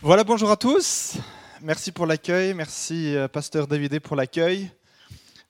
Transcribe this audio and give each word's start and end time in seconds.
Voilà, 0.00 0.22
bonjour 0.22 0.48
à 0.48 0.56
tous. 0.56 1.16
Merci 1.60 1.90
pour 1.90 2.06
l'accueil. 2.06 2.54
Merci, 2.54 3.16
euh, 3.16 3.26
Pasteur 3.26 3.66
David, 3.66 3.98
pour 3.98 4.14
l'accueil. 4.14 4.70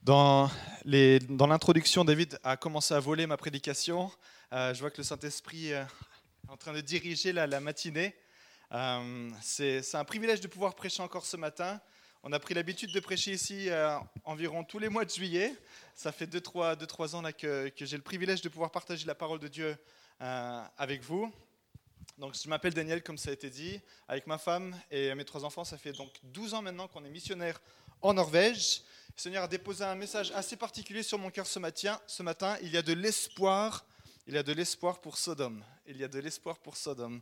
Dans, 0.03 0.51
l'introduction, 0.87 2.03
David 2.03 2.39
a 2.43 2.57
commencé 2.57 2.95
à 2.95 2.99
voler 2.99 3.27
ma 3.27 3.37
prédication. 3.37 4.11
Euh, 4.55 4.73
je 4.73 4.81
vois 4.81 4.91
que 4.91 4.97
le 4.97 5.03
Saint-Esprit 5.03 5.75
euh, 5.75 5.83
est 5.83 6.51
en 6.51 6.57
train 6.57 6.73
de 6.73 6.81
diriger 6.81 7.35
la, 7.35 7.61
matinée. 7.61 8.17
C'est 9.43 9.95
un 9.95 10.05
privilège 10.05 10.41
de 10.41 10.49
pouvoir 10.49 10.75
prêcher 10.75 11.03
encore 11.03 11.27
ce 11.27 11.37
matin. 11.37 11.79
On 12.23 12.33
a 12.33 12.39
pris 12.39 12.55
l'habitude 12.55 12.91
de 12.91 13.01
prêcher 13.01 13.33
ici 13.33 13.69
environ 14.25 14.65
tous 14.65 14.79
les 14.79 14.89
mois 14.89 15.05
de 15.05 15.11
juillet. 15.11 15.53
Ça 15.95 16.11
fait 16.11 16.27
2-3 16.27 17.15
ans 17.17 17.21
là, 17.21 17.35
que, 17.35 17.71
j'ai 17.77 17.97
le 17.99 18.03
privilège 18.03 18.41
de 18.41 18.49
pouvoir 18.49 18.71
partager 18.71 19.05
la 19.05 19.15
parole 19.15 19.41
de 19.41 19.49
Dieu 19.49 19.77
avec 20.21 21.03
vous. 21.03 21.31
Donc, 22.19 22.35
je 22.35 22.49
m'appelle 22.49 22.75
Daniel, 22.75 23.01
comme 23.01 23.17
ça 23.17 23.31
a 23.31 23.33
été 23.33 23.49
dit, 23.49 23.81
avec 24.09 24.27
ma 24.27 24.39
femme 24.39 24.75
et 24.91 25.15
mes 25.15 25.25
trois 25.25 25.45
enfants. 25.45 25.63
Ça 25.63 25.79
fait 25.79 25.93
donc 25.93 26.11
12 26.25 26.55
ans 26.55 26.63
maintenant 26.63 26.89
qu'on 26.89 27.05
est 27.05 27.11
missionnaire 27.11 27.61
en 28.03 28.13
Norvège. 28.13 28.83
Le 29.17 29.23
Seigneur 29.23 29.45
a 29.45 29.49
déposé 29.49 29.85
un 29.85 29.95
message 29.95 30.33
assez 30.33 30.57
particulier 30.57 31.05
sur 31.05 31.17
mon 31.17 31.31
cœur 31.31 31.47
ce 31.47 31.61
matin. 31.61 32.01
Ce 32.09 32.25
matin, 32.25 32.57
il 32.61 32.73
y 32.73 32.77
a 32.77 32.83
de 32.83 32.93
l'espoir. 32.93 33.85
Il 34.27 34.35
y 34.35 34.37
a 34.39 34.43
de 34.43 34.53
l'espoir 34.53 35.01
pour 35.01 35.17
Sodome. 35.17 35.63
Il 35.87 35.97
y 35.97 36.03
a 36.03 36.09
de 36.09 36.19
l'espoir 36.19 36.59
pour 36.59 36.77
Sodome. 36.77 37.21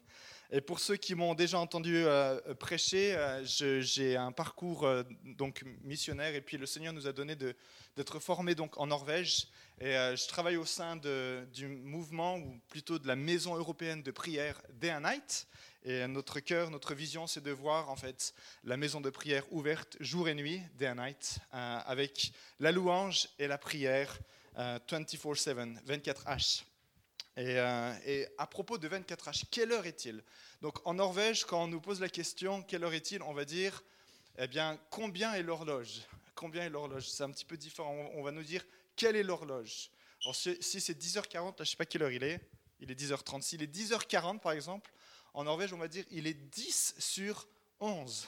Et 0.51 0.63
pour 0.63 0.81
ceux 0.81 0.97
qui 0.97 1.15
m'ont 1.15 1.35
déjà 1.35 1.59
entendu 1.59 2.05
euh, 2.05 2.41
prêcher, 2.55 3.15
euh, 3.17 3.45
j'ai 3.45 4.17
un 4.17 4.33
parcours 4.33 4.85
euh, 4.85 5.03
donc 5.25 5.63
missionnaire 5.83 6.35
et 6.35 6.41
puis 6.41 6.57
le 6.57 6.67
Seigneur 6.67 6.93
nous 6.93 7.07
a 7.07 7.13
donné 7.13 7.37
d'être 7.37 8.19
formés 8.19 8.55
donc 8.55 8.79
en 8.79 8.87
Norvège. 8.87 9.49
Et 9.79 9.95
euh, 9.95 10.17
je 10.17 10.27
travaille 10.27 10.57
au 10.57 10.65
sein 10.65 10.97
du 10.97 11.69
mouvement, 11.69 12.39
ou 12.39 12.59
plutôt 12.69 12.99
de 12.99 13.07
la 13.07 13.17
maison 13.17 13.57
européenne 13.57 14.03
de 14.03 14.11
prière 14.11 14.61
Day 14.71 14.91
and 14.91 15.03
Night. 15.03 15.47
Et 15.85 16.05
notre 16.09 16.41
cœur, 16.41 16.71
notre 16.71 16.95
vision, 16.95 17.29
c'est 17.29 17.43
de 17.43 17.53
voir 17.53 17.91
en 17.91 17.95
fait 17.95 18.35
la 18.65 18.77
maison 18.77 19.01
de 19.01 19.09
prière 19.09 19.45
ouverte 19.53 19.97
jour 20.01 20.29
et 20.29 20.35
nuit, 20.35 20.61
Day 20.79 20.89
and 20.89 20.97
Night, 20.97 21.39
euh, 21.55 21.79
avec 21.87 22.33
la 22.59 22.73
louange 22.73 23.29
et 23.39 23.47
la 23.47 23.59
prière 23.59 24.19
euh, 24.59 24.81
24/7, 24.89 25.79
24H. 25.87 26.65
Et, 27.37 27.61
euh, 27.61 27.93
et 28.07 28.27
à 28.39 28.47
propos 28.47 28.79
de 28.79 28.89
24H, 28.89 29.45
quelle 29.51 29.71
heure 29.71 29.87
est-il? 29.87 30.25
Donc 30.63 30.85
en 30.87 30.95
Norvège, 30.95 31.45
quand 31.45 31.65
on 31.65 31.69
nous 31.69 31.81
pose 31.81 32.01
la 32.01 32.09
question 32.09 32.63
quelle 32.63 32.83
heure 32.83 32.95
est-il, 32.95 33.23
on 33.23 33.35
va 33.35 33.45
dire 33.45 33.85
eh 34.39 34.49
bien 34.49 34.79
combien 34.91 35.35
est 35.35 35.43
l'horloge? 35.43 36.01
Combien 36.35 36.65
est 36.65 36.71
l'horloge? 36.71 37.09
C'est 37.09 37.23
un 37.23 37.31
petit 37.31 37.45
peu 37.45 37.57
différent. 37.57 37.95
On 38.15 38.23
va 38.23 38.33
nous 38.33 38.43
dire 38.43 38.65
quelle 38.97 39.17
est 39.17 39.23
l'horloge 39.23 39.91
si, 40.33 40.81
c'est 40.81 40.99
10h40, 40.99 41.35
là, 41.35 41.53
je 41.59 41.63
ne 41.63 41.65
sais 41.67 41.77
pas 41.77 41.87
quelle 41.87 42.03
heure 42.03 42.11
il 42.11 42.25
est. 42.25 42.41
Il 42.81 42.91
est 42.91 42.95
10h30. 42.95 43.43
S'il 43.43 43.63
est 43.63 43.73
10h40 43.73 44.41
par 44.41 44.53
exemple, 44.53 44.91
en 45.35 45.45
Norvège, 45.45 45.73
on 45.73 45.79
va 45.79 45.89
dire 45.89 46.05
il 46.11 46.27
est 46.27 46.35
10 46.35 46.95
sur 46.99 47.47
11. 47.81 48.27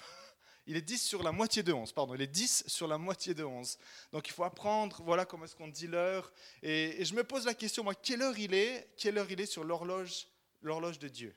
Il 0.67 0.77
est 0.77 0.83
10 0.83 0.99
sur 0.99 1.23
la 1.23 1.33
moitié 1.33 1.63
de 1.63 1.73
11, 1.73 1.93
pardon, 1.93 2.15
il 2.15 2.21
est 2.21 2.27
10 2.27 2.65
sur 2.67 2.87
la 2.87 2.99
moitié 2.99 3.33
de 3.33 3.43
11. 3.43 3.79
Donc 4.13 4.29
il 4.29 4.33
faut 4.33 4.45
apprendre, 4.45 5.03
voilà 5.03 5.25
comment 5.25 5.47
est-ce 5.47 5.57
qu'on 5.57 5.69
dit 5.69 5.87
l'heure. 5.87 6.31
Et, 6.63 7.03
je 7.07 7.15
me 7.15 7.25
pose 7.25 7.47
la 7.47 7.55
question, 7.55 7.83
moi, 7.83 7.95
quelle 7.95 8.21
heure 8.21 8.39
il 8.39 8.53
est 8.53 8.87
Quelle 8.99 9.17
heure 9.17 9.31
il 9.31 9.41
est 9.41 9.47
sur 9.47 9.65
l'horloge, 9.65 10.29
l'horloge 10.61 10.99
de 10.99 11.09
Dieu? 11.09 11.35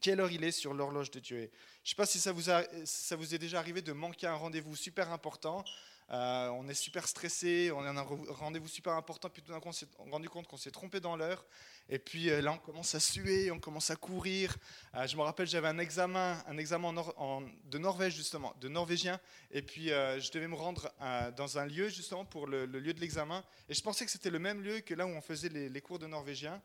Quelle 0.00 0.20
heure 0.20 0.30
il 0.30 0.44
est 0.44 0.52
sur 0.52 0.72
l'horloge 0.72 1.10
de 1.10 1.18
Dieu? 1.18 1.50
Je 1.82 1.88
ne 1.88 1.88
sais 1.88 1.96
pas 1.96 2.06
si 2.06 2.20
ça 2.20 2.30
vous, 2.30 2.48
a- 2.48 2.64
ça 2.84 3.16
vous 3.16 3.34
est 3.34 3.38
déjà 3.38 3.58
arrivé 3.58 3.82
de 3.82 3.92
manquer 3.92 4.28
un 4.28 4.36
rendez-vous 4.36 4.76
super 4.76 5.10
important. 5.10 5.64
Euh, 6.10 6.48
on 6.48 6.66
est 6.68 6.74
super 6.74 7.06
stressé, 7.06 7.70
on 7.70 7.80
a 7.82 7.90
un 7.90 8.02
re- 8.02 8.30
rendez-vous 8.30 8.66
super 8.68 8.94
important, 8.94 9.28
puis 9.28 9.42
tout 9.42 9.52
d'un 9.52 9.60
coup 9.60 9.68
on 9.68 9.72
s'est 9.72 9.86
rendu 10.10 10.28
compte 10.30 10.46
qu'on 10.46 10.56
s'est 10.56 10.70
trompé 10.70 11.00
dans 11.00 11.16
l'heure. 11.16 11.44
Et 11.90 11.98
puis 11.98 12.30
euh, 12.30 12.40
là 12.40 12.52
on 12.52 12.58
commence 12.58 12.94
à 12.94 13.00
suer, 13.00 13.50
on 13.50 13.60
commence 13.60 13.90
à 13.90 13.96
courir. 13.96 14.56
Euh, 14.94 15.06
je 15.06 15.16
me 15.18 15.22
rappelle, 15.22 15.46
j'avais 15.46 15.68
un 15.68 15.78
examen, 15.78 16.42
un 16.46 16.56
examen 16.56 16.94
de 16.94 17.78
Norvège 17.78 18.14
justement, 18.14 18.54
de 18.60 18.68
norvégien. 18.68 19.20
Et 19.50 19.60
puis 19.60 19.88
je 19.88 20.30
devais 20.32 20.48
me 20.48 20.54
rendre 20.54 20.90
dans 21.36 21.58
un 21.58 21.66
lieu 21.66 21.88
justement 21.90 22.24
pour 22.24 22.46
le, 22.46 22.64
lieu 22.64 22.94
de 22.94 23.00
l'examen. 23.00 23.44
Et 23.68 23.74
je 23.74 23.82
pensais 23.82 24.06
que 24.06 24.10
c'était 24.10 24.30
le 24.30 24.38
même 24.38 24.62
lieu 24.62 24.80
que 24.80 24.94
là 24.94 25.04
où 25.06 25.10
on 25.10 25.20
faisait 25.20 25.50
les, 25.50 25.80
cours 25.82 25.98
de 25.98 26.06
norvégien. 26.06 26.62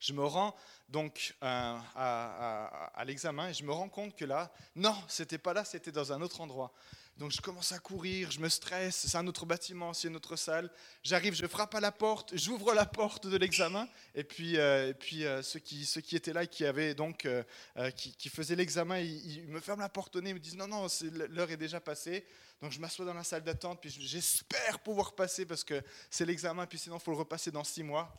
Je 0.00 0.12
me 0.12 0.24
rends 0.24 0.54
donc 0.90 1.34
à, 1.40 1.80
à- 1.94 2.86
à 2.94 3.04
l'examen 3.06 3.48
et 3.48 3.54
je 3.54 3.64
me 3.64 3.72
rends 3.72 3.88
compte 3.88 4.14
que 4.14 4.26
là, 4.26 4.52
non, 4.76 4.94
c'était 5.08 5.38
pas 5.38 5.54
là, 5.54 5.64
c'était 5.64 5.92
dans 5.92 6.12
un 6.12 6.20
autre 6.20 6.42
endroit. 6.42 6.74
Donc 7.16 7.30
je 7.30 7.40
commence 7.40 7.70
à 7.70 7.78
courir, 7.78 8.32
je 8.32 8.40
me 8.40 8.48
stresse, 8.48 9.06
c'est 9.06 9.16
un 9.16 9.26
autre 9.28 9.46
bâtiment, 9.46 9.94
c'est 9.94 10.08
une 10.08 10.16
autre 10.16 10.34
salle. 10.34 10.68
J'arrive, 11.04 11.34
je 11.34 11.46
frappe 11.46 11.72
à 11.76 11.80
la 11.80 11.92
porte, 11.92 12.36
j'ouvre 12.36 12.74
la 12.74 12.86
porte 12.86 13.28
de 13.28 13.36
l'examen 13.36 13.88
et 14.16 14.24
puis, 14.24 14.58
euh, 14.58 14.88
et 14.88 14.94
puis 14.94 15.24
euh, 15.24 15.40
ceux, 15.40 15.60
qui, 15.60 15.84
ceux 15.86 16.00
qui 16.00 16.16
étaient 16.16 16.32
là, 16.32 16.44
qui 16.44 16.64
avaient 16.64 16.94
donc, 16.94 17.24
euh, 17.24 17.44
qui, 17.92 18.28
faisaient 18.28 18.56
l'examen, 18.56 18.98
ils, 18.98 19.44
ils 19.44 19.48
me 19.48 19.60
ferment 19.60 19.82
la 19.82 19.88
porte 19.88 20.16
au 20.16 20.20
nez, 20.20 20.30
ils 20.30 20.34
me 20.34 20.40
disent 20.40 20.56
non, 20.56 20.66
non, 20.66 20.88
l'heure 21.30 21.50
est 21.52 21.56
déjà 21.56 21.78
passée. 21.78 22.26
Donc 22.60 22.72
je 22.72 22.80
m'assois 22.80 23.04
dans 23.04 23.14
la 23.14 23.24
salle 23.24 23.44
d'attente, 23.44 23.80
puis 23.80 23.90
j'espère 23.90 24.80
pouvoir 24.80 25.14
passer 25.14 25.46
parce 25.46 25.62
que 25.62 25.80
c'est 26.10 26.26
l'examen, 26.26 26.66
puis 26.66 26.78
sinon 26.80 26.96
il 26.96 27.02
faut 27.02 27.12
le 27.12 27.18
repasser 27.18 27.52
dans 27.52 27.64
six 27.64 27.84
mois. 27.84 28.12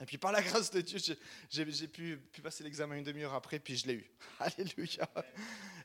Et 0.00 0.06
puis 0.06 0.18
par 0.18 0.32
la 0.32 0.42
grâce 0.42 0.70
de 0.70 0.80
Dieu, 0.80 0.98
j'ai- 1.50 1.88
pu, 1.88 2.18
passer 2.42 2.64
l'examen 2.64 2.96
une 2.96 3.04
demi-heure 3.04 3.34
après, 3.34 3.58
puis 3.58 3.76
je 3.76 3.86
l'ai 3.86 3.94
eu. 3.94 4.10
Alléluia. 4.40 5.08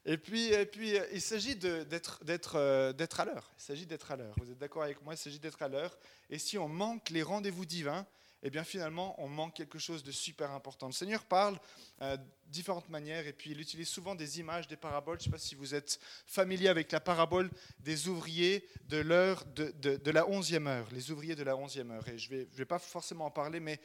Et 0.06 0.18
puis, 0.18 0.54
et 0.54 0.66
puis 0.66 0.94
il 1.12 1.22
s'agit 1.22 1.58
euh, 1.64 1.84
d'être 1.84 3.20
à 3.20 3.26
l'heure. 3.26 3.52
Il 3.58 3.64
s'agit 3.64 3.86
d'être 3.86 4.12
à 4.12 4.16
l'heure. 4.16 4.36
Vous 4.38 4.52
êtes 4.52 4.58
d'accord 4.58 4.84
avec 4.84 5.02
moi? 5.02 5.14
Il 5.14 5.18
s'agit 5.18 5.40
d'être 5.40 5.62
à 5.62 5.68
l'heure. 5.68 5.98
Et 6.30 6.40
si 6.40 6.58
on 6.58 6.68
manque 6.68 7.10
les 7.10 7.24
rendez-vous 7.24 7.66
divins, 7.66 8.06
eh 8.44 8.50
bien 8.50 8.64
finalement, 8.64 9.16
on 9.22 9.28
manque 9.28 9.56
quelque 9.56 9.80
chose 9.80 10.04
de 10.04 10.12
super 10.12 10.52
important. 10.52 10.86
Le 10.88 10.92
Seigneur 10.94 11.26
parle 11.26 11.60
euh, 12.02 12.16
de 12.18 12.24
différentes 12.48 12.90
manières, 12.90 13.26
et 13.26 13.34
puis 13.34 13.52
il 13.52 13.60
utilise 13.60 13.88
souvent 13.90 14.14
des 14.14 14.40
images, 14.40 14.68
des 14.68 14.76
paraboles. 14.76 15.18
Je 15.20 15.22
ne 15.22 15.26
sais 15.26 15.32
pas 15.32 15.38
si 15.40 15.56
vous 15.56 15.74
êtes 15.74 16.00
familier 16.28 16.68
avec 16.68 16.92
la 16.92 17.00
parabole 17.00 17.50
des 17.80 18.08
ouvriers 18.08 18.68
de 18.84 18.98
l'heure 18.98 19.44
de, 19.46 19.72
de- 19.72 20.12
la 20.12 20.28
onzième 20.30 20.68
heure, 20.68 20.88
les 20.92 21.10
ouvriers 21.12 21.36
de 21.36 21.44
la 21.44 21.56
onzième 21.56 21.92
heure. 21.92 22.08
Et 22.08 22.18
je 22.20 22.32
ne 22.32 22.38
vais, 22.38 22.48
je 22.52 22.58
vais 22.58 22.66
pas 22.66 22.80
forcément 22.80 23.26
en 23.26 23.32
parler, 23.32 23.60
mais 23.60 23.80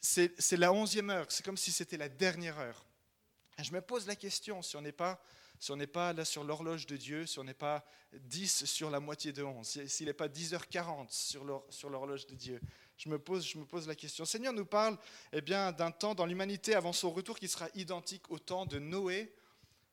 c'est 0.00 0.56
la 0.56 0.72
onzième 0.72 1.10
heure. 1.10 1.26
C'est 1.30 1.44
comme 1.44 1.56
si 1.56 1.72
c'était 1.72 1.96
la 1.96 2.08
dernière 2.08 2.58
heure. 2.58 2.84
Je 3.58 3.72
me 3.72 3.80
pose 3.80 4.06
la 4.06 4.16
question, 4.16 4.62
si 4.62 4.76
on 4.76 4.82
n'est 4.82 4.92
pas, 4.92 5.22
si 5.58 5.70
on 5.70 5.76
n'est 5.76 5.86
pas 5.86 6.12
là 6.12 6.24
sur 6.24 6.42
l'horloge 6.44 6.86
de 6.86 6.96
Dieu, 6.96 7.26
si 7.26 7.38
on 7.38 7.44
n'est 7.44 7.54
pas 7.54 7.84
10 8.14 8.64
sur 8.64 8.90
la 8.90 8.98
moitié 9.00 9.32
de 9.32 9.42
11, 9.42 9.66
si- 9.66 9.88
s'il 9.88 10.06
n'est 10.06 10.12
pas 10.12 10.28
10h40 10.28 11.10
sur 11.10 11.44
l'hor- 11.44 11.64
sur 11.70 11.88
l'horloge 11.88 12.26
de 12.26 12.34
Dieu, 12.34 12.60
je 13.02 13.08
me, 13.08 13.18
pose, 13.18 13.88
la 13.88 13.96
question. 13.96 14.22
Le 14.22 14.28
Seigneur 14.28 14.52
nous 14.52 14.64
parle 14.64 14.96
eh 15.32 15.40
bien, 15.40 15.72
d'un 15.72 15.90
temps 15.90 16.14
dans 16.14 16.26
l'humanité 16.26 16.74
avant 16.74 16.92
son 16.92 17.10
retour 17.10 17.38
qui 17.38 17.48
sera 17.48 17.68
identique 17.74 18.30
au 18.30 18.38
temps 18.38 18.64
de 18.64 18.78
Noé 18.78 19.32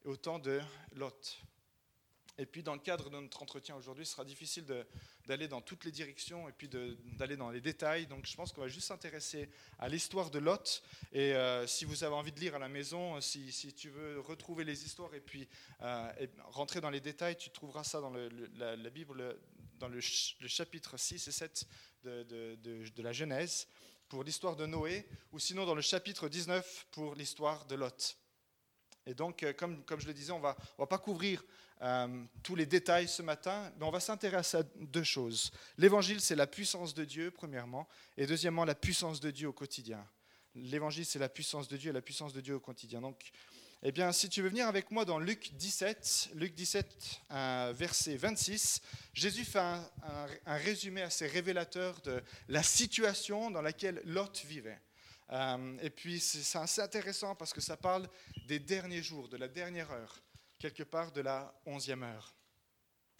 et 0.05 0.07
au 0.07 0.15
temps 0.15 0.37
de 0.37 0.61
Lot. 0.95 1.39
Et 2.37 2.45
puis 2.45 2.63
dans 2.63 2.73
le 2.73 2.79
cadre 2.79 3.09
de 3.09 3.19
notre 3.19 3.41
entretien 3.41 3.75
aujourd'hui, 3.75 4.05
ce 4.05 4.13
sera 4.13 4.23
difficile 4.23 4.63
d'aller 5.25 5.47
dans 5.47 5.59
toutes 5.59 5.83
les 5.85 5.91
directions 5.91 6.47
et 6.47 6.51
puis 6.53 6.69
d'aller 6.69 7.35
dans 7.35 7.49
les 7.49 7.61
détails. 7.61 8.05
Donc 8.05 8.27
je 8.27 8.35
pense 8.35 8.53
qu'on 8.53 8.61
va 8.61 8.67
juste 8.67 8.87
s'intéresser 8.87 9.49
à 9.79 9.89
l'histoire 9.89 10.29
de 10.29 10.39
Lot. 10.39 10.83
Et 11.11 11.33
euh, 11.33 11.65
si 11.67 11.83
vous 11.83 12.03
avez 12.03 12.15
envie 12.15 12.31
de 12.31 12.39
lire 12.39 12.55
à 12.55 12.59
la 12.59 12.69
maison, 12.69 13.19
si, 13.19 13.73
tu 13.75 13.89
veux 13.89 14.19
retrouver 14.19 14.63
les 14.63 14.85
histoires 14.85 15.13
et 15.15 15.19
puis 15.19 15.49
euh, 15.81 16.27
rentrer 16.45 16.79
dans 16.79 16.91
les 16.91 17.01
détails, 17.01 17.35
tu 17.35 17.49
trouveras 17.49 17.83
ça 17.83 17.99
dans 17.99 18.11
la, 18.11 18.89
Bible, 18.89 19.37
dans 19.79 19.89
le 19.89 19.99
chapitre 19.99 20.95
6 20.95 21.27
et 21.27 21.31
7 21.31 21.67
de, 22.03 23.01
la 23.01 23.11
Genèse 23.11 23.67
pour 24.07 24.23
l'histoire 24.23 24.55
de 24.55 24.65
Noé, 24.65 25.07
ou 25.31 25.39
sinon 25.39 25.65
dans 25.65 25.75
le 25.75 25.81
chapitre 25.81 26.29
19 26.29 26.87
pour 26.91 27.15
l'histoire 27.15 27.65
de 27.65 27.75
Lot. 27.75 28.17
Et 29.05 29.13
donc, 29.13 29.43
euh, 29.43 29.53
comme, 29.53 29.83
comme 29.85 29.99
je 29.99 30.07
le 30.07 30.13
disais, 30.13 30.31
on 30.31 30.39
va, 30.39 30.57
on 30.77 30.83
va 30.83 30.87
pas 30.87 30.97
couvrir 30.97 31.43
euh, 31.81 32.25
tous 32.43 32.55
les 32.55 32.65
détails 32.65 33.07
ce 33.07 33.21
matin, 33.21 33.71
mais 33.77 33.85
on 33.85 33.91
va 33.91 33.99
s'intéresser 33.99 34.57
à 34.57 34.63
deux 34.75 35.03
choses. 35.03 35.51
L'évangile, 35.77 36.19
c'est 36.19 36.35
la 36.35 36.47
puissance 36.47 36.93
de 36.93 37.05
Dieu, 37.05 37.31
premièrement, 37.31 37.87
et 38.17 38.25
deuxièmement, 38.25 38.65
la 38.65 38.75
puissance 38.75 39.19
de 39.19 39.31
Dieu 39.31 39.47
au 39.47 39.53
quotidien. 39.53 40.05
L'évangile, 40.55 41.05
c'est 41.05 41.19
la 41.19 41.29
puissance 41.29 41.67
de 41.67 41.77
Dieu 41.77 41.91
et 41.91 41.93
la 41.93 42.01
puissance 42.01 42.33
de 42.33 42.41
Dieu 42.41 42.55
au 42.55 42.59
quotidien. 42.59 43.01
Donc, 43.01 43.31
eh 43.81 43.93
bien, 43.93 44.11
si 44.11 44.27
tu 44.27 44.41
veux 44.41 44.49
venir 44.49 44.67
avec 44.67 44.91
moi 44.91 45.05
dans 45.05 45.19
Luc 45.19 45.53
17, 45.53 46.31
Luc 46.33 46.53
17, 46.53 47.21
euh, 47.31 47.73
verset 47.73 48.17
26, 48.17 48.81
Jésus 49.13 49.45
fait 49.45 49.59
un, 49.59 49.89
résumé 50.45 51.01
assez 51.01 51.25
révélateur 51.27 52.01
de 52.01 52.21
la 52.49 52.61
situation 52.61 53.49
dans 53.49 53.61
laquelle 53.61 54.01
Lot 54.03 54.43
vivait. 54.45 54.81
Euh, 55.31 55.77
et 55.81 55.89
puis, 55.89 56.19
c'est 56.19 56.57
assez 56.57 56.81
intéressant 56.81 57.35
parce 57.35 57.53
que 57.53 57.61
ça 57.61 57.77
parle 57.77 58.09
des 58.47 58.59
derniers 58.59 59.01
jours, 59.01 59.29
de 59.29 59.37
la 59.37 59.47
dernière 59.47 59.89
heure, 59.91 60.21
quelque 60.57 60.83
part 60.83 61.13
de 61.13 61.21
la 61.21 61.53
onzième 61.65 62.03
heure. 62.03 62.35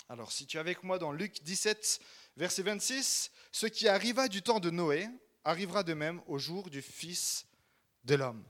Alors, 0.10 0.34
si 0.34 0.46
tu 0.46 0.58
es 0.58 0.60
avec 0.60 0.84
moi 0.84 1.00
dans 1.00 1.14
Luc 1.14 1.42
17, 1.42 2.02
verset 2.36 2.64
26, 2.64 3.32
ce 3.54 3.66
qui 3.68 3.88
arriva 3.88 4.28
du 4.28 4.42
temps 4.42 4.60
de 4.60 4.72
Noé 4.72 5.08
arrivera 5.46 5.84
de 5.84 5.94
même 5.94 6.22
au 6.28 6.38
jour 6.38 6.70
du 6.70 6.82
Fils 6.82 7.46
de 8.04 8.16
l'homme. 8.16 8.44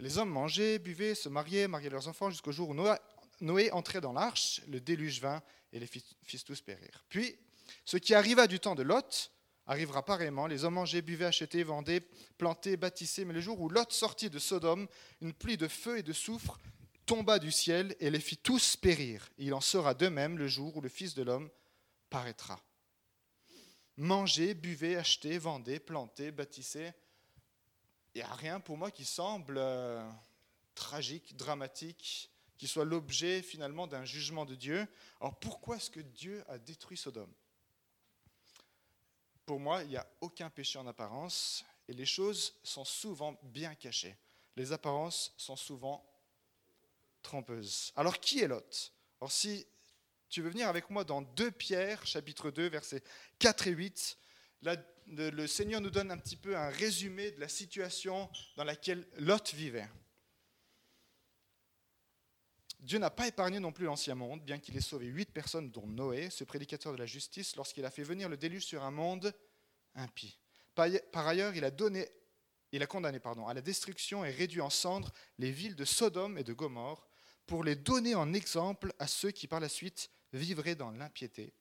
Les 0.00 0.18
hommes 0.18 0.30
mangeaient, 0.30 0.78
buvaient, 0.78 1.14
se 1.14 1.28
mariaient, 1.28 1.68
mariaient 1.68 1.90
leurs 1.90 2.08
enfants 2.08 2.30
jusqu'au 2.30 2.52
jour 2.52 2.70
où 2.70 2.74
Noé, 3.40 3.70
entrait 3.72 4.00
dans 4.00 4.12
l'arche, 4.12 4.60
le 4.68 4.80
déluge 4.80 5.20
vint 5.20 5.42
et 5.72 5.80
les 5.80 5.86
fils 5.86 6.44
tous 6.44 6.60
périrent. 6.60 7.04
Puis, 7.08 7.36
ce 7.84 7.96
qui 7.96 8.14
arriva 8.14 8.46
du 8.46 8.60
temps 8.60 8.74
de 8.74 8.82
Lot 8.82 9.30
arrivera 9.66 10.04
pareillement. 10.04 10.46
Les 10.46 10.64
hommes 10.64 10.74
mangeaient, 10.74 11.02
buvaient, 11.02 11.26
achetaient, 11.26 11.62
vendaient, 11.62 12.00
plantaient, 12.38 12.76
bâtissaient. 12.76 13.24
Mais 13.24 13.34
le 13.34 13.40
jour 13.40 13.60
où 13.60 13.68
Lot 13.68 13.92
sortit 13.92 14.30
de 14.30 14.38
Sodome, 14.38 14.88
une 15.20 15.34
pluie 15.34 15.56
de 15.56 15.68
feu 15.68 15.98
et 15.98 16.02
de 16.02 16.12
soufre 16.12 16.58
tomba 17.06 17.38
du 17.38 17.52
ciel 17.52 17.94
et 18.00 18.10
les 18.10 18.20
fit 18.20 18.36
tous 18.36 18.76
périr. 18.76 19.28
Il 19.38 19.54
en 19.54 19.60
sera 19.60 19.94
de 19.94 20.08
même 20.08 20.38
le 20.38 20.48
jour 20.48 20.76
où 20.76 20.80
le 20.80 20.88
Fils 20.88 21.14
de 21.14 21.22
l'homme 21.22 21.48
paraîtra. 22.10 22.60
Mangez, 23.96 24.54
buvez, 24.54 24.96
achetez, 24.96 25.38
vendez, 25.38 25.80
plantez, 25.80 26.30
bâtissez. 26.30 26.92
Il 28.14 28.18
n'y 28.18 28.22
a 28.22 28.34
rien 28.34 28.60
pour 28.60 28.76
moi 28.76 28.90
qui 28.90 29.04
semble 29.04 29.58
euh, 29.58 30.08
tragique, 30.74 31.36
dramatique, 31.36 32.30
qui 32.56 32.66
soit 32.66 32.84
l'objet 32.84 33.42
finalement 33.42 33.86
d'un 33.86 34.04
jugement 34.04 34.44
de 34.44 34.54
Dieu. 34.54 34.86
Alors 35.20 35.38
pourquoi 35.38 35.76
est-ce 35.76 35.90
que 35.90 36.00
Dieu 36.00 36.44
a 36.48 36.58
détruit 36.58 36.96
Sodome? 36.96 37.32
Pour 39.46 39.60
moi, 39.60 39.82
il 39.82 39.90
n'y 39.90 39.96
a 39.96 40.06
aucun 40.20 40.50
péché 40.50 40.78
en 40.78 40.86
apparence 40.86 41.64
et 41.86 41.92
les 41.92 42.06
choses 42.06 42.54
sont 42.62 42.84
souvent 42.84 43.38
bien 43.42 43.74
cachées. 43.74 44.16
Les 44.56 44.72
apparences 44.72 45.32
sont 45.36 45.56
souvent 45.56 46.04
trompeuses. 47.22 47.92
Alors 47.96 48.18
qui 48.18 48.40
est 48.40 48.48
Lot? 48.48 48.92
Alors 49.20 49.32
si 49.32 49.66
tu 50.28 50.42
veux 50.42 50.50
venir 50.50 50.68
avec 50.68 50.90
moi 50.90 51.04
dans 51.04 51.22
2 51.22 51.50
Pierre, 51.52 52.06
chapitre 52.06 52.50
2, 52.50 52.68
versets 52.68 53.02
4 53.38 53.68
et 53.68 53.70
8, 53.70 54.18
là, 54.62 54.76
le 55.10 55.46
Seigneur 55.46 55.80
nous 55.80 55.90
donne 55.90 56.10
un 56.10 56.18
petit 56.18 56.36
peu 56.36 56.56
un 56.56 56.68
résumé 56.68 57.30
de 57.30 57.40
la 57.40 57.48
situation 57.48 58.30
dans 58.56 58.64
laquelle 58.64 59.06
Lot 59.18 59.54
vivait. 59.54 59.88
Dieu 62.80 62.98
n'a 62.98 63.10
pas 63.10 63.26
épargné 63.26 63.58
non 63.58 63.72
plus 63.72 63.86
l'ancien 63.86 64.14
monde, 64.14 64.42
bien 64.42 64.58
qu'il 64.58 64.76
ait 64.76 64.80
sauvé 64.80 65.06
huit 65.06 65.32
personnes, 65.32 65.70
dont 65.70 65.86
Noé, 65.86 66.30
ce 66.30 66.44
prédicateur 66.44 66.92
de 66.92 66.98
la 66.98 67.06
justice, 67.06 67.56
lorsqu'il 67.56 67.84
a 67.84 67.90
fait 67.90 68.04
venir 68.04 68.28
le 68.28 68.36
déluge 68.36 68.64
sur 68.64 68.84
un 68.84 68.92
monde 68.92 69.34
impie. 69.94 70.38
Par 70.74 71.26
ailleurs, 71.26 71.56
il 71.56 71.64
a 71.64 71.72
donné 71.72 72.08
condamné 72.88 73.18
pardon, 73.18 73.46
à 73.48 73.54
la 73.54 73.62
destruction 73.62 74.24
et 74.24 74.30
réduit 74.30 74.60
en 74.60 74.70
cendres 74.70 75.12
les 75.38 75.50
villes 75.50 75.74
de 75.74 75.84
Sodome 75.84 76.38
et 76.38 76.44
de 76.44 76.52
Gomorre 76.52 77.08
pour 77.46 77.64
les 77.64 77.74
donner 77.74 78.14
en 78.14 78.32
exemple 78.34 78.92
à 78.98 79.06
ceux 79.06 79.30
qui 79.30 79.48
par 79.48 79.58
la 79.58 79.68
suite 79.68 80.10
vivraient 80.32 80.74
dans 80.74 80.90
l'impiété. 80.90 81.54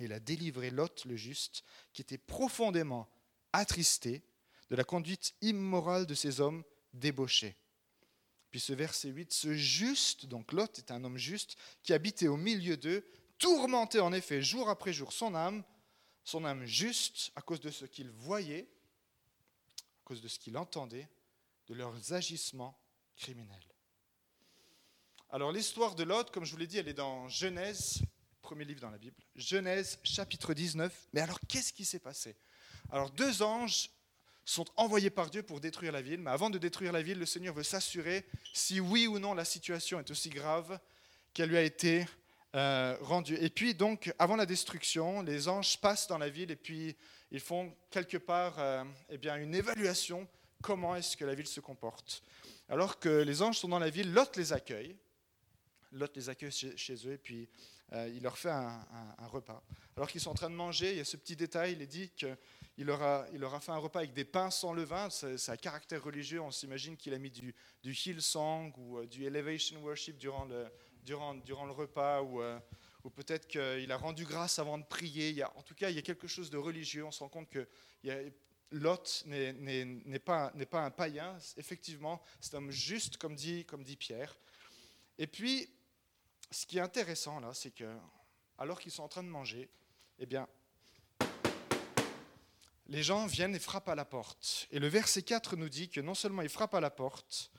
Il 0.00 0.12
a 0.12 0.20
délivré 0.20 0.70
Lot 0.70 1.04
le 1.04 1.16
juste, 1.16 1.62
qui 1.92 2.02
était 2.02 2.18
profondément 2.18 3.08
attristé 3.52 4.22
de 4.70 4.76
la 4.76 4.84
conduite 4.84 5.34
immorale 5.42 6.06
de 6.06 6.14
ces 6.14 6.40
hommes 6.40 6.64
débauchés. 6.92 7.56
Puis 8.50 8.60
ce 8.60 8.72
verset 8.72 9.08
8, 9.10 9.32
ce 9.32 9.54
juste, 9.54 10.26
donc 10.26 10.52
Lot 10.52 10.78
est 10.78 10.90
un 10.90 11.04
homme 11.04 11.18
juste, 11.18 11.56
qui 11.82 11.92
habitait 11.92 12.28
au 12.28 12.36
milieu 12.36 12.76
d'eux, 12.76 13.06
tourmentait 13.38 14.00
en 14.00 14.12
effet 14.12 14.42
jour 14.42 14.68
après 14.68 14.92
jour 14.92 15.12
son 15.12 15.34
âme, 15.34 15.62
son 16.24 16.44
âme 16.44 16.64
juste 16.64 17.30
à 17.36 17.42
cause 17.42 17.60
de 17.60 17.70
ce 17.70 17.84
qu'il 17.84 18.10
voyait 18.10 18.68
cause 20.10 20.20
de 20.20 20.26
ce 20.26 20.40
qu'il 20.40 20.58
entendait, 20.58 21.08
de 21.68 21.74
leurs 21.74 22.12
agissements 22.12 22.76
criminels. 23.16 23.72
Alors 25.28 25.52
l'histoire 25.52 25.94
de 25.94 26.02
Lot, 26.02 26.32
comme 26.32 26.44
je 26.44 26.50
vous 26.50 26.56
l'ai 26.56 26.66
dit, 26.66 26.78
elle 26.78 26.88
est 26.88 26.94
dans 26.94 27.28
Genèse, 27.28 28.02
premier 28.50 28.64
livre 28.64 28.80
dans 28.80 28.90
la 28.90 28.98
Bible, 28.98 29.14
Genèse 29.36 30.00
chapitre 30.02 30.54
19. 30.54 30.92
Mais 31.12 31.20
alors 31.20 31.38
qu'est-ce 31.46 31.72
qui 31.72 31.84
s'est 31.84 32.00
passé? 32.00 32.34
Alors 32.90 33.08
deux 33.10 33.42
anges 33.42 33.90
sont 34.44 34.64
envoyés 34.76 35.08
par 35.08 35.30
Dieu 35.30 35.44
pour 35.44 35.60
détruire 35.60 35.92
la 35.92 36.02
ville, 36.02 36.18
mais 36.18 36.32
avant 36.32 36.50
de 36.50 36.58
détruire 36.58 36.90
la 36.90 37.00
ville, 37.00 37.20
le 37.20 37.26
Seigneur 37.26 37.54
veut 37.54 37.62
s'assurer 37.62 38.26
si 38.52 38.80
oui 38.80 39.06
ou 39.06 39.20
non 39.20 39.34
la 39.34 39.44
situation 39.44 40.00
est 40.00 40.10
aussi 40.10 40.30
grave 40.30 40.80
qu'elle 41.32 41.50
lui 41.50 41.58
a 41.58 41.62
été 41.62 42.04
euh, 42.56 42.96
rendue. 43.02 43.36
Et 43.36 43.50
puis 43.50 43.72
donc, 43.72 44.12
avant 44.18 44.34
la 44.34 44.46
destruction, 44.46 45.22
les 45.22 45.46
anges 45.46 45.80
passent 45.80 46.08
dans 46.08 46.18
la 46.18 46.28
ville 46.28 46.50
et 46.50 46.56
puis 46.56 46.96
ils 47.30 47.38
font 47.38 47.72
quelque 47.88 48.16
part 48.16 48.58
euh, 48.58 48.82
eh 49.10 49.18
bien, 49.18 49.36
une 49.36 49.54
évaluation, 49.54 50.26
comment 50.60 50.96
est-ce 50.96 51.16
que 51.16 51.24
la 51.24 51.36
ville 51.36 51.46
se 51.46 51.60
comporte? 51.60 52.24
Alors 52.68 52.98
que 52.98 53.22
les 53.22 53.42
anges 53.42 53.58
sont 53.58 53.68
dans 53.68 53.78
la 53.78 53.90
ville, 53.90 54.12
Lot 54.12 54.36
les 54.36 54.52
accueille. 54.52 54.96
Lot 55.92 56.14
les 56.16 56.28
accueille 56.28 56.52
chez, 56.52 56.94
eux 57.06 57.12
et 57.12 57.18
puis 57.18 57.48
il 57.92 58.22
leur 58.22 58.38
fait 58.38 58.50
un, 58.50 58.86
repas. 59.32 59.62
Alors 59.96 60.08
qu'ils 60.08 60.20
sont 60.20 60.30
en 60.30 60.34
train 60.34 60.50
de 60.50 60.54
manger, 60.54 60.92
il 60.92 60.98
y 60.98 61.00
a 61.00 61.04
ce 61.04 61.16
petit 61.16 61.36
détail, 61.36 61.72
il 61.72 61.82
est 61.82 61.86
dit 61.86 62.10
qu'il 62.10 62.36
leur, 62.78 63.02
a, 63.02 63.24
a 63.24 63.60
fait 63.60 63.72
un 63.72 63.78
repas 63.78 64.00
avec 64.00 64.12
des 64.12 64.24
pains 64.24 64.50
sans 64.50 64.72
levain. 64.72 65.10
C'est 65.10 65.50
un 65.50 65.56
caractère 65.56 66.02
religieux, 66.02 66.40
on 66.40 66.50
s'imagine 66.50 66.96
qu'il 66.96 67.14
a 67.14 67.18
mis 67.18 67.30
du, 67.30 67.54
du 67.82 67.92
Hillsong 67.92 68.72
ou 68.78 68.98
euh, 68.98 69.06
du 69.06 69.24
Elevation 69.24 69.80
Worship 69.82 70.18
durant 70.18 70.44
le, 70.44 71.72
repas. 71.72 72.22
Ou, 72.22 72.40
ou 73.04 73.10
peut-être 73.10 73.46
qu'il 73.46 73.90
a 73.90 73.96
rendu 73.96 74.24
grâce 74.24 74.58
avant 74.58 74.78
de 74.78 74.84
prier. 74.84 75.42
A, 75.42 75.52
en 75.56 75.62
tout 75.62 75.74
cas, 75.74 75.90
il 75.90 75.96
y 75.96 75.98
a 75.98 76.02
quelque 76.02 76.28
chose 76.28 76.50
de 76.50 76.58
religieux. 76.58 77.04
On 77.04 77.10
se 77.10 77.20
rend 77.20 77.28
compte 77.28 77.48
que 77.48 77.66
Lot 78.72 79.24
n'est 79.26 80.18
pas, 80.18 80.52
pas, 80.70 80.84
un 80.84 80.90
païen. 80.90 81.36
Effectivement, 81.56 82.22
c'est 82.40 82.54
un 82.54 82.58
homme 82.58 82.70
juste, 82.70 83.16
comme 83.16 83.34
dit, 83.34 83.64
comme 83.64 83.82
dit 83.82 83.96
Pierre. 83.96 84.36
Et 85.18 85.26
puis, 85.26 85.68
ce 86.50 86.66
qui 86.66 86.78
est 86.78 86.82
intéressant 86.82 87.40
là, 87.40 87.52
c'est 87.54 87.70
que, 87.70 87.96
alors 88.58 88.80
qu'ils 88.80 88.92
sont 88.92 89.02
en 89.02 89.08
train 89.08 89.22
de 89.22 89.28
manger, 89.28 89.70
eh 90.18 90.26
bien, 90.26 90.48
les 92.86 93.02
gens 93.02 93.26
viennent 93.26 93.54
et 93.54 93.60
frappent 93.60 93.88
à 93.88 93.94
la 93.94 94.04
porte. 94.04 94.66
Et 94.72 94.78
le 94.78 94.88
verset 94.88 95.22
4 95.22 95.56
nous 95.56 95.68
dit 95.68 95.88
que 95.88 96.00
non 96.00 96.14
seulement 96.14 96.42
ils 96.42 96.48
frappent 96.48 96.74
à 96.74 96.80
la 96.80 96.90
porte, 96.90 97.50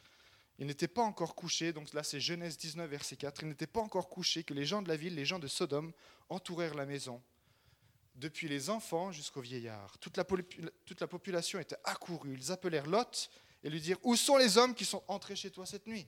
il 0.60 0.68
n'était 0.68 0.90
pas 0.90 1.02
encore 1.02 1.36
couché, 1.36 1.74
donc 1.74 1.94
là 1.94 2.04
c'est 2.04 2.20
Genèse 2.20 2.58
19, 2.58 2.90
verset 2.90 3.16
4, 3.16 3.44
il 3.44 3.48
n'était 3.50 3.66
pas 3.66 3.80
encore 3.80 4.10
couché 4.10 4.44
que 4.44 4.54
les 4.54 4.66
gens 4.66 4.82
de 4.82 4.90
la 4.90 4.96
ville, 4.96 5.16
les 5.16 5.26
gens 5.26 5.40
de 5.40 5.48
Sodome, 5.48 5.94
entourèrent 6.30 6.76
la 6.76 6.86
maison, 6.86 7.24
depuis 8.16 8.48
les 8.48 8.70
enfants 8.70 9.12
jusqu'aux 9.12 9.42
vieillards. 9.42 9.98
Toute 10.00 10.18
la, 10.18 10.24
toute 10.24 11.02
la 11.02 11.08
population 11.08 11.60
était 11.60 11.78
accourue. 11.84 12.36
Ils 12.38 12.52
appelèrent 12.52 12.88
Lot 12.88 13.32
et 13.64 13.70
lui 13.70 13.82
dirent, 13.82 13.98
Où 14.04 14.16
sont 14.16 14.38
les 14.38 14.58
hommes 14.58 14.76
qui 14.76 14.86
sont 14.86 15.04
entrés 15.08 15.36
chez 15.36 15.50
toi 15.50 15.66
cette 15.66 15.88
nuit? 15.88 16.08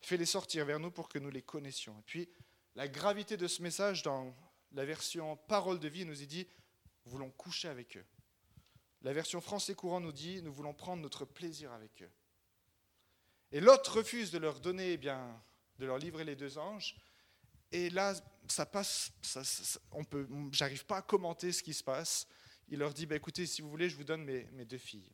Fais-les 0.00 0.26
sortir 0.26 0.64
vers 0.64 0.80
nous 0.80 0.90
pour 0.90 1.08
que 1.08 1.18
nous 1.18 1.30
les 1.30 1.42
connaissions. 1.42 1.98
Et 1.98 2.02
puis, 2.06 2.28
la 2.74 2.88
gravité 2.88 3.36
de 3.36 3.48
ce 3.48 3.62
message 3.62 4.02
dans 4.02 4.34
la 4.72 4.84
version 4.84 5.36
parole 5.36 5.80
de 5.80 5.88
vie 5.88 6.04
nous 6.04 6.14
dit, 6.14 6.46
nous 7.04 7.12
voulons 7.12 7.30
coucher 7.30 7.68
avec 7.68 7.96
eux. 7.96 8.04
La 9.02 9.12
version 9.12 9.40
français 9.40 9.74
courant 9.74 10.00
nous 10.00 10.12
dit, 10.12 10.42
nous 10.42 10.52
voulons 10.52 10.74
prendre 10.74 11.02
notre 11.02 11.24
plaisir 11.24 11.72
avec 11.72 12.02
eux. 12.02 12.10
Et 13.50 13.60
l'autre 13.60 13.98
refuse 13.98 14.30
de 14.30 14.38
leur 14.38 14.60
donner, 14.60 14.92
eh 14.92 14.96
bien, 14.96 15.42
de 15.78 15.86
leur 15.86 15.98
livrer 15.98 16.24
les 16.24 16.36
deux 16.36 16.58
anges. 16.58 16.96
Et 17.72 17.90
là, 17.90 18.14
ça 18.48 18.66
passe, 18.66 19.12
ça, 19.22 19.42
on 19.90 20.04
peut, 20.04 20.28
j'arrive 20.52 20.84
pas 20.84 20.98
à 20.98 21.02
commenter 21.02 21.52
ce 21.52 21.62
qui 21.62 21.74
se 21.74 21.82
passe. 21.82 22.26
Il 22.68 22.78
leur 22.78 22.92
dit, 22.92 23.06
bah, 23.06 23.16
écoutez, 23.16 23.46
si 23.46 23.62
vous 23.62 23.70
voulez, 23.70 23.88
je 23.88 23.96
vous 23.96 24.04
donne 24.04 24.24
mes 24.24 24.64
deux 24.64 24.78
filles. 24.78 25.10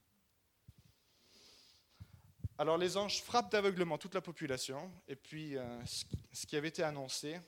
Alors 2.56 2.78
les 2.78 2.96
anges 2.96 3.22
frappent 3.22 3.50
d'aveuglement 3.50 3.98
toute 3.98 4.14
la 4.14 4.20
population, 4.20 4.90
et 5.08 5.16
puis 5.16 5.56
euh, 5.56 5.84
ce 6.32 6.46
qui 6.46 6.56
avait 6.56 6.68
été 6.68 6.82
annoncé, 6.82 7.40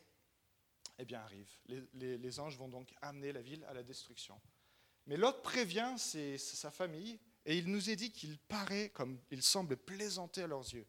eh 0.99 1.05
bien, 1.05 1.21
arrive. 1.21 1.49
Les, 1.95 2.41
anges 2.41 2.57
vont 2.57 2.69
donc 2.69 2.95
amener 3.03 3.33
la 3.33 3.43
ville 3.43 3.65
à 3.69 3.75
la 3.75 3.83
destruction. 3.83 4.41
Mais 5.07 5.17
l'autre 5.17 5.43
prévient 5.43 5.95
sa 5.99 6.71
famille 6.71 7.19
et 7.45 7.57
il 7.57 7.71
nous 7.71 7.91
est 7.91 7.97
dit 7.97 8.11
qu'il 8.11 8.39
paraît 8.39 8.89
comme 8.91 9.19
il 9.31 9.43
semble 9.43 9.77
plaisanter 9.77 10.43
à 10.43 10.47
leurs 10.47 10.75
yeux. 10.75 10.87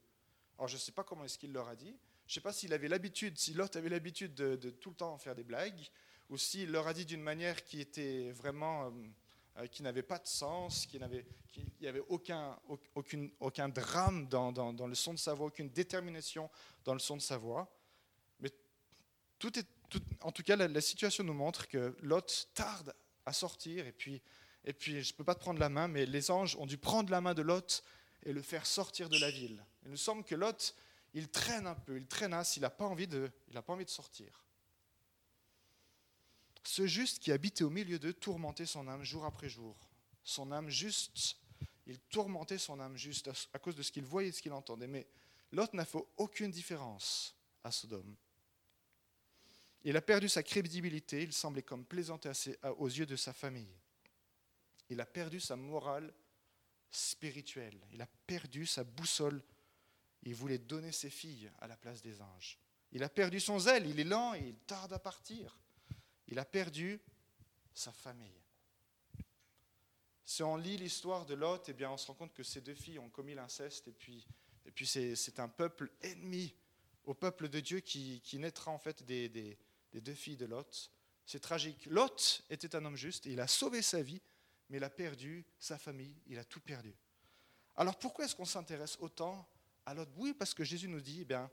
Alors 0.58 0.68
je 0.68 0.76
ne 0.76 0.80
sais 0.80 0.92
pas 0.92 1.04
comment 1.04 1.24
est-ce 1.24 1.38
qu'il 1.38 1.52
leur 1.52 1.68
a 1.68 1.76
dit. 1.76 1.96
Je 2.26 2.32
ne 2.32 2.34
sais 2.34 2.42
pas 2.42 2.54
s'il 2.54 2.74
avait 2.74 2.88
l'habitude, 2.88 3.38
si 3.38 3.54
Lot 3.54 3.76
avait 3.76 3.90
l'habitude 3.90 4.34
de, 4.34 4.70
tout 4.70 4.90
le 4.90 4.96
temps 4.96 5.18
faire 5.18 5.36
des 5.36 5.44
blagues, 5.44 5.88
ou 6.30 6.38
s'il 6.38 6.72
leur 6.72 6.88
a 6.88 6.94
dit 6.94 7.06
d'une 7.06 7.22
manière 7.22 7.64
qui 7.64 7.80
était 7.80 8.32
vraiment, 8.32 8.88
euh, 8.88 8.92
qui 9.72 9.82
n'avait 9.82 10.04
pas 10.04 10.20
de 10.20 10.28
sens, 10.28 10.86
qui 10.86 11.00
n'avait, 11.00 11.26
n'y 11.82 11.88
avait 11.88 12.04
aucun, 12.10 12.58
aucun 13.40 13.70
drame 13.70 14.28
dans, 14.28 14.52
dans, 14.52 14.88
le 14.88 14.96
son 14.96 15.14
de 15.14 15.20
sa 15.20 15.34
voix, 15.34 15.48
aucune 15.48 15.70
détermination 15.70 16.50
dans 16.86 16.94
le 16.94 17.00
son 17.00 17.18
de 17.18 17.22
sa 17.22 17.38
voix. 17.38 17.68
Mais 18.40 18.52
tout 19.40 19.58
est, 19.58 19.68
en 20.22 20.32
tout 20.32 20.44
cas, 20.44 20.56
la, 20.56 20.82
situation 20.82 21.24
nous 21.24 21.34
montre 21.34 21.68
que 21.68 21.96
Lot 22.02 22.50
tarde 22.54 22.94
à 23.26 23.34
sortir 23.34 23.88
et 23.88 23.92
puis 23.92 24.22
et 24.64 24.74
puis 24.74 25.02
je 25.02 25.14
ne 25.14 25.18
peux 25.18 25.24
pas 25.24 25.34
te 25.34 25.40
prendre 25.40 25.60
la 25.62 25.70
main, 25.70 25.88
mais 25.88 26.06
les 26.06 26.30
anges 26.30 26.58
ont 26.58 26.66
dû 26.66 26.78
prendre 26.78 27.10
la 27.10 27.22
main 27.22 27.34
de 27.34 27.42
Lot 27.42 27.84
et 28.24 28.34
le 28.34 28.42
faire 28.42 28.66
sortir 28.66 29.08
de 29.08 29.18
la 29.18 29.32
ville. 29.32 29.64
Il 29.86 29.92
nous 29.92 29.98
semble 29.98 30.26
que 30.26 30.36
Lot, 30.36 30.76
il 31.14 31.30
traîne 31.30 31.68
un 31.68 31.76
peu, 31.76 31.96
il 31.96 32.06
traînasse, 32.06 32.58
il 32.58 32.62
n'a 32.62 32.70
pas, 32.70 32.84
envie 32.84 33.08
il 33.08 33.62
pas 33.62 33.74
envie 33.74 33.86
de 33.86 33.90
sortir. 33.90 34.28
Ce 36.68 36.86
juste 36.86 37.20
qui 37.20 37.32
habitait 37.32 37.64
au 37.64 37.70
milieu 37.70 37.98
d'eux 37.98 38.12
tourmentait 38.12 38.66
son 38.66 38.90
âme 38.90 39.02
jour 39.02 39.24
après 39.24 39.48
jour. 39.48 39.78
Son 40.22 40.52
âme 40.52 40.70
juste, 40.70 41.38
il 41.86 41.98
tourmentait 41.98 42.58
son 42.58 42.82
âme 42.82 42.98
juste 42.98 43.32
à 43.54 43.58
cause 43.58 43.74
de 43.74 43.82
ce 43.82 43.90
qu'il 43.90 44.04
voyait 44.04 44.28
et 44.28 44.32
ce 44.34 44.42
qu'il 44.42 44.52
entendait. 44.52 44.86
Mais 44.86 45.08
Lot 45.54 45.74
n'a 45.74 45.86
fait 45.86 46.04
aucune 46.18 46.52
différence 46.52 47.34
à 47.64 47.72
Sodome. 47.72 48.14
Il 49.86 49.96
a 49.96 50.02
perdu 50.02 50.28
sa 50.28 50.44
crédibilité, 50.44 51.24
il 51.24 51.32
semblait 51.32 51.64
comme 51.64 51.86
plaisanter 51.86 52.34
aux 52.78 52.90
yeux 52.90 53.06
de 53.06 53.16
sa 53.16 53.32
famille. 53.32 53.74
Il 54.90 55.00
a 55.00 55.06
perdu 55.06 55.40
sa 55.40 55.56
morale 55.56 56.14
spirituelle. 56.92 57.80
Il 57.94 58.02
a 58.02 58.08
perdu 58.28 58.66
sa 58.66 58.84
boussole. 58.84 59.42
Il 60.24 60.36
voulait 60.36 60.58
donner 60.58 60.92
ses 60.92 61.10
filles 61.10 61.50
à 61.60 61.68
la 61.68 61.78
place 61.78 62.02
des 62.02 62.22
anges. 62.22 62.60
Il 62.92 63.04
a 63.04 63.10
perdu 63.10 63.40
son 63.40 63.58
zèle. 63.58 63.88
Il 63.88 64.02
est 64.02 64.04
lent 64.04 64.34
et 64.34 64.50
il 64.50 64.56
tarde 64.58 64.92
à 64.92 65.00
partir. 65.00 65.58
Il 66.28 66.40
a 66.40 66.46
perdu 66.46 67.00
sa 67.74 67.92
famille. 67.92 68.42
Si 70.26 70.44
on 70.44 70.58
lit 70.58 70.78
l'histoire 70.78 71.26
de 71.26 71.36
Lot, 71.36 71.70
eh 71.70 71.74
bien, 71.74 71.90
on 71.90 71.98
se 71.98 72.08
rend 72.08 72.14
compte 72.14 72.34
que 72.34 72.44
ces 72.44 72.60
deux 72.60 72.76
filles 72.76 73.00
ont 73.00 73.10
commis 73.10 73.34
l'inceste 73.34 73.88
et 73.88 73.94
puis 73.94 74.28
Et 74.66 74.72
puis 74.72 74.86
c'est 74.86 75.40
un 75.40 75.48
peuple 75.48 75.90
ennemi 76.02 76.54
au 77.06 77.14
peuple 77.14 77.48
de 77.48 77.62
Dieu 77.62 77.80
qui, 77.80 78.22
naîtra 78.34 78.70
en 78.70 78.78
fait 78.78 79.04
des, 79.04 79.30
des, 79.30 79.58
deux 79.94 80.14
filles 80.14 80.36
de 80.36 80.46
Lot. 80.46 80.92
C'est 81.26 81.40
tragique. 81.40 81.86
Lot 81.86 82.44
était 82.50 82.76
un 82.76 82.84
homme 82.84 82.98
juste, 82.98 83.26
il 83.26 83.40
a 83.40 83.48
sauvé 83.48 83.82
sa 83.82 84.02
vie, 84.02 84.22
mais 84.70 84.78
il 84.78 84.84
a 84.84 84.90
perdu 84.90 85.46
sa 85.58 85.78
famille, 85.78 86.16
il 86.28 86.38
a 86.38 86.44
tout 86.44 86.60
perdu. 86.60 86.94
Alors 87.78 87.98
pourquoi 87.98 88.26
est-ce 88.26 88.36
qu'on 88.36 88.46
s'intéresse 88.46 88.98
autant 89.00 89.48
à 89.86 89.94
Lot? 89.94 90.10
Oui, 90.18 90.34
parce 90.34 90.54
que 90.54 90.66
Jésus 90.66 90.90
nous 90.90 91.00
dit, 91.00 91.22
eh 91.22 91.26
bien, 91.26 91.50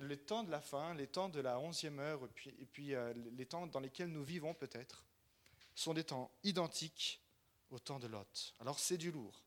les 0.00 0.16
temps 0.16 0.44
de 0.44 0.50
la 0.50 0.60
fin, 0.60 0.94
les 0.94 1.06
temps 1.06 1.28
de 1.28 1.40
la 1.40 1.58
onzième 1.58 1.98
heure, 1.98 2.20
et 2.46 2.66
puis, 2.66 2.94
euh, 2.94 3.12
les 3.36 3.46
temps 3.46 3.66
dans 3.66 3.80
lesquels 3.80 4.08
nous 4.08 4.24
vivons 4.24 4.54
peut-être, 4.54 5.04
sont 5.74 5.94
des 5.94 6.04
temps 6.04 6.30
identiques 6.44 7.20
au 7.70 7.78
temps 7.78 7.98
de 7.98 8.06
Lot. 8.06 8.54
Alors 8.60 8.78
c'est 8.78 8.96
du 8.96 9.10
lourd. 9.10 9.44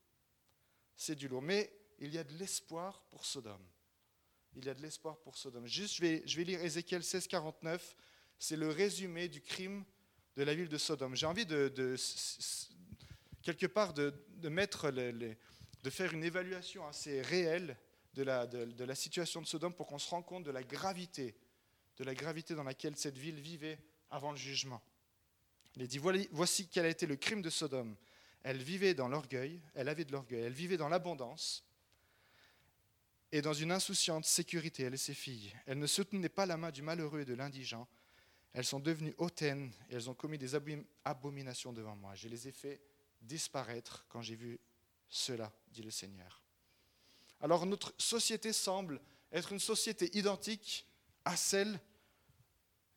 C'est 0.95 1.15
du 1.15 1.27
lourd. 1.27 1.41
Mais 1.41 1.73
il 1.99 2.13
y 2.13 2.17
a 2.17 2.23
de 2.23 2.33
l'espoir 2.35 3.01
pour 3.09 3.25
Sodome. 3.25 3.65
Il 4.55 4.65
y 4.65 4.69
a 4.69 4.73
de 4.73 4.81
l'espoir 4.81 5.17
pour 5.17 5.37
Sodome. 5.37 5.65
Juste, 5.65 5.95
je 5.95 6.01
vais, 6.01 6.23
je 6.25 6.37
vais 6.37 6.43
lire 6.43 6.61
Ézéchiel 6.61 7.03
16, 7.03 7.27
49. 7.27 7.95
C'est 8.37 8.57
le 8.57 8.69
résumé 8.69 9.27
du 9.27 9.41
crime 9.41 9.83
de 10.35 10.43
la 10.43 10.53
ville 10.53 10.69
de 10.69 10.77
Sodome. 10.77 11.15
J'ai 11.15 11.25
envie 11.25 11.45
de, 11.45 11.95
quelque 13.41 13.65
part 13.65 13.93
de, 13.93 14.13
mettre 14.49 14.91
de 14.91 15.89
faire 15.89 16.13
une 16.13 16.23
évaluation 16.23 16.87
assez 16.87 17.21
réelle 17.21 17.77
de 18.13 18.23
la, 18.23 18.95
situation 18.95 19.41
de 19.41 19.47
Sodome 19.47 19.73
pour 19.73 19.87
qu'on 19.87 19.99
se 19.99 20.09
rende 20.09 20.25
compte 20.25 20.43
de 20.43 20.51
la 20.51 20.63
gravité, 20.63 21.35
de 21.97 22.03
la 22.03 22.13
gravité 22.13 22.55
dans 22.55 22.63
laquelle 22.63 22.97
cette 22.97 23.17
ville 23.17 23.39
vivait 23.39 23.79
avant 24.09 24.31
le 24.31 24.37
jugement. 24.37 24.81
Il 25.75 25.81
est 25.81 25.87
dit 25.87 25.99
voici 26.31 26.67
quel 26.67 26.85
a 26.85 26.89
été 26.89 27.05
le 27.05 27.15
crime 27.15 27.41
de 27.41 27.49
Sodome. 27.49 27.95
Elle 28.43 28.61
vivait 28.61 28.93
dans 28.93 29.07
l'orgueil, 29.07 29.61
elle 29.75 29.87
avait 29.87 30.05
de 30.05 30.11
l'orgueil, 30.11 30.41
elle 30.43 30.53
vivait 30.53 30.77
dans 30.77 30.89
l'abondance 30.89 31.63
et 33.31 33.41
dans 33.41 33.53
une 33.53 33.71
insouciante 33.71 34.25
sécurité, 34.25 34.83
elle 34.83 34.93
et 34.93 34.97
ses 34.97 35.13
filles. 35.13 35.53
Elle 35.65 35.79
ne 35.79 35.87
soutenait 35.87 36.27
pas 36.27 36.45
la 36.45 36.57
main 36.57 36.71
du 36.71 36.81
malheureux 36.81 37.21
et 37.21 37.25
de 37.25 37.33
l'indigent. 37.33 37.87
Elles 38.53 38.65
sont 38.65 38.81
devenues 38.81 39.15
hautaines 39.17 39.71
et 39.89 39.95
elles 39.95 40.09
ont 40.09 40.13
commis 40.13 40.37
des 40.37 40.55
abominations 41.05 41.71
devant 41.71 41.95
moi. 41.95 42.13
Je 42.15 42.27
les 42.27 42.49
ai 42.49 42.51
fait 42.51 42.81
disparaître 43.21 44.05
quand 44.09 44.21
j'ai 44.21 44.35
vu 44.35 44.59
cela, 45.07 45.53
dit 45.69 45.83
le 45.83 45.91
Seigneur. 45.91 46.41
Alors 47.41 47.65
notre 47.65 47.93
société 47.97 48.53
semble 48.53 49.01
être 49.31 49.51
une 49.51 49.59
société 49.59 50.15
identique 50.17 50.85
à 51.25 51.35
celle 51.35 51.79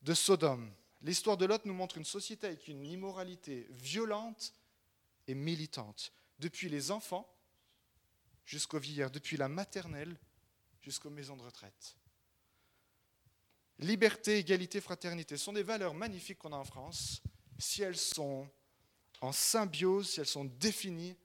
de 0.01 0.13
Sodome. 0.13 0.71
L'histoire 1.01 1.37
de 1.37 1.45
Lot 1.45 1.65
nous 1.65 1.73
montre 1.73 1.97
une 1.97 2.05
société 2.05 2.47
avec 2.47 2.67
une 2.67 2.85
immoralité 2.85 3.67
violente 3.71 4.53
et 5.27 5.35
militante, 5.35 6.11
depuis 6.39 6.69
les 6.69 6.91
enfants 6.91 7.27
jusqu'aux 8.45 8.79
vieillards, 8.79 9.11
depuis 9.11 9.37
la 9.37 9.47
maternelle 9.47 10.15
jusqu'aux 10.81 11.09
maisons 11.09 11.35
de 11.35 11.41
retraite. 11.41 11.95
Liberté, 13.79 14.37
égalité, 14.37 14.79
fraternité 14.79 15.37
sont 15.37 15.53
des 15.53 15.63
valeurs 15.63 15.95
magnifiques 15.95 16.37
qu'on 16.37 16.53
a 16.53 16.57
en 16.57 16.63
France 16.63 17.21
si 17.57 17.81
elles 17.81 17.97
sont 17.97 18.47
en 19.21 19.31
symbiose, 19.31 20.09
si 20.09 20.19
elles 20.19 20.25
sont 20.27 20.45
définies 20.45 21.17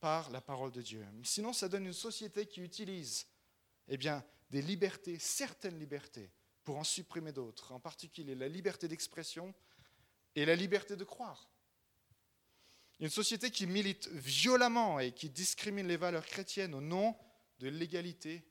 par 0.00 0.30
la 0.30 0.40
parole 0.40 0.72
de 0.72 0.82
Dieu. 0.82 1.06
Sinon, 1.22 1.52
ça 1.52 1.68
donne 1.68 1.86
une 1.86 1.92
société 1.92 2.46
qui 2.46 2.62
utilise 2.62 3.26
eh 3.88 3.98
des 4.50 4.62
libertés, 4.62 5.18
certaines 5.18 5.78
libertés, 5.78 6.30
pour 6.64 6.78
en 6.78 6.84
supprimer 6.84 7.32
d'autres, 7.32 7.72
en 7.72 7.80
particulier 7.80 8.34
la 8.34 8.48
liberté 8.48 8.88
d'expression 8.88 9.54
et 10.34 10.44
la 10.44 10.56
liberté 10.56 10.96
de 10.96 11.04
croire. 11.04 11.50
Une 12.98 13.10
société 13.10 13.50
qui 13.50 13.66
milite 13.66 14.08
violemment 14.08 15.00
et 15.00 15.12
qui 15.12 15.30
discrimine 15.30 15.88
les 15.88 15.96
valeurs 15.96 16.26
chrétiennes 16.26 16.74
au 16.74 16.80
nom 16.80 17.16
de 17.58 17.68
l'égalité 17.68 18.44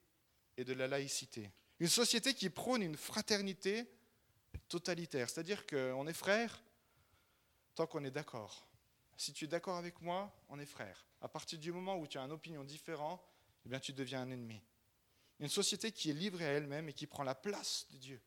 et 0.58 0.64
de 0.64 0.74
la 0.74 0.88
laïcité. 0.88 1.52
Une 1.80 1.88
société 1.88 2.34
qui 2.34 2.50
prône 2.50 2.82
une 2.82 2.98
fraternité 2.98 3.86
totalitaire, 4.68 5.30
c'est-à-dire 5.30 5.66
qu'on 5.66 6.08
est 6.08 6.14
frères 6.14 6.64
tant 7.76 7.88
qu'on 7.88 8.04
est 8.04 8.12
d'accord. 8.12 8.69
Si 9.20 9.34
tu 9.34 9.44
es 9.44 9.48
d'accord 9.50 9.76
avec 9.76 10.02
moi, 10.02 10.34
on 10.48 10.58
est 10.60 10.66
frères. 10.66 11.06
À 11.20 11.28
partir 11.28 11.60
du 11.60 11.74
moment 11.74 11.98
où 11.98 12.08
tu 12.08 12.18
as 12.18 12.22
une 12.22 12.32
opinion 12.32 12.64
différente, 12.64 13.22
eh 13.66 13.70
bien, 13.70 13.78
tu 13.78 13.92
deviens 13.92 14.22
un 14.22 14.32
ennemi. 14.32 14.64
Une 15.42 15.50
société 15.50 15.92
qui 15.92 16.10
est 16.10 16.14
livrée 16.14 16.46
à 16.46 16.52
elle-même 16.54 16.88
et 16.88 16.94
qui 16.94 17.06
prend 17.06 17.24
la 17.24 17.36
place 17.36 17.86
de 17.92 17.98
Dieu. 17.98 18.22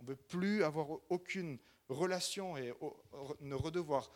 On 0.00 0.02
ne 0.02 0.08
veut 0.08 0.16
plus 0.16 0.64
avoir 0.64 0.88
aucune 1.10 1.60
relation 1.88 2.56
et 2.56 2.74
ne 3.38 3.54
redevoir 3.54 4.10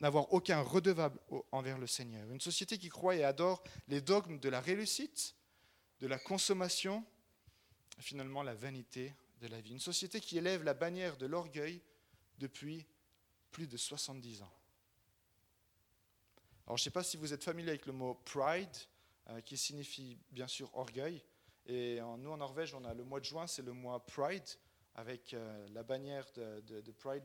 n'avoir 0.00 0.32
aucun 0.32 0.62
redevable 0.62 1.20
envers 1.52 1.76
le 1.76 1.86
Seigneur. 1.86 2.26
Une 2.30 2.40
société 2.40 2.78
qui 2.78 2.88
croit 2.88 3.14
et 3.14 3.24
adore 3.24 3.62
les 3.88 4.00
dogmes 4.00 4.38
de 4.38 4.48
la 4.48 4.62
réussite, 4.62 5.36
de 6.00 6.06
la 6.06 6.18
consommation, 6.18 7.04
finalement 7.98 8.42
la 8.42 8.54
vanité 8.54 9.14
de 9.42 9.48
la 9.48 9.60
vie. 9.60 9.72
Une 9.72 9.80
société 9.80 10.18
qui 10.18 10.38
élève 10.38 10.62
la 10.62 10.72
bannière 10.72 11.18
de 11.18 11.26
l'orgueil 11.26 11.82
depuis 12.38 12.86
plus 13.52 13.66
de 13.66 13.76
70 13.76 14.40
ans. 14.40 14.52
Alors 16.66 16.76
je 16.76 16.82
ne 16.82 16.84
sais 16.84 16.90
pas 16.90 17.02
si 17.02 17.16
vous 17.16 17.32
êtes 17.32 17.44
familier 17.44 17.70
avec 17.70 17.86
le 17.86 17.92
mot 17.92 18.14
pride, 18.24 18.76
euh, 19.30 19.40
qui 19.40 19.56
signifie 19.56 20.18
bien 20.30 20.48
sûr 20.48 20.74
orgueil. 20.74 21.22
Et 21.66 21.98
nous 22.18 22.30
en 22.30 22.36
Norvège, 22.36 22.74
le 22.74 23.04
mois 23.04 23.20
de 23.20 23.24
juin, 23.24 23.46
c'est 23.46 23.62
le 23.62 23.72
mois 23.72 24.04
Pride, 24.04 24.44
avec 24.94 25.32
euh, 25.32 25.66
la 25.72 25.82
bannière 25.82 26.26
de, 26.34 26.92
Pride, 26.92 27.24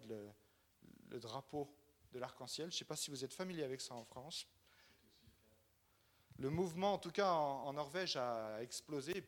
le 1.10 1.20
drapeau 1.20 1.70
de 2.14 2.20
l'arc-en-ciel. 2.20 2.70
Je 2.70 2.76
ne 2.76 2.80
sais 2.80 2.86
pas 2.86 2.96
si 2.96 3.12
vous 3.12 3.24
êtes 3.24 3.34
familier 3.34 3.64
avec 3.64 3.82
ça 3.82 3.96
en 3.96 4.04
France. 4.04 4.48
Le 6.38 6.50
mouvement, 6.50 6.94
en 6.94 6.98
tout 6.98 7.12
cas 7.12 7.32
en, 7.32 7.74
Norvège, 7.74 8.16
a 8.16 8.62
explosé. 8.62 9.26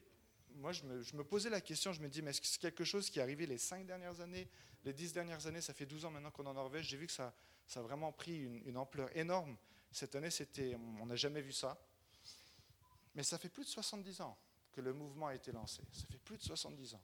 Moi, 0.56 0.72
je 0.72 0.84
me, 0.86 1.24
posais 1.24 1.50
la 1.50 1.62
question, 1.62 1.92
je 1.92 2.02
me 2.02 2.08
dis, 2.08 2.22
mais 2.22 2.32
est-ce 2.32 2.42
que 2.42 2.48
c'est 2.48 2.62
quelque 2.62 2.84
chose 2.84 3.10
qui 3.10 3.20
est 3.20 3.22
arrivé 3.22 3.46
les 3.46 3.58
cinq 3.58 3.86
dernières 3.86 4.22
années, 4.22 4.48
les 4.86 4.94
dix 4.94 5.12
dernières 5.12 5.46
années? 5.46 5.62
Ça 5.62 5.74
fait 5.74 5.86
12 5.86 6.06
ans 6.06 6.12
maintenant 6.12 6.32
qu'on 6.32 6.46
est 6.46 6.50
en 6.50 6.54
Norvège. 6.54 6.88
J'ai 6.88 6.98
vu 6.98 7.08
que 7.08 7.14
ça 7.14 7.34
a 7.76 7.82
vraiment 7.82 8.14
pris 8.14 8.38
une, 8.66 8.78
ampleur 8.78 9.16
énorme. 9.16 9.58
Cette 9.92 10.16
année, 10.16 10.32
c'était, 10.32 10.76
on 10.76 11.06
n'a 11.06 11.16
jamais 11.16 11.42
vu 11.42 11.52
ça. 11.52 11.78
Mais 13.14 13.24
ça 13.24 13.38
fait 13.38 13.50
plus 13.50 13.64
de 13.64 13.70
70 13.70 14.22
ans 14.22 14.38
que 14.72 14.82
le 14.82 14.94
mouvement 14.94 15.28
a 15.28 15.36
été 15.36 15.52
lancé. 15.52 15.84
Ça 15.92 16.06
fait 16.10 16.18
plus 16.20 16.38
de 16.38 16.44
70 16.44 16.96
ans 16.96 17.04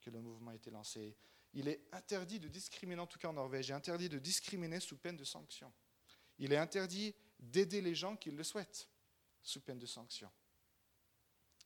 que 0.00 0.10
le 0.10 0.20
mouvement 0.20 0.50
a 0.50 0.54
été 0.54 0.70
lancé 0.70 1.16
il 1.56 1.68
est 1.68 1.88
interdit 1.92 2.38
de 2.38 2.48
discriminer, 2.48 3.00
en 3.00 3.06
tout 3.06 3.18
cas 3.18 3.28
en 3.28 3.32
Norvège, 3.32 3.68
il 3.68 3.72
est 3.72 3.74
interdit 3.74 4.10
de 4.10 4.18
discriminer 4.18 4.78
sous 4.78 4.98
peine 4.98 5.16
de 5.16 5.24
sanction. 5.24 5.72
Il 6.38 6.52
est 6.52 6.58
interdit 6.58 7.14
d'aider 7.40 7.80
les 7.80 7.94
gens 7.94 8.14
qui 8.14 8.30
le 8.30 8.44
souhaitent 8.44 8.86
sous 9.42 9.62
peine 9.62 9.78
de 9.78 9.86
sanction. 9.86 10.30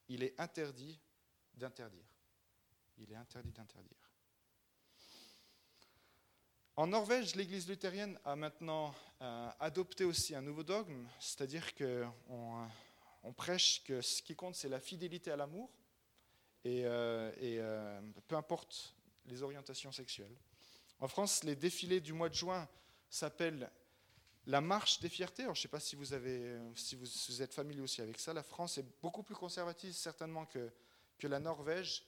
Il 0.09 0.23
est 0.23 0.39
interdit 0.41 1.01
d'interdire. 1.55 2.07
Il 2.99 3.11
est 3.11 3.17
interdit 3.17 3.51
d'interdire. 3.51 4.00
En 6.81 6.87
Norvège, 6.87 7.37
l'Église 7.37 7.69
luthérienne 7.69 8.19
a 8.25 8.35
maintenant 8.37 8.95
euh, 9.21 9.51
adopté 9.61 10.05
aussi 10.05 10.35
un 10.35 10.41
nouveau 10.41 10.63
dogme, 10.63 11.07
c'est-à-dire 11.19 11.75
qu'on 11.75 12.67
on 13.23 13.33
prêche 13.35 13.85
que 13.85 14.01
ce 14.01 14.23
qui 14.23 14.35
compte, 14.35 14.55
c'est 14.55 14.71
la 14.71 14.81
fidélité 14.81 15.31
à 15.31 15.37
l'amour, 15.37 15.69
et, 16.65 16.87
euh, 16.87 17.31
euh, 17.39 18.01
peu 18.27 18.35
importe 18.35 18.95
les 19.27 19.43
orientations 19.43 19.93
sexuelles. 19.93 20.35
En 21.01 21.07
France, 21.07 21.45
les 21.45 21.55
défilés 21.55 22.01
du 22.01 22.15
mois 22.15 22.31
de 22.31 22.35
juin 22.35 22.67
s'appellent 23.11 23.71
la 24.47 24.63
marche 24.63 25.01
des 25.01 25.11
fiertés. 25.11 25.43
je 25.43 25.51
ne 25.51 25.55
sais 25.57 25.69
pas 25.69 25.81
si 25.81 25.97
vous, 25.97 26.15
êtes 27.43 27.53
familier 27.53 27.83
aussi 27.83 28.01
avec 28.01 28.19
ça. 28.19 28.33
La 28.33 28.43
France 28.43 28.79
est 28.79 28.87
beaucoup 29.03 29.23
plus 29.23 29.37
conservative 29.37 29.93
certainement 29.93 30.47
que, 30.47 30.73
que 31.19 31.27
la 31.27 31.41
Norvège, 31.41 32.07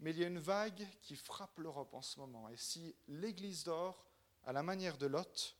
mais 0.00 0.12
il 0.12 0.18
y 0.18 0.24
a 0.24 0.28
une 0.28 0.38
vague 0.38 0.86
qui 1.02 1.16
frappe 1.16 1.58
l'Europe 1.58 1.92
en 1.92 2.00
ce 2.00 2.18
moment. 2.18 2.48
Et 2.48 2.56
si 2.56 2.94
l'Église 3.08 3.64
d'or, 3.64 4.05
à 4.46 4.52
la 4.52 4.62
manière 4.62 4.96
de 4.96 5.06
Lot, 5.06 5.56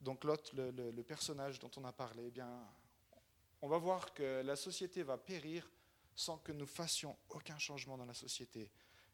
donc 0.00 0.24
Lot, 0.24 0.52
le, 0.52 1.02
personnage 1.02 1.58
dont 1.60 1.70
on 1.76 1.84
a 1.84 1.92
parlé, 1.92 2.24
eh 2.26 2.30
bien, 2.30 2.68
on 3.62 3.68
va 3.68 3.78
voir 3.78 4.12
que 4.12 4.42
la 4.42 4.56
société 4.56 5.02
va 5.04 5.16
périr 5.16 5.70
sans 6.14 6.38
que 6.38 6.52
nous 6.52 6.66
fassions 6.66 7.16
aucun 7.30 7.58
changement 7.58 7.96
dans 7.96 8.04
la 8.04 8.14
société. 8.14 8.70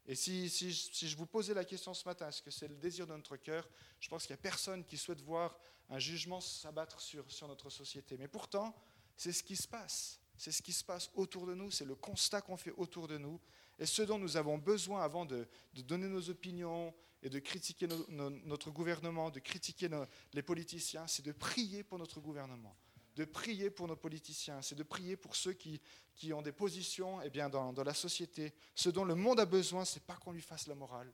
Et 0.07 0.15
si, 0.15 0.49
je 0.49 1.15
vous 1.15 1.27
posais 1.27 1.53
la 1.53 1.63
question 1.63 1.93
ce 1.93 2.07
matin, 2.07 2.27
est-ce 2.27 2.41
que 2.41 2.49
c'est 2.49 2.67
le 2.67 2.75
désir 2.75 3.05
de 3.05 3.13
notre 3.13 3.37
cœur 3.37 3.69
Je 3.99 4.09
pense 4.09 4.25
qu'il 4.25 4.33
n'y 4.33 4.39
a 4.39 4.41
personne 4.41 4.83
qui 4.83 4.97
souhaite 4.97 5.21
voir 5.21 5.57
un 5.89 5.99
jugement 5.99 6.41
s'abattre 6.41 6.99
sur, 6.99 7.31
sur 7.31 7.47
notre 7.47 7.69
société. 7.69 8.17
Mais 8.17 8.27
pourtant, 8.27 8.75
c'est 9.15 9.31
ce 9.31 9.43
qui 9.43 9.55
se 9.55 9.67
passe. 9.67 10.19
C'est 10.37 10.51
ce 10.51 10.63
qui 10.63 10.73
se 10.73 10.83
passe 10.83 11.11
autour 11.15 11.45
de 11.45 11.53
nous, 11.53 11.69
c'est 11.69 11.85
le 11.85 11.95
constat 11.95 12.41
qu'on 12.41 12.57
fait 12.57 12.73
autour 12.77 13.07
de 13.07 13.17
nous. 13.17 13.39
Et 13.77 13.85
ce 13.85 14.01
dont 14.01 14.17
nous 14.17 14.37
avons 14.37 14.57
besoin 14.57 15.03
avant 15.03 15.25
de, 15.25 15.47
donner 15.73 16.07
nos 16.07 16.29
opinions 16.29 16.93
et 17.21 17.29
de 17.29 17.39
critiquer 17.39 17.87
notre 18.07 18.71
gouvernement, 18.71 19.29
de 19.29 19.39
critiquer 19.39 19.89
les 20.33 20.41
politiciens, 20.43 21.07
c'est 21.07 21.25
de 21.25 21.31
prier 21.31 21.83
pour 21.83 21.97
notre 21.97 22.19
gouvernement 22.19 22.75
de 23.19 23.25
prier 23.25 23.69
pour 23.69 23.85
nos 23.85 23.97
politiciens, 23.97 24.61
c'est 24.61 24.75
de 24.75 24.83
prier 24.83 25.17
pour 25.17 25.35
ceux 25.35 25.51
qui, 25.51 25.81
qui 26.15 26.31
ont 26.31 26.41
des 26.41 26.53
positions 26.53 27.21
eh 27.21 27.29
bien, 27.29 27.49
dans, 27.49 27.73
dans, 27.73 27.83
la 27.83 27.93
société. 27.93 28.53
Ce 28.73 28.89
dont 28.89 29.03
le 29.03 29.13
monde 29.13 29.41
a 29.41 29.45
besoin, 29.45 29.83
ce 29.83 29.95
n'est 29.95 30.05
pas 30.05 30.15
qu'on 30.15 30.31
lui 30.31 30.41
fasse 30.41 30.67
la 30.67 30.75
morale, 30.75 31.11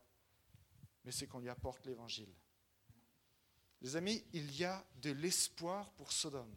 mais 1.03 1.11
c'est 1.11 1.25
qu'on 1.25 1.39
lui 1.39 1.49
apporte 1.49 1.83
l'évangile. 1.87 2.31
Les 3.81 3.95
amis, 3.95 4.23
il 4.33 4.55
y 4.55 4.63
a 4.63 4.85
de 5.01 5.11
l'espoir 5.11 5.91
pour 5.93 6.11
Sodome. 6.11 6.55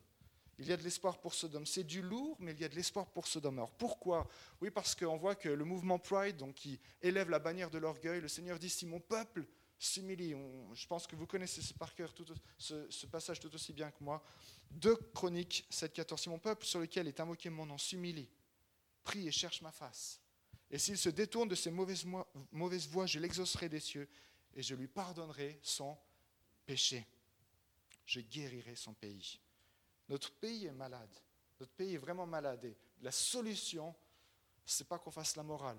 Il 0.58 0.66
y 0.66 0.72
a 0.72 0.76
de 0.76 0.82
l'espoir 0.82 1.18
pour 1.18 1.34
Sodome. 1.34 1.66
C'est 1.66 1.84
du 1.84 2.02
lourd, 2.02 2.36
mais 2.40 2.52
il 2.52 2.60
y 2.60 2.64
a 2.64 2.68
de 2.68 2.74
l'espoir 2.74 3.06
pour 3.06 3.26
Sodome. 3.26 3.58
Alors 3.58 3.72
pourquoi? 3.72 4.28
Oui, 4.60 4.70
parce 4.70 4.94
qu'on 4.94 5.16
voit 5.16 5.36
que 5.36 5.48
le 5.48 5.64
mouvement 5.64 5.98
Pride, 5.98 6.36
donc, 6.36 6.54
qui 6.54 6.80
élève 7.00 7.30
la 7.30 7.38
bannière 7.38 7.70
de 7.70 7.78
l'orgueil, 7.78 8.20
le 8.20 8.28
Seigneur 8.28 8.58
dit 8.58 8.68
si 8.68 8.84
mon 8.84 9.00
peuple 9.00 9.46
s'humilie, 9.78 10.34
je 10.74 10.86
pense 10.86 11.06
que 11.06 11.14
vous 11.14 11.26
connaissez 11.26 11.62
par 11.74 11.94
cœur, 11.94 12.12
tout, 12.12 12.26
ce, 12.58 13.06
passage 13.06 13.38
tout 13.38 13.54
aussi 13.54 13.72
bien 13.72 13.90
que 13.90 14.02
moi, 14.02 14.22
de 14.70 14.94
Chroniques 15.14 15.66
7.14, 15.70 16.18
si 16.18 16.28
mon 16.28 16.38
peuple 16.38 16.66
sur 16.66 16.80
lequel 16.80 17.06
est 17.06 17.20
invoqué 17.20 17.48
mon 17.48 17.64
nom 17.64 17.78
s'humilie, 17.78 18.28
prie 19.04 19.28
et 19.28 19.30
cherche 19.30 19.62
ma 19.62 19.70
face, 19.70 20.20
et 20.70 20.78
s'il 20.78 20.98
se 20.98 21.08
détourne 21.08 21.48
de 21.48 21.54
ses 21.54 21.70
mauvaises, 21.70 22.04
mauvaises 22.50 22.88
voies, 22.88 23.06
je 23.06 23.18
l'exaucerai 23.18 23.68
des 23.68 23.80
cieux 23.80 24.08
et 24.54 24.62
je 24.62 24.74
lui 24.74 24.88
pardonnerai 24.88 25.58
son 25.62 25.96
péché. 26.66 27.06
Je 28.04 28.20
guérirai 28.20 28.74
son 28.74 28.92
pays. 28.94 29.40
Notre 30.08 30.32
pays 30.32 30.66
est 30.66 30.72
malade. 30.72 31.10
Notre 31.60 31.72
pays 31.72 31.94
est 31.94 31.98
vraiment 31.98 32.26
malade. 32.26 32.64
Et 32.64 32.76
la 33.02 33.10
solution, 33.10 33.94
ce 34.64 34.82
n'est 34.82 34.86
pas 34.86 34.98
qu'on 34.98 35.10
fasse 35.10 35.36
la 35.36 35.42
morale, 35.42 35.78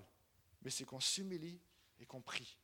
mais 0.62 0.70
c'est 0.70 0.84
qu'on 0.84 1.00
s'humilie 1.00 1.58
et 1.98 2.06
qu'on 2.06 2.20
prie. 2.20 2.56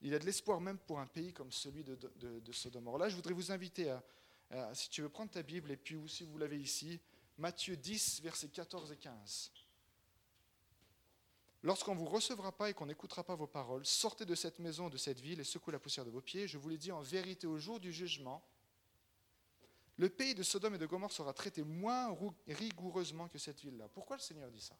Il 0.00 0.10
y 0.10 0.14
a 0.14 0.18
de 0.18 0.24
l'espoir 0.24 0.60
même 0.60 0.78
pour 0.78 1.00
un 1.00 1.06
pays 1.06 1.32
comme 1.32 1.50
celui 1.50 1.82
de, 1.82 1.96
de. 1.96 2.78
Alors 2.78 2.98
là, 2.98 3.08
je 3.08 3.16
voudrais 3.16 3.34
vous 3.34 3.50
inviter 3.50 3.96
si 4.72 4.88
tu 4.88 5.02
veux 5.02 5.08
prendre 5.08 5.30
ta 5.30 5.42
Bible, 5.42 5.70
et 5.70 5.76
puis 5.76 5.96
si 6.08 6.24
vous 6.24 6.38
l'avez 6.38 6.58
ici, 6.58 7.00
Matthieu 7.36 7.76
10, 7.76 8.22
versets 8.22 8.48
14 8.48 8.92
et 8.92 8.96
15. 8.96 9.52
Lorsqu'on 11.62 11.94
ne 11.94 11.98
vous 11.98 12.06
recevra 12.06 12.52
pas 12.52 12.70
et 12.70 12.74
qu'on 12.74 12.86
n'écoutera 12.86 13.24
pas 13.24 13.34
vos 13.34 13.46
paroles, 13.46 13.84
sortez 13.84 14.24
de 14.24 14.34
cette 14.34 14.60
maison, 14.60 14.88
de 14.88 14.96
cette 14.96 15.20
ville 15.20 15.40
et 15.40 15.44
secouez 15.44 15.72
la 15.72 15.80
poussière 15.80 16.04
de 16.04 16.10
vos 16.10 16.20
pieds. 16.20 16.46
Je 16.46 16.56
vous 16.56 16.68
l'ai 16.68 16.78
dit 16.78 16.92
en 16.92 17.00
vérité 17.00 17.46
au 17.46 17.58
jour 17.58 17.80
du 17.80 17.92
jugement, 17.92 18.44
le 19.98 20.08
pays 20.08 20.34
de 20.34 20.44
Sodome 20.44 20.76
et 20.76 20.78
de 20.78 20.86
Gomorre 20.86 21.12
sera 21.12 21.32
traité 21.32 21.62
moins 21.64 22.16
rigoureusement 22.46 23.28
que 23.28 23.38
cette 23.38 23.60
ville-là. 23.60 23.88
Pourquoi 23.88 24.16
le 24.16 24.22
Seigneur 24.22 24.48
dit 24.50 24.60
ça? 24.60 24.76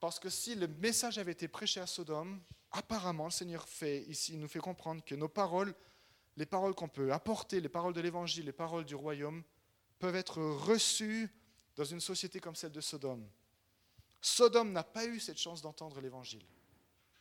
Parce 0.00 0.18
que 0.18 0.28
si 0.28 0.56
le 0.56 0.66
message 0.66 1.18
avait 1.18 1.32
été 1.32 1.46
prêché 1.46 1.80
à 1.80 1.86
Sodome, 1.86 2.40
apparemment, 2.72 3.26
le 3.26 3.30
Seigneur 3.30 3.68
fait 3.68 4.02
ici, 4.04 4.36
nous 4.36 4.48
fait 4.48 4.58
comprendre 4.58 5.04
que 5.04 5.14
nos 5.14 5.28
paroles, 5.28 5.72
les 6.36 6.46
paroles 6.46 6.74
qu'on 6.74 6.88
peut 6.88 7.12
apporter, 7.12 7.60
les 7.60 7.68
paroles 7.68 7.94
de 7.94 8.00
l'Évangile, 8.00 8.46
les 8.46 8.52
paroles 8.52 8.84
du 8.84 8.96
royaume, 8.96 9.44
peuvent 10.00 10.16
être 10.16 10.40
reçues 10.40 11.32
dans 11.76 11.84
une 11.84 12.00
société 12.00 12.40
comme 12.40 12.56
celle 12.56 12.72
de 12.72 12.80
Sodome. 12.80 13.28
Sodome 14.20 14.72
n'a 14.72 14.84
pas 14.84 15.06
eu 15.06 15.20
cette 15.20 15.38
chance 15.38 15.62
d'entendre 15.62 16.00
l'Évangile. 16.00 16.44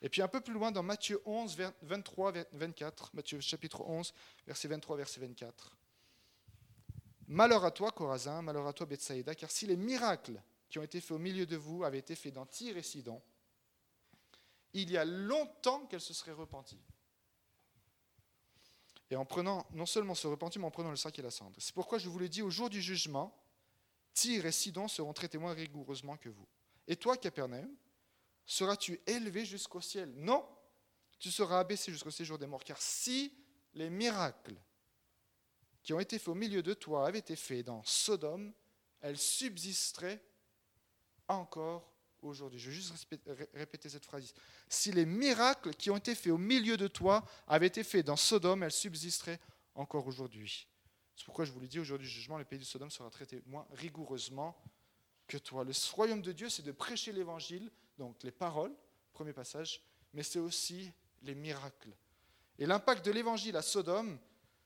Et 0.01 0.09
puis 0.09 0.21
un 0.21 0.27
peu 0.27 0.41
plus 0.41 0.53
loin, 0.53 0.71
dans 0.71 0.83
Matthieu 0.83 1.21
11, 1.25 1.57
23, 1.81 2.33
24, 2.51 3.15
Matthieu 3.15 3.39
chapitre 3.39 3.81
11, 3.81 4.13
verset 4.45 4.67
23, 4.67 4.97
verset 4.97 5.19
24. 5.21 5.75
Malheur 7.27 7.65
à 7.65 7.71
toi, 7.71 7.91
Corazin, 7.91 8.41
malheur 8.41 8.67
à 8.67 8.73
toi, 8.73 8.85
Bethsaïda, 8.85 9.35
car 9.35 9.51
si 9.51 9.65
les 9.65 9.75
miracles 9.75 10.41
qui 10.69 10.79
ont 10.79 10.83
été 10.83 11.01
faits 11.01 11.11
au 11.11 11.17
milieu 11.17 11.45
de 11.45 11.57
vous 11.57 11.83
avaient 11.83 11.97
été 11.99 12.15
faits 12.15 12.33
dans 12.33 12.45
Tyr 12.45 12.77
et 12.77 12.83
Sidon, 12.83 13.21
il 14.73 14.91
y 14.91 14.97
a 14.97 15.05
longtemps 15.05 15.85
qu'elle 15.87 16.01
se 16.01 16.13
serait 16.13 16.31
repentie. 16.31 16.81
Et 19.09 19.15
en 19.15 19.25
prenant, 19.25 19.65
non 19.71 19.85
seulement 19.85 20.15
se 20.15 20.27
repentir, 20.27 20.61
mais 20.61 20.67
en 20.67 20.71
prenant 20.71 20.89
le 20.89 20.97
sac 20.97 21.17
et 21.17 21.21
la 21.21 21.31
cendre. 21.31 21.55
C'est 21.59 21.73
pourquoi 21.73 21.97
je 21.97 22.09
vous 22.09 22.19
le 22.19 22.29
dis, 22.29 22.41
au 22.41 22.49
jour 22.49 22.69
du 22.69 22.81
jugement, 22.81 23.35
Tyr 24.13 24.45
et 24.45 24.51
Sidon 24.51 24.87
seront 24.87 25.13
traités 25.13 25.37
moins 25.37 25.53
rigoureusement 25.53 26.17
que 26.17 26.29
vous. 26.29 26.47
Et 26.87 26.95
toi, 26.95 27.17
Capernaum, 27.17 27.69
seras-tu 28.47 28.99
élevé 29.05 29.45
jusqu'au 29.45 29.81
ciel? 29.81 30.11
Non, 30.15 30.43
tu 31.19 31.29
seras 31.29 31.59
abaissé 31.59 31.91
jusqu'au 31.91 32.09
séjour 32.09 32.39
des 32.39 32.47
morts. 32.47 32.63
Car 32.63 32.81
si 32.81 33.31
les 33.73 33.91
miracles 33.91 34.55
qui 35.83 35.93
ont 35.93 35.99
été 35.99 36.17
faits 36.17 36.29
au 36.29 36.35
milieu 36.35 36.63
de 36.63 36.73
toi 36.73 37.05
avaient 37.05 37.19
été 37.19 37.35
faits 37.35 37.65
dans 37.65 37.83
Sodome, 37.83 38.51
elles 39.01 39.17
subsisteraient 39.17 40.23
encore 41.27 41.93
aujourd'hui. 42.21 42.59
Je 42.59 42.69
vais 42.69 42.75
juste 42.75 43.07
répéter 43.53 43.89
cette 43.89 44.05
phrase. 44.05 44.33
Si 44.67 44.91
les 44.91 45.05
miracles 45.05 45.73
qui 45.73 45.89
ont 45.91 45.97
été 45.97 46.15
faits 46.15 46.33
au 46.33 46.37
milieu 46.37 46.77
de 46.77 46.87
toi 46.87 47.23
avaient 47.47 47.67
été 47.67 47.83
faits 47.83 48.05
dans 48.05 48.15
Sodome, 48.15 48.63
elles 48.63 48.71
subsisteraient 48.71 49.39
encore 49.75 50.07
aujourd'hui. 50.07 50.67
C'est 51.15 51.25
pourquoi 51.25 51.45
je 51.45 51.51
vous 51.51 51.59
l'ai 51.59 51.67
dit, 51.67 51.79
aujourd'hui, 51.79 52.07
jugement, 52.07 52.37
le 52.37 52.45
pays 52.45 52.59
de 52.59 52.63
Sodome 52.63 52.91
sera 52.91 53.09
traité 53.09 53.41
moins 53.45 53.67
rigoureusement 53.71 54.55
que 55.27 55.37
toi. 55.37 55.63
Le 55.63 55.73
royaume 55.93 56.21
de 56.21 56.31
Dieu, 56.31 56.49
c'est 56.49 56.63
de 56.63 56.71
prêcher 56.71 57.11
l'évangile, 57.11 57.71
donc 57.97 58.23
les 58.23 58.31
paroles, 58.31 58.73
premier 59.13 59.33
passage, 59.33 59.83
mais 60.13 60.23
c'est 60.23 60.39
aussi 60.39 60.91
les 61.23 61.35
miracles. 61.35 61.95
Et 62.59 62.65
l'impact 62.65 63.05
de 63.05 63.11
l'évangile 63.11 63.55
à 63.55 63.61
Sodome, 63.61 64.17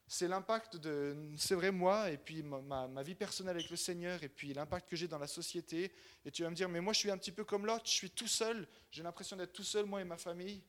c'est 0.08 0.28
l'impact 0.28 0.76
de, 0.76 1.16
c'est 1.38 1.56
vrai, 1.56 1.72
moi, 1.72 2.12
et 2.12 2.18
puis 2.18 2.44
ma, 2.44 3.04
vie 3.04 3.16
personnelle 3.16 3.56
avec 3.56 3.70
le 3.70 3.78
Seigneur, 3.78 4.22
et 4.24 4.30
puis 4.30 4.54
l'impact 4.54 4.90
que 4.90 4.96
j'ai 4.96 5.08
dans 5.08 5.18
la 5.18 5.28
société. 5.28 5.94
Et 6.26 6.32
tu 6.32 6.44
vas 6.44 6.50
me 6.50 6.56
dire, 6.56 6.68
mais 6.68 6.82
moi 6.82 6.92
je 6.92 7.00
suis 7.00 7.12
un 7.12 7.18
petit 7.18 7.32
peu 7.32 7.46
comme 7.46 7.66
l'autre, 7.66 7.86
je 7.86 7.92
suis 7.92 8.12
tout 8.12 8.28
seul, 8.28 8.68
j'ai 8.92 9.04
l'impression 9.04 9.38
d'être 9.38 9.54
tout 9.54 9.64
seul, 9.64 9.86
moi 9.86 10.02
et 10.02 10.04
ma 10.04 10.18
famille. 10.18 10.62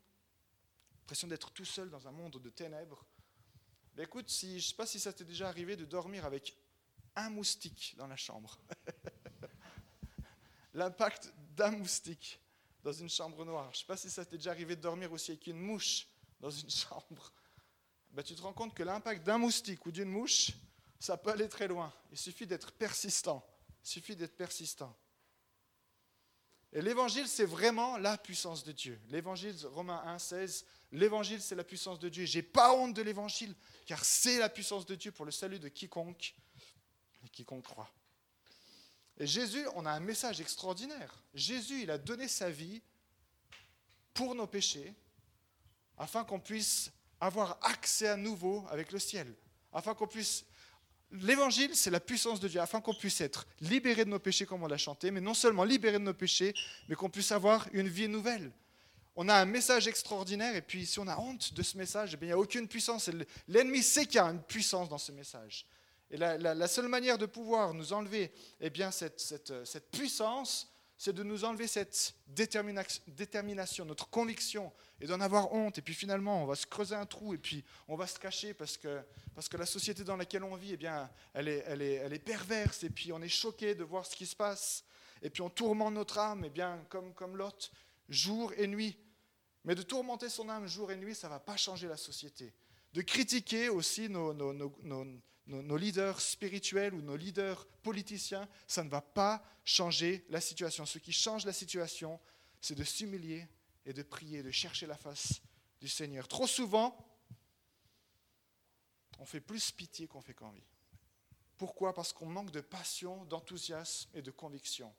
L'impression 1.01 1.27
d'être 1.27 1.51
tout 1.51 1.65
seul 1.65 1.91
dans 1.91 2.07
un 2.07 2.13
monde 2.13 2.41
de 2.41 2.51
ténèbres. 2.51 3.05
Mais 3.97 4.05
écoute, 4.05 4.31
si, 4.31 4.61
je 4.61 4.67
ne 4.67 4.71
sais 4.71 4.77
pas 4.77 4.87
si 4.87 5.01
ça 5.01 5.13
t'est 5.13 5.25
déjà 5.25 5.49
arrivé 5.49 5.77
de 5.77 5.85
dormir 5.85 6.25
avec 6.25 6.57
un 7.17 7.29
moustique 7.29 7.95
dans 7.99 8.07
la 8.07 8.17
chambre. 8.17 8.59
l'impact 10.75 11.33
d'un 11.57 11.73
moustique 11.73 12.41
dans 12.83 12.93
une 12.93 13.09
chambre 13.09 13.45
noire. 13.45 13.71
Je 13.73 13.79
ne 13.79 13.81
sais 13.81 13.87
pas 13.87 13.97
si 13.97 14.11
ça 14.11 14.25
t'est 14.25 14.37
déjà 14.37 14.51
arrivé 14.51 14.77
de 14.77 14.81
dormir 14.81 15.13
aussi 15.13 15.31
avec 15.33 15.47
une 15.47 15.59
mouche 15.59 16.07
dans 16.41 16.51
une 16.51 16.71
chambre. 16.71 17.33
Ben, 18.11 18.23
tu 18.23 18.35
te 18.35 18.43
rends 18.43 18.53
compte 18.53 18.75
que 18.75 18.83
l'impact 18.83 19.25
d'un 19.25 19.39
moustique 19.39 19.87
ou 19.87 19.93
d'une 19.93 20.11
mouche, 20.11 20.51
ça 20.99 21.17
peut 21.17 21.31
aller 21.31 21.49
très 21.49 21.69
loin. 21.69 21.93
Il 22.11 22.19
suffit 22.19 22.47
d'être 22.47 22.73
persistant. 22.73 23.45
Il 23.85 23.89
suffit 23.89 24.17
d'être 24.17 24.37
persistant. 24.37 24.95
Et 26.73 26.81
l'évangile, 26.81 27.29
c'est 27.29 27.45
vraiment 27.45 27.99
la 27.99 28.17
puissance 28.17 28.65
de 28.65 28.73
Dieu. 28.73 28.99
L'évangile, 29.09 29.55
Romains 29.67 30.03
1, 30.07 30.19
16, 30.19 30.67
l'évangile, 30.93 31.41
c'est 31.43 31.55
la 31.55 31.65
puissance 31.65 31.99
de 31.99 32.09
Dieu. 32.09 32.25
J'ai 32.25 32.43
pas 32.43 32.75
honte 32.75 32.95
de 32.95 33.03
l'évangile, 33.03 33.55
car 33.85 34.03
c'est 34.05 34.39
la 34.39 34.49
puissance 34.49 34.87
de 34.87 34.95
Dieu 34.95 35.13
pour 35.13 35.27
le 35.27 35.33
salut 35.33 35.59
de 35.59 35.69
quiconque 35.69 36.35
et 37.25 37.29
quiconque 37.29 37.65
croit. 37.65 37.91
Et 39.19 39.27
Jésus, 39.27 39.65
on 39.75 39.87
a 39.87 39.91
un 39.91 40.01
message 40.01 40.41
extraordinaire. 40.41 41.23
Jésus, 41.35 41.83
il 41.83 41.91
a 41.91 41.99
donné 41.99 42.29
sa 42.29 42.51
vie 42.51 42.83
pour 44.15 44.35
nos 44.35 44.47
péchés, 44.47 44.95
afin 45.99 46.25
qu'on 46.25 46.41
puisse 46.41 46.91
avoir 47.21 47.59
accès 47.63 48.09
à 48.09 48.17
nouveau 48.17 48.67
avec 48.71 48.93
le 48.93 48.99
ciel, 48.99 49.33
afin 49.73 49.95
qu'on 49.95 50.07
puisse... 50.07 50.45
L'évangile, 51.13 51.77
c'est 51.77 51.91
la 51.91 52.01
puissance 52.01 52.41
de 52.41 52.49
Dieu, 52.49 52.61
afin 52.61 52.81
qu'on 52.81 52.95
puisse 52.95 53.21
être 53.21 53.47
libéré 53.61 54.07
de 54.07 54.11
nos 54.11 54.19
péchés, 54.19 54.47
comme 54.47 54.63
on 54.63 54.67
l'a 54.67 54.79
chanté, 54.79 55.11
mais 55.11 55.21
non 55.21 55.35
seulement 55.35 55.65
libéré 55.65 55.99
de 55.99 56.05
nos 56.05 56.15
péchés, 56.15 56.55
mais 56.89 56.95
qu'on 56.95 57.11
puisse 57.11 57.33
avoir 57.33 57.69
une 57.73 57.89
vie 57.89 58.09
nouvelle. 58.09 58.51
On 59.15 59.29
a 59.29 59.35
un 59.35 59.45
message 59.45 59.89
extraordinaire, 59.89 60.57
et 60.57 60.63
puis 60.63 60.87
si 60.87 60.99
on 60.99 61.07
a 61.07 61.19
honte 61.19 61.53
de 61.53 61.63
ce 61.63 61.77
message, 61.77 62.15
eh 62.15 62.19
il 62.23 62.27
n'y 62.29 62.33
a 62.33 62.39
aucune 62.39 62.67
puissance. 62.67 63.11
L'ennemi 63.47 63.83
sait 63.83 64.07
qu'il 64.07 64.17
y 64.17 64.19
a 64.21 64.25
une 64.25 64.43
puissance 64.43 64.89
dans 64.89 64.97
ce 64.97 65.13
message. 65.13 65.67
Et 66.13 66.19
la, 66.19 66.69
seule 66.69 66.89
manière 66.89 67.17
de 67.17 67.25
pouvoir 67.25 67.73
nous 67.73 67.95
enlever 67.95 68.31
eh 68.61 68.69
bien, 68.69 68.91
cette, 68.91 69.19
cette, 69.19 69.91
puissance, 69.91 70.71
c'est 70.99 71.15
de 71.15 71.23
nous 71.23 71.45
enlever 71.45 71.67
cette 71.67 72.15
détermination, 72.27 73.87
notre 73.87 74.11
conviction, 74.11 74.71
et 75.01 75.07
d'en 75.07 75.23
avoir 75.23 75.55
honte. 75.55 75.79
Et 75.79 75.83
puis 75.83 75.95
finalement, 75.95 76.43
on 76.43 76.47
va 76.47 76.55
se 76.55 76.67
creuser 76.67 76.95
un 76.95 77.07
trou, 77.07 77.33
et 77.33 77.39
puis 77.39 77.65
on 77.89 77.97
va 77.97 78.07
se 78.07 78.19
cacher 78.19 78.53
parce 78.53 78.77
que, 78.77 79.01
parce 79.35 79.49
que 79.49 79.57
la 79.57 79.65
société 79.65 80.05
dans 80.05 80.19
laquelle 80.19 80.45
on 80.45 80.55
vit, 80.55 80.75
eh 80.75 80.77
bien, 80.77 81.11
elle, 81.33 81.49
est, 81.49 82.25
perverse, 82.25 82.85
et 82.85 82.91
puis 82.91 83.11
on 83.11 83.23
est 83.23 83.29
choqué 83.31 83.75
de 83.75 83.83
voir 83.83 84.05
ce 84.05 84.15
qui 84.15 84.27
se 84.27 84.37
passe. 84.37 84.85
Et 85.23 85.31
puis 85.31 85.41
on 85.41 85.49
tourmente 85.49 85.95
notre 85.95 86.19
âme, 86.19 86.45
eh 86.45 86.51
bien, 86.51 86.85
comme, 86.91 87.15
comme 87.15 87.39
Lot, 87.39 87.73
jour 88.11 88.53
et 88.59 88.67
nuit. 88.67 88.99
Mais 89.65 89.75
de 89.75 89.83
tourmenter 89.83 90.29
son 90.29 90.51
âme 90.51 90.67
jour 90.67 90.93
et 90.93 90.97
nuit, 90.97 91.15
ça 91.15 91.29
ne 91.29 91.33
va 91.33 91.41
pas 91.41 91.57
changer 91.57 91.89
la 91.89 91.97
société. 91.97 92.53
De 92.93 93.01
critiquer 93.01 93.71
aussi 93.71 94.11
nos, 94.11 94.35
nos, 94.35 95.07
nos, 95.47 95.77
leaders 95.77 96.21
spirituels 96.21 96.95
ou 96.95 97.03
nos 97.03 97.17
leaders 97.17 97.67
politiciens, 97.83 98.49
ça 98.67 98.85
ne 98.85 98.91
va 98.91 99.01
pas 99.01 99.43
changer 99.65 100.25
la 100.29 100.41
situation. 100.41 100.87
Ce 100.87 100.99
qui 100.99 101.13
change 101.13 101.45
la 101.45 101.53
situation, 101.53 102.21
c'est 102.61 102.75
de 102.75 102.85
s'humilier 102.85 103.49
et 103.85 103.93
de 103.93 104.03
prier, 104.03 104.43
de 104.43 104.51
chercher 104.51 104.87
la 104.87 104.97
face 104.97 105.41
du 105.81 105.89
Seigneur. 105.89 106.29
Trop 106.29 106.47
souvent, 106.47 106.97
on 109.19 109.25
fait 109.25 109.41
plus 109.41 109.71
pitié 109.71 110.07
qu'on 110.07 110.21
fait 110.21 110.35
qu'envie. 110.35 110.67
Pourquoi? 111.57 111.93
Parce 111.93 112.13
qu'on 112.13 112.27
manque 112.27 112.51
de 112.51 112.61
passion, 112.61 113.25
d'enthousiasme 113.27 114.11
et 114.15 114.23
de 114.23 114.31
conviction. 114.31 114.93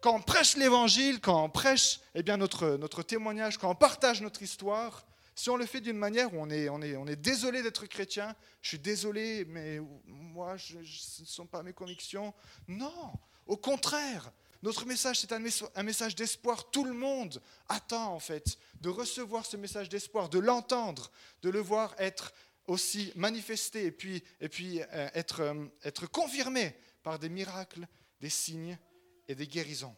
Quand 0.00 0.16
on 0.16 0.22
prêche 0.22 0.56
l'évangile, 0.56 1.20
quand 1.20 1.44
on 1.44 1.50
prêche 1.50 2.00
eh 2.14 2.22
bien, 2.22 2.38
notre, 2.38 2.76
notre 2.76 3.02
témoignage, 3.02 3.58
quand 3.58 3.70
on 3.70 3.74
partage 3.74 4.22
notre 4.22 4.42
histoire, 4.42 5.04
si 5.40 5.48
on 5.48 5.56
le 5.56 5.64
fait 5.64 5.80
d'une 5.80 5.96
manière 5.96 6.34
où 6.34 6.38
on 6.38 6.50
est, 6.50 7.16
désolé 7.16 7.62
d'être 7.62 7.86
chrétien, 7.86 8.36
je 8.60 8.68
suis 8.68 8.78
désolé, 8.78 9.46
mais 9.46 9.80
moi, 10.04 10.58
ce 10.58 10.76
ne 10.76 11.26
sont 11.26 11.46
pas 11.46 11.62
mes 11.62 11.72
convictions. 11.72 12.34
Non, 12.68 13.14
au 13.46 13.56
contraire, 13.56 14.32
notre 14.62 14.84
message, 14.84 15.20
c'est 15.20 15.32
un, 15.32 15.82
message 15.82 16.14
d'espoir. 16.14 16.70
Tout 16.70 16.84
le 16.84 16.92
monde 16.92 17.40
attend, 17.70 18.12
en 18.12 18.20
fait, 18.20 18.58
de 18.82 18.90
recevoir 18.90 19.46
ce 19.46 19.56
message 19.56 19.88
d'espoir, 19.88 20.28
de 20.28 20.38
l'entendre, 20.38 21.10
de 21.40 21.48
le 21.48 21.60
voir 21.60 21.94
être 21.96 22.34
aussi 22.66 23.10
manifester 23.16 23.86
et 23.86 23.92
puis, 23.92 24.22
euh, 24.42 25.08
euh, 25.16 25.66
être 25.84 26.06
confirmé 26.10 26.76
par 27.02 27.18
des 27.18 27.30
miracles, 27.30 27.88
des 28.20 28.28
signes 28.28 28.78
et 29.26 29.34
des 29.34 29.46
guérisons. 29.46 29.96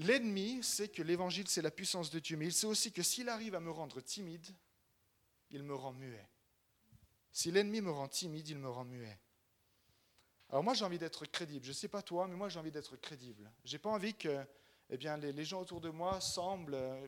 L'ennemi 0.00 0.62
sait 0.62 0.88
que 0.88 1.02
l'évangile, 1.02 1.46
c'est 1.46 1.60
la 1.60 1.70
puissance 1.70 2.08
de 2.10 2.20
Dieu, 2.20 2.38
mais 2.38 2.46
il 2.46 2.54
sait 2.54 2.66
aussi 2.66 2.90
que 2.90 3.02
s'il 3.02 3.28
arrive 3.28 3.54
à 3.54 3.60
me 3.60 3.70
rendre 3.70 4.00
timide, 4.00 4.46
il 5.50 5.62
me 5.62 5.74
rend 5.74 5.92
muet. 5.92 6.26
Si 7.32 7.50
l'ennemi 7.50 7.82
me 7.82 7.90
rend 7.90 8.08
timide, 8.08 8.48
il 8.48 8.56
me 8.58 8.70
rend 8.70 8.86
muet. 8.86 9.18
Alors 10.48 10.64
moi, 10.64 10.72
j'ai 10.72 10.86
envie 10.86 10.98
d'être 10.98 11.26
crédible. 11.26 11.66
Je 11.66 11.70
ne 11.70 11.74
sais 11.74 11.88
pas 11.88 12.00
toi, 12.00 12.26
mais 12.26 12.34
moi, 12.34 12.48
j'ai 12.48 12.58
envie 12.58 12.70
d'être 12.70 12.96
crédible. 12.96 13.52
Je 13.66 13.74
n'ai 13.74 13.78
pas 13.78 13.90
envie 13.90 14.14
que 14.14 14.42
eh 14.88 14.96
bien, 14.96 15.18
les, 15.18 15.44
gens 15.44 15.60
autour 15.60 15.82
de 15.82 15.90
moi 15.90 16.18
semblent, 16.22 16.74
euh, 16.74 17.06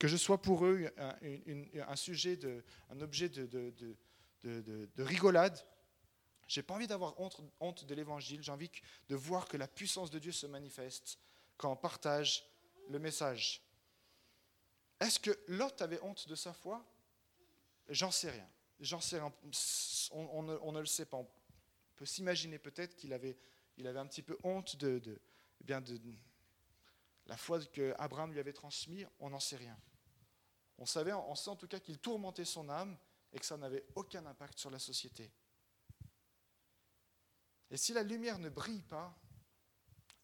que 0.00 0.08
je 0.08 0.16
sois 0.16 0.42
pour 0.42 0.66
eux 0.66 0.90
un, 0.98 1.96
sujet, 1.96 2.36
de, 2.36 2.64
un 2.90 3.00
objet 3.00 3.28
de, 3.28 3.46
de, 3.46 3.96
de 4.42 5.02
rigolade. 5.04 5.64
J'ai 6.48 6.62
pas 6.62 6.74
envie 6.74 6.86
d'avoir 6.86 7.14
honte, 7.20 7.84
de 7.84 7.94
l'évangile. 7.94 8.42
J'ai 8.42 8.50
envie 8.50 8.70
de 9.08 9.14
voir 9.14 9.46
que 9.46 9.58
la 9.58 9.68
puissance 9.68 10.10
de 10.10 10.18
Dieu 10.18 10.32
se 10.32 10.46
manifeste 10.46 11.18
quand 11.58 11.70
on 11.70 11.76
partage 11.76 12.44
le 12.88 12.98
message. 12.98 13.62
Est-ce 14.98 15.20
que 15.20 15.38
Lot 15.48 15.80
avait 15.82 16.00
honte 16.02 16.26
de 16.26 16.34
sa 16.34 16.54
foi? 16.54 16.82
J'en 17.90 18.10
sais 18.10 18.30
rien. 18.30 18.48
J'en 18.80 19.00
sais 19.00 19.18
rien. 19.18 19.32
On, 20.12 20.72
ne, 20.72 20.80
le 20.80 20.86
sait 20.86 21.04
pas. 21.04 21.18
On 21.18 21.28
peut 21.96 22.06
s'imaginer 22.06 22.58
peut-être 22.58 22.96
qu'il 22.96 23.12
avait, 23.12 23.36
un 23.84 24.06
petit 24.06 24.22
peu 24.22 24.38
honte 24.42 24.74
eh 24.80 25.00
de 25.00 25.20
la 27.26 27.36
foi 27.36 27.62
que 27.66 27.94
Abraham 27.98 28.32
lui 28.32 28.40
avait 28.40 28.54
transmise. 28.54 29.06
On 29.20 29.28
n'en 29.28 29.40
sait 29.40 29.56
rien. 29.56 29.78
On 30.78 30.86
savait, 30.86 31.12
on 31.12 31.34
sait 31.34 31.50
en 31.50 31.56
tout 31.56 31.68
cas 31.68 31.78
qu'il 31.78 31.98
tourmentait 31.98 32.46
son 32.46 32.70
âme 32.70 32.96
et 33.34 33.38
que 33.38 33.44
ça 33.44 33.58
n'avait 33.58 33.84
aucun 33.94 34.24
impact 34.24 34.58
sur 34.58 34.70
la 34.70 34.78
société. 34.78 35.30
Et 37.70 37.76
si 37.76 37.92
la 37.92 38.02
lumière 38.02 38.38
ne 38.38 38.48
brille 38.48 38.82
pas, 38.82 39.16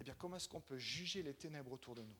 eh 0.01 0.05
bien 0.05 0.15
comment 0.15 0.37
est-ce 0.37 0.49
qu'on 0.49 0.61
peut 0.61 0.79
juger 0.79 1.23
les 1.23 1.35
ténèbres 1.35 1.73
autour 1.73 1.95
de 1.95 2.03
nous? 2.03 2.17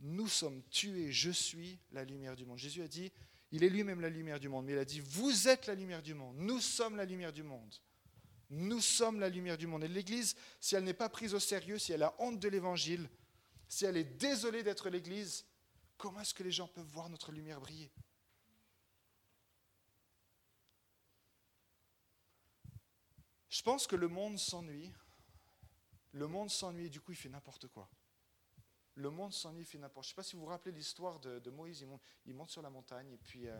Nous 0.00 0.28
sommes 0.28 0.62
tués, 0.68 1.12
je 1.12 1.30
suis 1.30 1.78
la 1.92 2.04
lumière 2.04 2.36
du 2.36 2.44
monde. 2.44 2.58
Jésus 2.58 2.82
a 2.82 2.88
dit, 2.88 3.12
il 3.50 3.64
est 3.64 3.68
lui-même 3.68 4.00
la 4.00 4.10
lumière 4.10 4.38
du 4.38 4.48
monde, 4.48 4.66
mais 4.66 4.72
il 4.72 4.78
a 4.78 4.84
dit, 4.84 5.00
vous 5.00 5.48
êtes 5.48 5.66
la 5.66 5.74
lumière 5.74 6.02
du 6.02 6.14
monde, 6.14 6.36
nous 6.38 6.60
sommes 6.60 6.96
la 6.96 7.04
lumière 7.04 7.32
du 7.32 7.42
monde. 7.42 7.74
Nous 8.50 8.80
sommes 8.80 9.18
la 9.18 9.28
lumière 9.28 9.58
du 9.58 9.66
monde. 9.66 9.82
Et 9.82 9.88
l'Église, 9.88 10.36
si 10.60 10.76
elle 10.76 10.84
n'est 10.84 10.94
pas 10.94 11.08
prise 11.08 11.34
au 11.34 11.40
sérieux, 11.40 11.78
si 11.78 11.92
elle 11.92 12.04
a 12.04 12.14
honte 12.18 12.38
de 12.38 12.48
l'Évangile, 12.48 13.08
si 13.68 13.84
elle 13.84 13.96
est 13.96 14.04
désolée 14.04 14.62
d'être 14.62 14.88
l'Église, 14.88 15.44
comment 15.96 16.20
est-ce 16.20 16.34
que 16.34 16.44
les 16.44 16.52
gens 16.52 16.68
peuvent 16.68 16.86
voir 16.86 17.08
notre 17.08 17.32
lumière 17.32 17.60
briller? 17.60 17.90
Je 23.56 23.62
pense 23.62 23.86
que 23.86 23.96
le 23.96 24.08
monde 24.08 24.38
s'ennuie. 24.38 24.92
Le 26.12 26.26
monde 26.26 26.50
s'ennuie 26.50 26.86
et 26.86 26.90
du 26.90 27.00
coup 27.00 27.12
il 27.12 27.16
fait 27.16 27.30
n'importe 27.30 27.68
quoi. 27.68 27.88
Le 28.96 29.08
monde 29.08 29.32
s'ennuie, 29.32 29.62
il 29.62 29.64
fait 29.64 29.78
n'importe 29.78 29.94
quoi. 29.94 30.02
Je 30.02 30.08
ne 30.08 30.10
sais 30.10 30.14
pas 30.14 30.22
si 30.22 30.36
vous 30.36 30.42
vous 30.42 30.48
rappelez 30.48 30.74
l'histoire 30.74 31.18
de, 31.20 31.50
Moïse. 31.50 31.86
Il 32.26 32.34
monte, 32.34 32.50
sur 32.50 32.60
la 32.60 32.68
montagne 32.68 33.10
et 33.12 33.16
puis, 33.16 33.48
euh, 33.48 33.58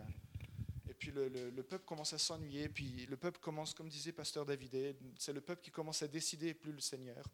et 0.87 0.93
puis 0.93 1.09
le, 1.11 1.63
peuple 1.63 1.83
commence 1.83 2.13
à 2.13 2.19
s'ennuyer. 2.19 2.69
Puis 2.69 3.07
le 3.07 3.17
peuple 3.17 3.39
commence, 3.39 3.73
comme 3.73 3.89
disait 3.89 4.11
Pasteur 4.11 4.45
David, 4.45 4.95
c'est 5.17 5.33
le 5.33 5.41
peuple 5.41 5.63
qui 5.63 5.71
commence 5.71 6.03
à 6.03 6.07
décider 6.07 6.53
plus 6.53 6.73
le 6.73 6.79
Seigneur. 6.79 7.25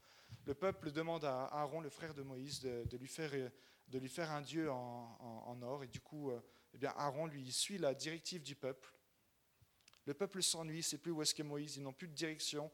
Le 0.45 0.53
peuple 0.53 0.93
demande 0.93 1.25
à 1.25 1.47
Aaron, 1.47 1.81
le 1.81 1.89
frère 1.89 2.13
de 2.13 2.21
Moïse, 2.21 2.61
de, 2.61 2.97
lui, 2.97 3.09
faire, 3.09 3.51
de 3.89 3.99
lui 3.99 4.09
faire 4.09 4.31
un 4.31 4.41
dieu 4.41 4.71
en, 4.71 5.59
or. 5.61 5.83
Et 5.83 5.87
du 5.87 5.99
coup, 5.99 6.31
euh, 6.31 6.39
eh 6.73 6.77
bien, 6.77 6.93
Aaron 6.95 7.25
lui 7.25 7.51
suit 7.51 7.77
la 7.77 7.93
directive 7.93 8.41
du 8.41 8.55
peuple. 8.55 8.89
Le 10.05 10.13
peuple 10.13 10.43
s'ennuie, 10.43 10.77
ne 10.77 10.81
sait 10.81 10.97
plus 10.97 11.11
où 11.11 11.21
est-ce 11.21 11.41
Moïse, 11.43 11.77
ils 11.77 11.83
n'ont 11.83 11.93
plus 11.93 12.07
de 12.07 12.13
direction, 12.13 12.71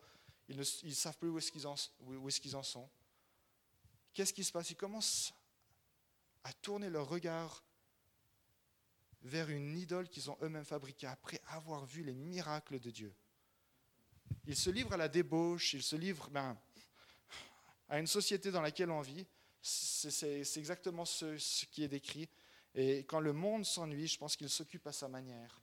ils 0.47 0.57
ne 0.57 0.63
savent 0.63 1.17
plus 1.17 1.29
où 1.29 1.37
est-ce 1.37 1.51
qu'ils 1.51 1.67
en, 1.67 1.75
est 1.75 2.55
en, 2.55 2.63
sont. 2.63 2.89
Qu'est-ce 4.13 4.33
qui 4.33 4.43
se 4.43 4.51
passe? 4.51 4.71
Ils 4.71 4.75
commencent 4.75 5.33
à 6.43 6.53
tourner 6.53 6.89
leur 6.89 7.07
regard 7.07 7.63
vers 9.21 9.49
une 9.49 9.77
idole 9.77 10.07
qu'ils 10.09 10.31
ont 10.31 10.37
eux-mêmes 10.41 10.65
fabriquée 10.65 11.07
après 11.07 11.41
avoir 11.47 11.85
vu 11.85 12.03
les 12.03 12.15
miracles 12.15 12.79
de 12.79 12.89
Dieu. 12.89 13.13
Ils 14.45 14.55
se 14.55 14.69
livrent 14.69 14.93
à 14.93 14.97
la 14.97 15.09
débauche, 15.09 15.73
ils 15.73 15.83
se 15.83 15.95
livrent 15.95 16.29
ben, 16.29 16.57
à 17.89 17.99
une 17.99 18.07
société 18.07 18.49
dans 18.49 18.61
laquelle 18.61 18.89
on 18.89 19.01
vit. 19.01 19.27
C'est 19.61 20.57
exactement 20.57 21.05
ce 21.05 21.65
qui 21.65 21.83
est 21.83 21.87
décrit. 21.87 22.29
Et 22.73 22.99
quand 22.99 23.19
le 23.19 23.33
monde 23.33 23.65
s'ennuie, 23.65 24.07
je 24.07 24.17
pense 24.17 24.35
qu'il 24.35 24.49
s'occupe 24.49 24.87
à 24.87 24.93
sa 24.93 25.07
manière. 25.07 25.61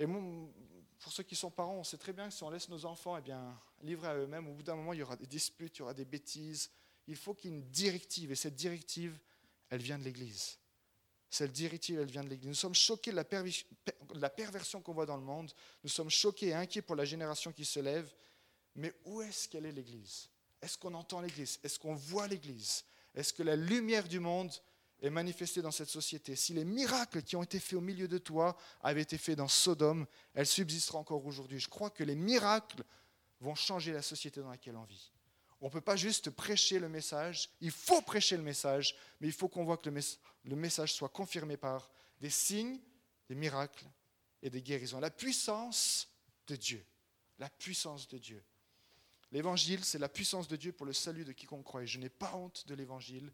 Et 0.00 0.06
pour 0.06 1.12
ceux 1.12 1.22
qui 1.22 1.36
sont 1.36 1.50
parents, 1.50 1.76
on 1.76 1.84
sait 1.84 1.98
très 1.98 2.14
bien 2.14 2.28
que 2.28 2.34
si 2.34 2.42
on 2.42 2.48
laisse 2.50 2.70
nos 2.70 2.86
enfants 2.86 3.18
eh 3.18 3.20
bien, 3.20 3.54
livrés 3.82 4.08
à 4.08 4.16
eux-mêmes, 4.16 4.48
au 4.48 4.54
bout 4.54 4.62
d'un 4.62 4.74
moment, 4.74 4.94
il 4.94 5.00
y 5.00 5.02
aura 5.02 5.14
des 5.14 5.26
disputes, 5.26 5.76
il 5.76 5.80
y 5.80 5.82
aura 5.82 5.92
des 5.92 6.06
bêtises. 6.06 6.70
Il 7.06 7.16
faut 7.16 7.34
qu'il 7.34 7.50
y 7.50 7.54
ait 7.54 7.56
une 7.58 7.70
directive. 7.70 8.32
Et 8.32 8.34
cette 8.34 8.56
directive, 8.56 9.18
elle 9.68 9.82
vient 9.82 9.98
de 9.98 10.04
l'Église. 10.04 10.56
Cette 11.28 11.52
directive, 11.52 12.00
elle 12.00 12.10
vient 12.10 12.24
de 12.24 12.30
l'Église. 12.30 12.48
Nous 12.48 12.54
sommes 12.54 12.74
choqués 12.74 13.10
de 13.10 13.16
la, 13.16 13.26
la 14.14 14.30
perversion 14.30 14.80
qu'on 14.80 14.94
voit 14.94 15.06
dans 15.06 15.18
le 15.18 15.22
monde. 15.22 15.52
Nous 15.84 15.90
sommes 15.90 16.10
choqués 16.10 16.48
et 16.48 16.54
inquiets 16.54 16.82
pour 16.82 16.96
la 16.96 17.04
génération 17.04 17.52
qui 17.52 17.66
se 17.66 17.78
lève. 17.78 18.10
Mais 18.76 18.94
où 19.04 19.20
est-ce 19.20 19.48
qu'elle 19.48 19.66
est 19.66 19.72
l'Église? 19.72 20.30
Est-ce 20.62 20.78
qu'on 20.78 20.94
entend 20.94 21.20
l'Église? 21.20 21.60
Est-ce 21.62 21.78
qu'on 21.78 21.94
voit 21.94 22.26
l'Église? 22.26 22.84
Est-ce 23.14 23.34
que 23.34 23.42
la 23.42 23.54
lumière 23.54 24.08
du 24.08 24.18
monde 24.18 24.50
est 25.00 25.10
manifestée 25.10 25.62
dans 25.62 25.70
cette 25.70 25.88
société. 25.88 26.36
Si 26.36 26.52
les 26.52 26.64
miracles 26.64 27.22
qui 27.22 27.36
ont 27.36 27.42
été 27.42 27.58
faits 27.58 27.78
au 27.78 27.80
milieu 27.80 28.08
de 28.08 28.18
toi 28.18 28.56
avaient 28.82 29.02
été 29.02 29.18
faits 29.18 29.38
dans 29.38 29.48
Sodome, 29.48 30.06
elle 30.34 30.46
subsistera 30.46 30.98
encore 30.98 31.24
aujourd'hui. 31.24 31.58
Je 31.58 31.68
crois 31.68 31.90
que 31.90 32.04
les 32.04 32.14
miracles 32.14 32.84
vont 33.40 33.54
changer 33.54 33.92
la 33.92 34.02
société 34.02 34.40
dans 34.40 34.50
laquelle 34.50 34.76
on 34.76 34.84
vit. 34.84 35.12
On 35.60 35.66
ne 35.66 35.70
peut 35.70 35.80
pas 35.80 35.96
juste 35.96 36.30
prêcher 36.30 36.78
le 36.78 36.88
message, 36.88 37.50
il 37.60 37.70
faut 37.70 38.00
prêcher 38.00 38.36
le 38.36 38.42
message, 38.42 38.96
mais 39.20 39.28
il 39.28 39.32
faut 39.32 39.48
qu'on 39.48 39.64
voit 39.64 39.76
que 39.76 39.90
le, 39.90 40.56
message 40.56 40.94
soit 40.94 41.10
confirmé 41.10 41.56
par 41.56 41.90
des 42.18 42.30
signes, 42.30 42.80
des 43.28 43.34
miracles 43.34 43.86
et 44.42 44.48
des 44.48 44.62
guérisons. 44.62 45.00
La 45.00 45.10
puissance 45.10 46.08
de 46.46 46.56
Dieu. 46.56 46.84
La 47.38 47.50
puissance 47.50 48.08
de 48.08 48.18
Dieu. 48.18 48.42
L'évangile, 49.32 49.84
c'est 49.84 49.98
la 49.98 50.08
puissance 50.08 50.48
de 50.48 50.56
Dieu 50.56 50.72
pour 50.72 50.86
le 50.86 50.92
salut 50.92 51.24
de 51.24 51.32
quiconque 51.32 51.64
croit. 51.64 51.82
Et 51.82 51.86
je 51.86 51.98
n'ai 51.98 52.08
pas 52.08 52.34
honte 52.34 52.66
de 52.66 52.74
l'évangile, 52.74 53.30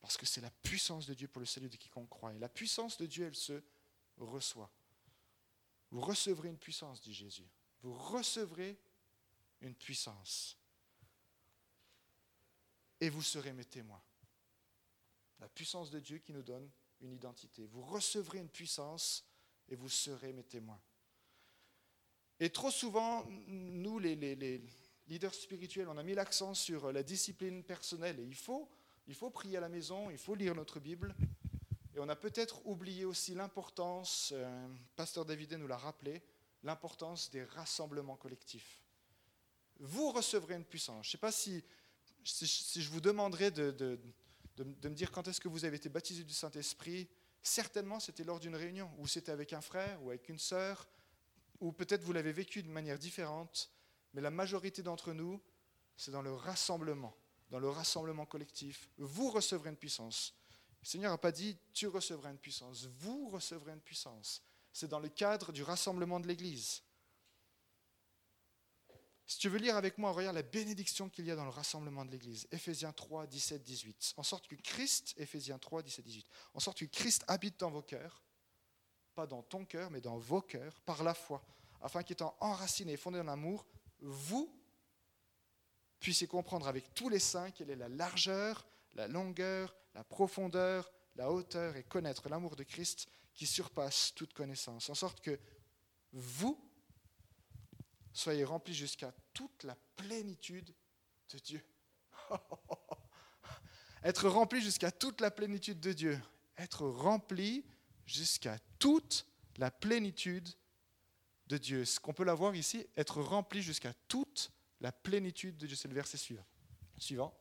parce 0.00 0.16
que 0.16 0.26
c'est 0.26 0.40
la 0.40 0.50
puissance 0.50 1.06
de 1.06 1.14
Dieu 1.14 1.28
pour 1.28 1.40
le 1.40 1.46
salut 1.46 1.68
de 1.68 1.76
quiconque 1.76 2.08
croit. 2.08 2.32
Et 2.34 2.38
la 2.38 2.48
puissance 2.48 2.96
de 2.96 3.06
Dieu, 3.06 3.26
elle 3.26 3.34
se 3.34 3.62
reçoit. 4.16 4.70
Vous 5.90 6.00
recevrez 6.00 6.48
une 6.48 6.58
puissance, 6.58 7.00
dit 7.00 7.14
Jésus. 7.14 7.48
Vous 7.82 7.94
recevrez 7.94 8.78
une 9.60 9.74
puissance. 9.74 10.58
Et 13.00 13.08
vous 13.10 13.22
serez 13.22 13.52
mes 13.52 13.64
témoins. 13.64 14.02
La 15.40 15.48
puissance 15.48 15.90
de 15.90 16.00
Dieu 16.00 16.18
qui 16.18 16.32
nous 16.32 16.42
donne 16.42 16.70
une 17.00 17.12
identité. 17.12 17.66
Vous 17.66 17.82
recevrez 17.82 18.38
une 18.38 18.48
puissance 18.48 19.24
et 19.68 19.76
vous 19.76 19.88
serez 19.88 20.32
mes 20.32 20.44
témoins. 20.44 20.80
Et 22.38 22.50
trop 22.50 22.70
souvent, 22.70 23.24
nous, 23.46 23.98
les, 23.98 24.14
les 24.14 24.62
leaders 25.06 25.34
spirituels, 25.34 25.88
on 25.88 25.96
a 25.96 26.02
mis 26.02 26.14
l'accent 26.14 26.54
sur 26.54 26.92
la 26.92 27.02
discipline 27.02 27.62
personnelle. 27.64 28.20
Et 28.20 28.24
il 28.24 28.34
faut 28.34 28.68
il 29.06 29.14
faut 29.14 29.30
prier 29.30 29.56
à 29.56 29.60
la 29.60 29.68
maison, 29.68 30.10
il 30.10 30.18
faut 30.18 30.34
lire 30.34 30.54
notre 30.54 30.80
Bible. 30.80 31.14
Et 31.94 31.98
on 31.98 32.08
a 32.08 32.16
peut-être 32.16 32.66
oublié 32.66 33.04
aussi 33.04 33.34
l'importance, 33.34 34.32
euh, 34.34 34.68
Pasteur 34.96 35.24
David 35.24 35.54
nous 35.54 35.66
l'a 35.66 35.76
rappelé, 35.76 36.22
l'importance 36.62 37.30
des 37.30 37.44
rassemblements 37.44 38.16
collectifs. 38.16 38.82
Vous 39.78 40.10
recevrez 40.10 40.54
une 40.54 40.64
puissance. 40.64 41.06
Je 41.06 41.08
ne 41.08 41.12
sais 41.12 41.18
pas 41.18 41.32
si, 41.32 41.64
je 42.24 42.88
vous 42.90 43.00
demanderais 43.00 43.50
de, 43.50 43.98
me 44.58 44.94
dire 44.94 45.12
quand 45.12 45.28
est-ce 45.28 45.40
que 45.40 45.48
vous 45.48 45.64
avez 45.64 45.76
été 45.76 45.88
baptisé 45.88 46.24
du 46.24 46.34
Saint-Esprit. 46.34 47.08
Certainement, 47.42 48.00
c'était 48.00 48.24
lors 48.24 48.40
d'une 48.40 48.56
réunion, 48.56 48.90
ou 48.98 49.06
c'était 49.06 49.32
avec 49.32 49.52
un 49.52 49.60
frère, 49.60 50.02
ou 50.02 50.10
avec 50.10 50.28
une 50.28 50.38
sœur, 50.38 50.88
ou 51.60 51.72
peut-être 51.72 52.02
vous 52.02 52.12
l'avez 52.12 52.32
vécu 52.32 52.62
de 52.62 52.68
manière 52.68 52.98
différente, 52.98 53.70
mais 54.12 54.20
la 54.20 54.30
majorité 54.30 54.82
d'entre 54.82 55.12
nous, 55.12 55.40
c'est 55.96 56.10
dans 56.10 56.22
le 56.22 56.34
rassemblement 56.34 57.16
dans 57.50 57.58
le 57.58 57.68
rassemblement 57.68 58.26
collectif, 58.26 58.88
vous 58.98 59.30
recevrez 59.30 59.70
une 59.70 59.76
puissance. 59.76 60.34
Le 60.80 60.86
Seigneur 60.86 61.10
n'a 61.10 61.18
pas 61.18 61.32
dit 61.32 61.56
tu 61.72 61.86
recevras 61.86 62.30
une 62.30 62.38
puissance, 62.38 62.86
vous 62.98 63.28
recevrez 63.28 63.72
une 63.72 63.80
puissance. 63.80 64.42
C'est 64.72 64.88
dans 64.88 65.00
le 65.00 65.08
cadre 65.08 65.52
du 65.52 65.62
rassemblement 65.62 66.20
de 66.20 66.26
l'Église. 66.26 66.82
Si 69.28 69.38
tu 69.38 69.48
veux 69.48 69.58
lire 69.58 69.76
avec 69.76 69.98
moi, 69.98 70.12
regarde 70.12 70.36
la 70.36 70.42
bénédiction 70.42 71.08
qu'il 71.08 71.26
y 71.26 71.32
a 71.32 71.36
dans 71.36 71.44
le 71.44 71.50
rassemblement 71.50 72.04
de 72.04 72.12
l'Église. 72.12 72.46
Éphésiens 72.52 72.92
3, 72.92 73.26
17, 73.26 73.64
18. 73.64 74.14
En 74.16 74.22
sorte 74.22 74.46
que 74.46 74.54
Christ, 74.54 75.14
Éphésiens 75.16 75.58
3, 75.58 75.82
17, 75.82 76.04
18, 76.04 76.26
en 76.54 76.60
sorte 76.60 76.78
que 76.78 76.84
Christ 76.84 77.24
habite 77.26 77.58
dans 77.58 77.70
vos 77.70 77.82
cœurs, 77.82 78.22
pas 79.16 79.26
dans 79.26 79.42
ton 79.42 79.64
cœur, 79.64 79.90
mais 79.90 80.00
dans 80.00 80.18
vos 80.18 80.42
cœurs, 80.42 80.80
par 80.82 81.02
la 81.02 81.14
foi, 81.14 81.44
afin 81.80 82.04
qu'étant 82.04 82.36
enraciné 82.38 82.92
et 82.92 82.96
fondé 82.96 83.18
dans 83.18 83.24
l'amour, 83.24 83.66
vous 83.98 84.54
puissiez 86.00 86.26
comprendre 86.26 86.68
avec 86.68 86.94
tous 86.94 87.08
les 87.08 87.18
saints 87.18 87.50
quelle 87.50 87.70
est 87.70 87.76
la 87.76 87.88
largeur, 87.88 88.66
la 88.94 89.08
longueur, 89.08 89.74
la 89.94 90.04
profondeur, 90.04 90.92
la 91.16 91.30
hauteur 91.30 91.76
et 91.76 91.82
connaître 91.82 92.28
l'amour 92.28 92.56
de 92.56 92.62
Christ 92.62 93.08
qui 93.34 93.46
surpasse 93.46 94.12
toute 94.14 94.32
connaissance, 94.32 94.88
en 94.88 94.94
sorte 94.94 95.20
que 95.20 95.38
vous 96.12 96.58
soyez 98.12 98.44
remplis 98.44 98.74
jusqu'à 98.74 99.12
toute 99.34 99.64
la 99.64 99.76
plénitude 99.96 100.74
de 101.32 101.38
Dieu. 101.38 101.62
Être 104.02 104.28
rempli 104.28 104.60
jusqu'à 104.60 104.90
toute 104.90 105.20
la 105.20 105.30
plénitude 105.30 105.80
de 105.80 105.92
Dieu. 105.92 106.20
Être 106.56 106.86
rempli 106.86 107.64
jusqu'à 108.06 108.58
toute 108.78 109.26
la 109.58 109.70
plénitude 109.70 110.48
de 111.48 111.58
Dieu. 111.58 111.84
Ce 111.84 112.00
qu'on 112.00 112.12
peut 112.12 112.24
l'avoir 112.24 112.54
ici, 112.54 112.86
être 112.96 113.20
rempli 113.20 113.62
jusqu'à 113.62 113.92
toute 114.08 114.50
la 114.80 114.92
plénitude 114.92 115.56
de 115.56 115.66
Dieu. 115.66 115.76
C'est 115.76 115.88
le 115.88 115.94
verset 115.94 116.18
suivant. 116.98 117.34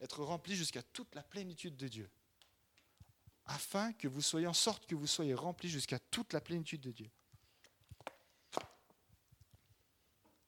Être 0.00 0.22
rempli 0.22 0.54
jusqu'à 0.54 0.82
toute 0.82 1.14
la 1.14 1.22
plénitude 1.22 1.76
de 1.76 1.88
Dieu. 1.88 2.10
Afin 3.46 3.92
que 3.92 4.08
vous 4.08 4.22
soyez 4.22 4.46
en 4.46 4.54
sorte 4.54 4.86
que 4.86 4.94
vous 4.94 5.06
soyez 5.06 5.34
remplis 5.34 5.68
jusqu'à 5.68 5.98
toute 5.98 6.32
la 6.32 6.40
plénitude 6.40 6.80
de 6.80 6.92
Dieu. 6.92 7.10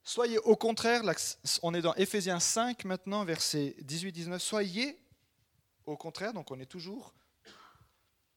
Soyez 0.09 0.39
au 0.39 0.57
contraire, 0.57 1.03
on 1.63 1.75
est 1.75 1.83
dans 1.83 1.95
Éphésiens 1.97 2.41
5 2.41 2.87
maintenant, 2.87 3.27
verset 3.27 3.77
18-19, 3.83 4.39
soyez 4.39 4.99
au 5.85 5.99
contraire, 5.99 6.33
donc 6.33 6.51
on 6.51 6.59
est 6.59 6.67
toujours 6.67 7.15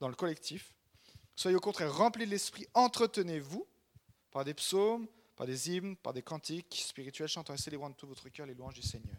dans 0.02 0.10
le 0.10 0.16
collectif, 0.16 0.76
soyez 1.34 1.56
au 1.56 1.62
contraire 1.62 1.96
remplis 1.96 2.26
de 2.26 2.32
l'esprit, 2.32 2.68
entretenez-vous 2.74 3.66
par 4.32 4.44
des 4.44 4.54
psaumes, 4.54 5.08
par 5.42 5.48
des 5.48 5.72
hymnes, 5.72 5.96
par 5.96 6.14
des 6.14 6.22
cantiques 6.22 6.84
spirituels, 6.88 7.28
chantant 7.28 7.56
et 7.56 7.58
célébrant 7.58 7.90
de 7.90 7.96
tout 7.96 8.06
votre 8.06 8.30
cœur 8.30 8.46
les 8.46 8.54
louanges 8.54 8.76
du 8.76 8.84
Seigneur. 8.84 9.18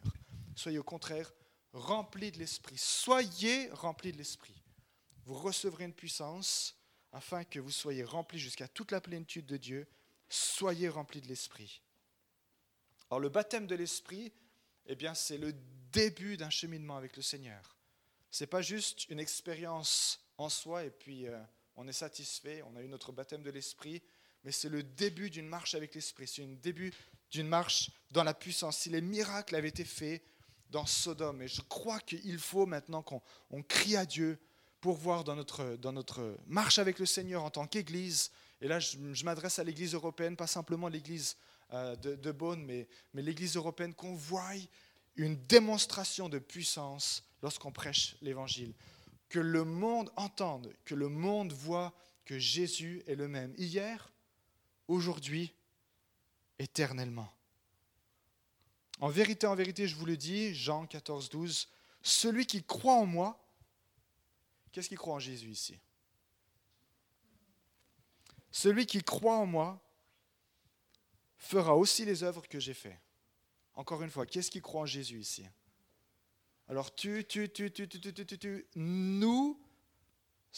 Soyez 0.55 0.79
au 0.79 0.85
contraire 0.85 1.33
remplis 1.73 2.31
de 2.31 2.39
l'esprit, 2.39 2.79
soyez 2.79 3.69
remplis 3.73 4.13
de 4.13 4.19
l'esprit. 4.19 4.63
Vous 5.25 5.35
recevrez 5.35 5.83
une 5.83 5.93
puissance 5.93 6.79
afin 7.11 7.43
que 7.43 7.59
vous 7.59 7.73
soyez 7.73 8.05
remplis 8.05 8.39
jusqu'à 8.39 8.69
toute 8.69 8.93
la 8.93 9.01
plénitude 9.01 9.47
de 9.47 9.57
Dieu, 9.57 9.89
soyez 10.29 10.89
remplis 10.89 11.23
de 11.23 11.27
l'esprit. 11.27 11.83
Alors 13.11 13.19
le 13.19 13.29
baptême 13.29 13.67
de 13.67 13.75
l'Esprit, 13.75 14.33
eh 14.87 14.95
bien, 14.95 15.15
c'est 15.15 15.39
le 15.39 15.53
début 15.91 16.37
d'un 16.37 16.51
cheminement 16.51 16.97
avec 16.97 17.17
le 17.17 17.23
Seigneur. 17.23 17.77
Ce 18.31 18.45
n'est 18.45 18.49
pas 18.49 18.63
juste 18.63 19.09
une 19.09 19.19
expérience 19.19 20.21
en 20.39 20.49
soi 20.49 20.85
et 20.85 20.91
puis 20.91 21.27
euh, 21.27 21.37
on 21.75 21.89
est 21.89 21.93
satisfait, 21.93 22.63
on 22.63 22.77
a 22.77 22.83
eu 22.83 22.87
notre 22.89 23.11
baptême 23.11 23.43
de 23.43 23.51
l'Esprit, 23.51 24.05
mais 24.45 24.53
c'est 24.53 24.69
le 24.69 24.83
début 24.83 25.31
d'une 25.31 25.47
marche 25.47 25.75
avec 25.75 25.95
l'Esprit, 25.95 26.27
c'est 26.27 26.45
le 26.45 26.57
début 26.57 26.93
d'une 27.31 27.49
marche 27.49 27.91
dans 28.11 28.25
la 28.25 28.35
puissance. 28.35 28.79
Si 28.79 28.91
les 28.91 29.01
miracles 29.01 29.57
avaient 29.57 29.69
été 29.69 29.85
faits 29.85 30.23
dans 30.71 30.87
Sodome, 30.87 31.43
et 31.43 31.49
je 31.49 31.61
crois 31.63 32.01
qu'il 32.01 32.39
faut 32.39 32.67
maintenant 32.67 33.03
qu'on 33.03 33.63
crie 33.63 33.97
à 33.97 34.07
Dieu 34.07 34.39
pour 34.81 34.97
voir 34.97 35.23
dans 35.23 35.37
notre, 35.37 35.77
dans 35.77 35.93
notre 35.93 36.37
marche 36.47 36.79
avec 36.79 36.99
le 36.99 37.07
Seigneur 37.07 37.45
en 37.45 37.51
tant 37.51 37.67
qu'Église, 37.67 38.31
et 38.61 38.69
là 38.69 38.81
je, 38.81 39.25
m'adresse 39.25 39.59
à 39.59 39.65
l'Église 39.65 39.95
européenne, 39.95 40.37
pas 40.37 40.47
simplement 40.47 40.89
l'Église 40.89 41.37
euh, 41.73 41.95
de, 41.97 42.17
de 42.17 42.33
Beaune, 42.33 42.65
mais, 42.65 42.89
mais 43.15 43.23
l'Église 43.23 43.57
européenne, 43.57 43.95
qu'on 43.95 44.15
voie 44.15 44.51
une 45.17 45.37
démonstration 45.47 46.29
de 46.29 46.39
puissance 46.39 47.25
lorsqu'on 47.43 47.73
prêche 47.73 48.17
l'Évangile. 48.23 48.75
Que 49.29 49.39
le 49.39 49.65
monde 49.65 50.11
entende, 50.17 50.75
que 50.85 50.95
le 50.95 51.09
monde 51.09 51.53
voit 51.53 51.93
que 52.25 52.39
Jésus 52.39 53.03
est 53.07 53.15
le 53.15 53.29
même, 53.29 53.55
hier, 53.57 54.13
aujourd'hui, 54.93 55.55
éternellement. 56.59 57.33
En 59.01 59.09
vérité, 59.09 59.47
en 59.47 59.55
vérité, 59.55 59.89
je 59.89 59.97
vous 59.97 60.07
le 60.07 60.17
dis, 60.17 60.55
Jean 60.55 60.87
14, 60.87 61.29
12, 61.29 61.69
celui 62.03 62.47
qui 62.47 62.63
croit 62.63 62.95
en 62.95 63.07
moi, 63.07 63.39
qu'est-ce 64.71 64.89
qui 64.89 64.95
croit 64.95 65.15
en 65.15 65.19
Jésus 65.19 65.51
ici? 65.51 65.79
Celui 68.51 68.87
qui 68.87 69.03
croit 69.03 69.37
en 69.37 69.47
moi 69.47 69.81
fera 71.37 71.77
aussi 71.77 72.05
les 72.05 72.23
œuvres 72.23 72.47
que 72.47 72.61
j'ai 72.61 72.75
faites. 72.75 73.01
Encore 73.75 74.03
une 74.03 74.11
fois, 74.11 74.27
qu'est-ce 74.27 74.51
qui 74.51 74.61
croit 74.61 74.83
en 74.83 74.87
Jésus 74.87 75.19
ici? 75.19 75.45
Alors 76.69 76.95
tu, 76.95 77.25
tu, 77.25 77.51
tu, 77.51 77.73
tu, 77.73 77.89
tu, 77.89 78.01
tu, 78.01 78.27
tu, 78.27 78.39
tu, 78.39 78.67
nous 78.77 79.59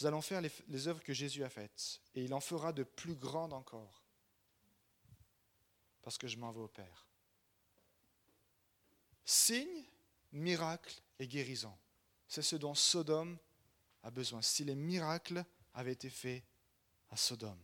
allons 0.03 0.21
faire 0.21 0.41
les 0.41 0.87
œuvres 0.87 1.01
que 1.01 1.13
Jésus 1.13 1.43
a 1.43 1.49
faites. 1.49 2.01
Et 2.13 2.23
il 2.23 2.33
en 2.33 2.41
fera 2.41 2.73
de 2.73 2.83
plus 2.83 3.15
grandes 3.15 3.53
encore. 3.53 4.04
Parce 6.05 6.19
que 6.19 6.27
je 6.27 6.37
m'en 6.37 6.51
vais 6.51 6.61
au 6.61 6.67
Père. 6.67 7.07
Signe, 9.25 9.83
miracle 10.31 11.01
et 11.17 11.27
guérison. 11.27 11.75
C'est 12.27 12.43
ce 12.43 12.55
dont 12.55 12.75
Sodome 12.75 13.39
a 14.03 14.11
besoin. 14.11 14.43
Si 14.43 14.63
les 14.63 14.75
miracles 14.75 15.43
avaient 15.73 15.93
été 15.93 16.11
faits 16.11 16.43
à 17.09 17.17
Sodome. 17.17 17.59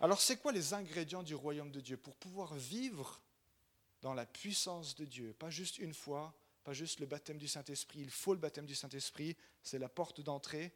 Alors 0.00 0.20
c'est 0.20 0.38
quoi 0.38 0.50
les 0.50 0.74
ingrédients 0.74 1.22
du 1.22 1.36
royaume 1.36 1.70
de 1.70 1.80
Dieu 1.80 1.96
pour 1.96 2.16
pouvoir 2.16 2.52
vivre 2.56 3.22
dans 4.00 4.12
la 4.12 4.26
puissance 4.26 4.96
de 4.96 5.04
Dieu? 5.04 5.34
Pas 5.34 5.50
juste 5.50 5.78
une 5.78 5.94
fois, 5.94 6.34
pas 6.64 6.72
juste 6.72 6.98
le 6.98 7.06
baptême 7.06 7.38
du 7.38 7.46
Saint-Esprit, 7.46 8.00
il 8.00 8.10
faut 8.10 8.34
le 8.34 8.40
baptême 8.40 8.66
du 8.66 8.74
Saint-Esprit, 8.74 9.36
c'est 9.62 9.78
la 9.78 9.88
porte 9.88 10.20
d'entrée. 10.20 10.74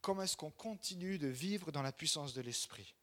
Comment 0.00 0.22
est-ce 0.22 0.36
qu'on 0.36 0.50
continue 0.50 1.16
de 1.18 1.28
vivre 1.28 1.70
dans 1.70 1.82
la 1.82 1.92
puissance 1.92 2.34
de 2.34 2.40
l'Esprit? 2.40 2.96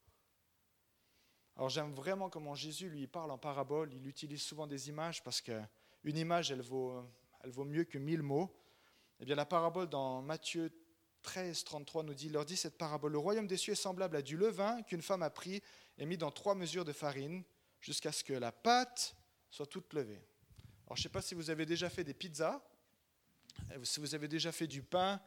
Alors 1.56 1.70
j'aime 1.70 1.94
vraiment 1.94 2.28
comment 2.28 2.54
Jésus 2.54 2.90
lui 2.90 3.06
parle 3.06 3.30
en 3.30 3.38
parabole, 3.38 3.92
il 3.94 4.06
utilise 4.06 4.42
souvent 4.42 4.66
des 4.66 4.88
images 4.90 5.22
parce 5.24 5.40
qu'une 5.40 6.16
image, 6.16 6.50
elle 6.50 6.60
vaut, 6.60 7.02
elle 7.42 7.50
vaut 7.50 7.64
mieux 7.64 7.84
que 7.84 7.96
mille 7.96 8.22
mots. 8.22 8.54
Eh 9.20 9.24
bien 9.24 9.34
la 9.34 9.46
parabole 9.46 9.88
dans 9.88 10.20
Matthieu 10.20 10.70
13, 11.22 11.64
33 11.64 12.02
nous 12.02 12.14
dit, 12.14 12.28
leur 12.28 12.44
dit 12.44 12.56
cette 12.56 12.76
parabole, 12.76 13.12
le 13.12 13.18
royaume 13.18 13.46
des 13.46 13.56
cieux 13.56 13.72
est 13.72 13.76
semblable 13.76 14.16
à 14.16 14.22
du 14.22 14.36
levain 14.36 14.82
qu'une 14.82 15.00
femme 15.00 15.22
a 15.22 15.30
pris 15.30 15.62
et 15.96 16.04
mis 16.04 16.18
dans 16.18 16.30
trois 16.30 16.54
mesures 16.54 16.84
de 16.84 16.92
farine 16.92 17.42
jusqu'à 17.80 18.12
ce 18.12 18.22
que 18.22 18.34
la 18.34 18.52
pâte 18.52 19.16
soit 19.50 19.66
toute 19.66 19.94
levée. 19.94 20.22
Alors 20.86 20.96
je 20.96 21.00
ne 21.00 21.02
sais 21.04 21.08
pas 21.08 21.22
si 21.22 21.34
vous 21.34 21.48
avez 21.48 21.64
déjà 21.64 21.88
fait 21.88 22.04
des 22.04 22.14
pizzas, 22.14 22.62
euh, 23.72 23.82
si 23.82 23.98
vous 23.98 24.14
avez 24.14 24.28
déjà 24.28 24.52
fait 24.52 24.66
du 24.66 24.82
pain, 24.82 25.20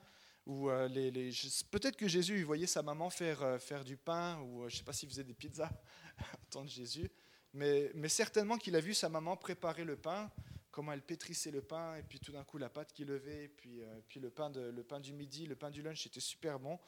ou 0.45 0.69
euh, 0.69 0.87
les, 0.87 1.31
peut-être 1.69 1.95
que 1.95 2.07
Jésus 2.07 2.43
voyait 2.43 2.67
sa 2.67 2.81
maman 2.81 3.09
faire, 3.09 3.41
euh, 3.43 3.59
faire 3.59 3.83
du 3.83 3.97
pain, 3.97 4.39
ou 4.41 4.67
je 4.67 4.75
ne 4.75 4.77
sais 4.79 4.83
pas 4.83 4.93
s'il 4.93 5.09
faisait 5.09 5.23
des 5.23 5.33
pizzas 5.33 5.71
en 6.19 6.45
temps 6.49 6.63
de 6.63 6.69
Jésus, 6.69 7.09
mais, 7.53 7.91
mais 7.95 8.09
certainement 8.09 8.57
qu'il 8.57 8.75
a 8.75 8.79
vu 8.79 8.93
sa 8.93 9.09
maman 9.09 9.37
préparer 9.37 9.83
le 9.83 9.95
pain, 9.95 10.31
comment 10.71 10.91
elle 10.91 11.01
pétrissait 11.01 11.51
le 11.51 11.61
pain, 11.61 11.95
et 11.95 12.03
puis 12.03 12.19
tout 12.19 12.31
d'un 12.31 12.43
coup 12.43 12.57
la 12.57 12.69
pâte 12.69 12.93
qui 12.93 13.05
levait, 13.05 13.45
et 13.45 13.47
puis, 13.49 13.81
euh, 13.81 14.01
puis 14.07 14.19
le, 14.19 14.29
pain 14.29 14.49
de, 14.49 14.61
le 14.61 14.83
pain 14.83 14.99
du 14.99 15.13
midi, 15.13 15.45
le 15.45 15.55
pain 15.55 15.69
du 15.69 15.81
lunch, 15.81 16.03
c'était 16.03 16.19
super 16.19 16.59
bon. 16.59 16.79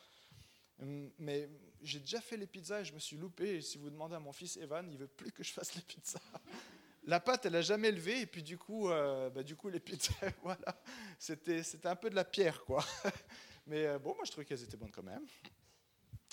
Hum, 0.81 1.11
mais 1.19 1.47
j'ai 1.81 1.99
déjà 1.99 2.19
fait 2.21 2.37
les 2.37 2.47
pizzas 2.47 2.81
et 2.81 2.85
je 2.85 2.93
me 2.93 2.99
suis 2.99 3.17
loupé. 3.17 3.57
Et 3.57 3.61
si 3.61 3.77
vous 3.77 3.89
demandez 3.89 4.15
à 4.15 4.19
mon 4.19 4.33
fils 4.33 4.57
Evan, 4.57 4.89
il 4.89 4.97
veut 4.97 5.07
plus 5.07 5.31
que 5.31 5.43
je 5.43 5.53
fasse 5.53 5.75
les 5.75 5.81
pizzas. 5.81 6.19
La 7.03 7.19
pâte, 7.19 7.45
elle 7.45 7.53
n'a 7.53 7.61
jamais 7.61 7.91
levé, 7.91 8.21
et 8.21 8.25
puis 8.27 8.43
du 8.43 8.57
coup, 8.57 8.89
euh, 8.89 9.29
bah, 9.29 9.41
du 9.41 9.55
coup 9.55 9.69
les 9.69 9.79
pizzas, 9.79 10.13
voilà, 10.43 10.81
c'était, 11.17 11.63
c'était 11.63 11.87
un 11.87 11.95
peu 11.95 12.09
de 12.09 12.15
la 12.15 12.25
pierre, 12.25 12.63
quoi. 12.63 12.85
Mais 13.67 13.85
euh, 13.85 13.99
bon, 13.99 14.13
moi 14.15 14.23
je 14.25 14.31
trouvais 14.31 14.45
qu'elles 14.45 14.63
étaient 14.63 14.77
bonnes 14.77 14.91
quand 14.91 15.03
même. 15.03 15.25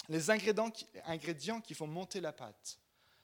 Les 0.08 0.30
ingrédients 0.30 0.72
ingrédients 1.04 1.60
qui 1.60 1.74
font 1.74 1.86
monter 1.86 2.20
la 2.20 2.32
pâte. 2.32 2.78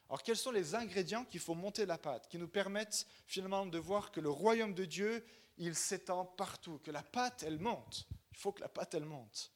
Alors 0.08 0.22
quels 0.22 0.36
sont 0.36 0.50
les 0.50 0.74
ingrédients 0.74 1.24
qu'il 1.24 1.40
faut 1.40 1.54
monter 1.54 1.86
la 1.86 1.98
pâte, 1.98 2.28
qui 2.28 2.38
nous 2.38 2.48
permettent 2.48 3.06
finalement 3.26 3.66
de 3.66 3.78
voir 3.78 4.10
que 4.10 4.20
le 4.20 4.30
royaume 4.30 4.74
de 4.74 4.84
Dieu, 4.84 5.24
il 5.58 5.74
s'étend 5.74 6.24
partout, 6.24 6.78
que 6.78 6.90
la 6.90 7.02
pâte, 7.02 7.42
elle 7.46 7.58
monte. 7.58 8.06
Il 8.32 8.38
faut 8.38 8.52
que 8.52 8.60
la 8.60 8.68
pâte, 8.68 8.94
elle 8.94 9.04
monte. 9.04 9.52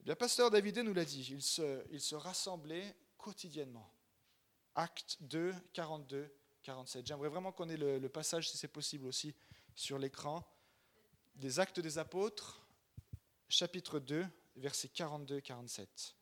Eh 0.00 0.02
bien, 0.04 0.16
pasteur 0.16 0.50
David 0.50 0.78
nous 0.78 0.94
l'a 0.94 1.04
dit, 1.04 1.26
il 1.30 1.42
se, 1.42 1.84
il 1.90 2.00
se 2.00 2.14
rassemblait 2.14 2.96
quotidiennement. 3.18 3.92
Acte 4.74 5.18
2, 5.20 5.54
42, 5.72 6.32
47. 6.70 7.04
J'aimerais 7.04 7.28
vraiment 7.28 7.50
qu'on 7.50 7.68
ait 7.68 7.76
le, 7.76 7.98
le 7.98 8.08
passage, 8.08 8.48
si 8.48 8.56
c'est 8.56 8.68
possible 8.68 9.06
aussi, 9.06 9.34
sur 9.74 9.98
l'écran. 9.98 10.46
Des 11.34 11.58
Actes 11.58 11.80
des 11.80 11.98
Apôtres, 11.98 12.64
chapitre 13.48 13.98
2, 13.98 14.24
versets 14.54 14.88
42, 14.88 15.40
47. 15.40 16.14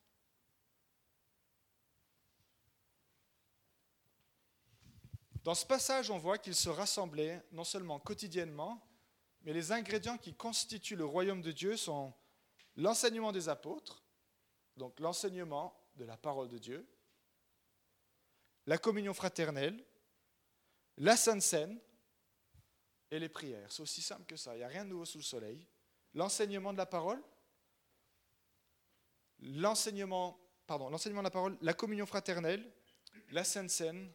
Dans 5.43 5.53
ce 5.53 5.67
passage, 5.67 6.09
on 6.09 6.17
voit 6.17 6.39
qu'ils 6.39 6.55
se 6.55 6.69
rassemblaient 6.69 7.43
non 7.51 7.63
seulement 7.63 7.99
quotidiennement, 7.99 8.83
mais 9.43 9.53
les 9.53 9.71
ingrédients 9.71 10.17
qui 10.17 10.33
constituent 10.33 10.95
le 10.95 11.05
royaume 11.05 11.43
de 11.43 11.51
Dieu 11.51 11.77
sont 11.77 12.11
l'enseignement 12.75 13.31
des 13.31 13.49
apôtres, 13.49 14.03
donc 14.77 14.99
l'enseignement 14.99 15.79
de 15.95 16.05
la 16.05 16.17
parole 16.17 16.49
de 16.49 16.57
Dieu, 16.57 16.87
la 18.65 18.79
communion 18.79 19.13
fraternelle, 19.13 19.85
la 20.99 21.15
Sainte 21.15 21.41
Seine 21.41 21.79
et 23.09 23.19
les 23.19 23.29
prières. 23.29 23.71
C'est 23.71 23.81
aussi 23.81 24.01
simple 24.01 24.25
que 24.25 24.35
ça, 24.35 24.55
il 24.55 24.59
n'y 24.59 24.63
a 24.63 24.67
rien 24.67 24.83
de 24.83 24.89
nouveau 24.89 25.05
sous 25.05 25.17
le 25.17 25.23
soleil. 25.23 25.65
L'enseignement 26.13 26.73
de 26.73 26.77
la 26.77 26.85
parole, 26.85 27.21
l'enseignement, 29.39 30.39
pardon, 30.67 30.89
l'enseignement 30.89 31.21
de 31.21 31.27
la 31.27 31.31
parole, 31.31 31.57
la 31.61 31.73
communion 31.73 32.05
fraternelle, 32.05 32.69
la 33.31 33.43
Sainte 33.43 33.69
Seine 33.69 34.11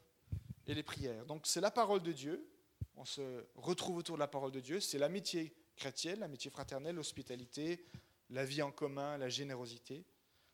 et 0.67 0.75
les 0.75 0.83
prières. 0.83 1.25
Donc 1.27 1.47
c'est 1.47 1.61
la 1.61 1.71
parole 1.71 2.03
de 2.03 2.13
Dieu, 2.13 2.49
on 2.97 3.05
se 3.05 3.47
retrouve 3.55 3.97
autour 3.99 4.17
de 4.17 4.21
la 4.21 4.29
parole 4.29 4.53
de 4.53 4.61
Dieu, 4.61 4.81
c'est 4.81 4.99
l'amitié 4.99 5.55
chrétienne, 5.77 6.21
l'amitié 6.21 6.51
fraternelle, 6.51 6.97
l'hospitalité, 6.97 7.85
la 8.31 8.45
vie 8.45 8.63
en 8.63 8.71
commun, 8.71 9.17
la 9.19 9.29
générosité. 9.29 10.05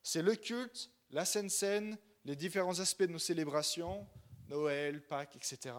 C'est 0.02 0.22
le 0.22 0.34
culte, 0.34 0.90
la 1.10 1.24
Sainte 1.24 1.50
Seine, 1.50 1.98
les 2.24 2.36
différents 2.36 2.78
aspects 2.80 3.02
de 3.02 3.12
nos 3.12 3.18
célébrations, 3.18 4.06
Noël, 4.48 5.02
Pâques, 5.06 5.36
etc. 5.36 5.74